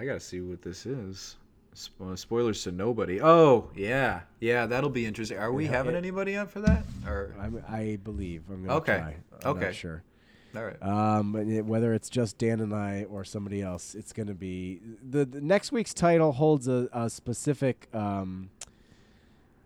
[0.00, 1.36] I gotta see what this is.
[1.74, 3.20] Spo- spoilers to nobody.
[3.20, 4.64] Oh yeah, yeah.
[4.66, 5.38] That'll be interesting.
[5.38, 6.84] Are we Yeah, having it- anybody on for that?
[7.06, 9.16] Or I'm, I believe I'm going to Okay, try.
[9.44, 9.72] I'm okay.
[9.72, 10.02] sure.
[10.56, 10.82] all right.
[10.82, 14.80] Um, it- whether it's just Dan and I or somebody else, it's going to be
[15.08, 18.50] the, the next week's title holds a, a specific um,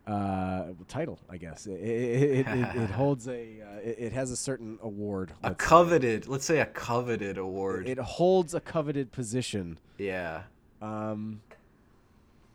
[0.06, 1.66] uh, title, I guess.
[1.66, 3.32] It, it, it, it, holds a
[3.62, 5.32] uh, it, has a certain award.
[5.42, 5.68] a let's say.
[5.68, 6.28] coveted.
[6.28, 7.88] Let's say a coveted award.
[7.88, 9.78] It holds a coveted position.
[9.98, 10.42] yeah.
[10.82, 11.40] Um,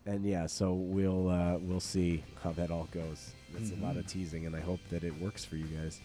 [0.06, 3.32] and yeah, so we'll uh, we'll see how that all goes.
[3.56, 6.00] It's a lot of teasing, and I hope that it works for you guys.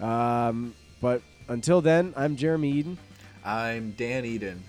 [0.00, 2.98] Um, but until then, I'm Jeremy Eden.
[3.44, 4.62] I'm Dan Eden.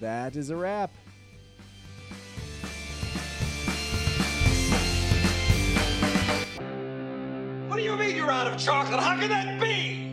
[0.00, 0.90] That is a wrap.
[7.72, 9.00] What do you mean you're out of chocolate?
[9.00, 10.11] How can that be?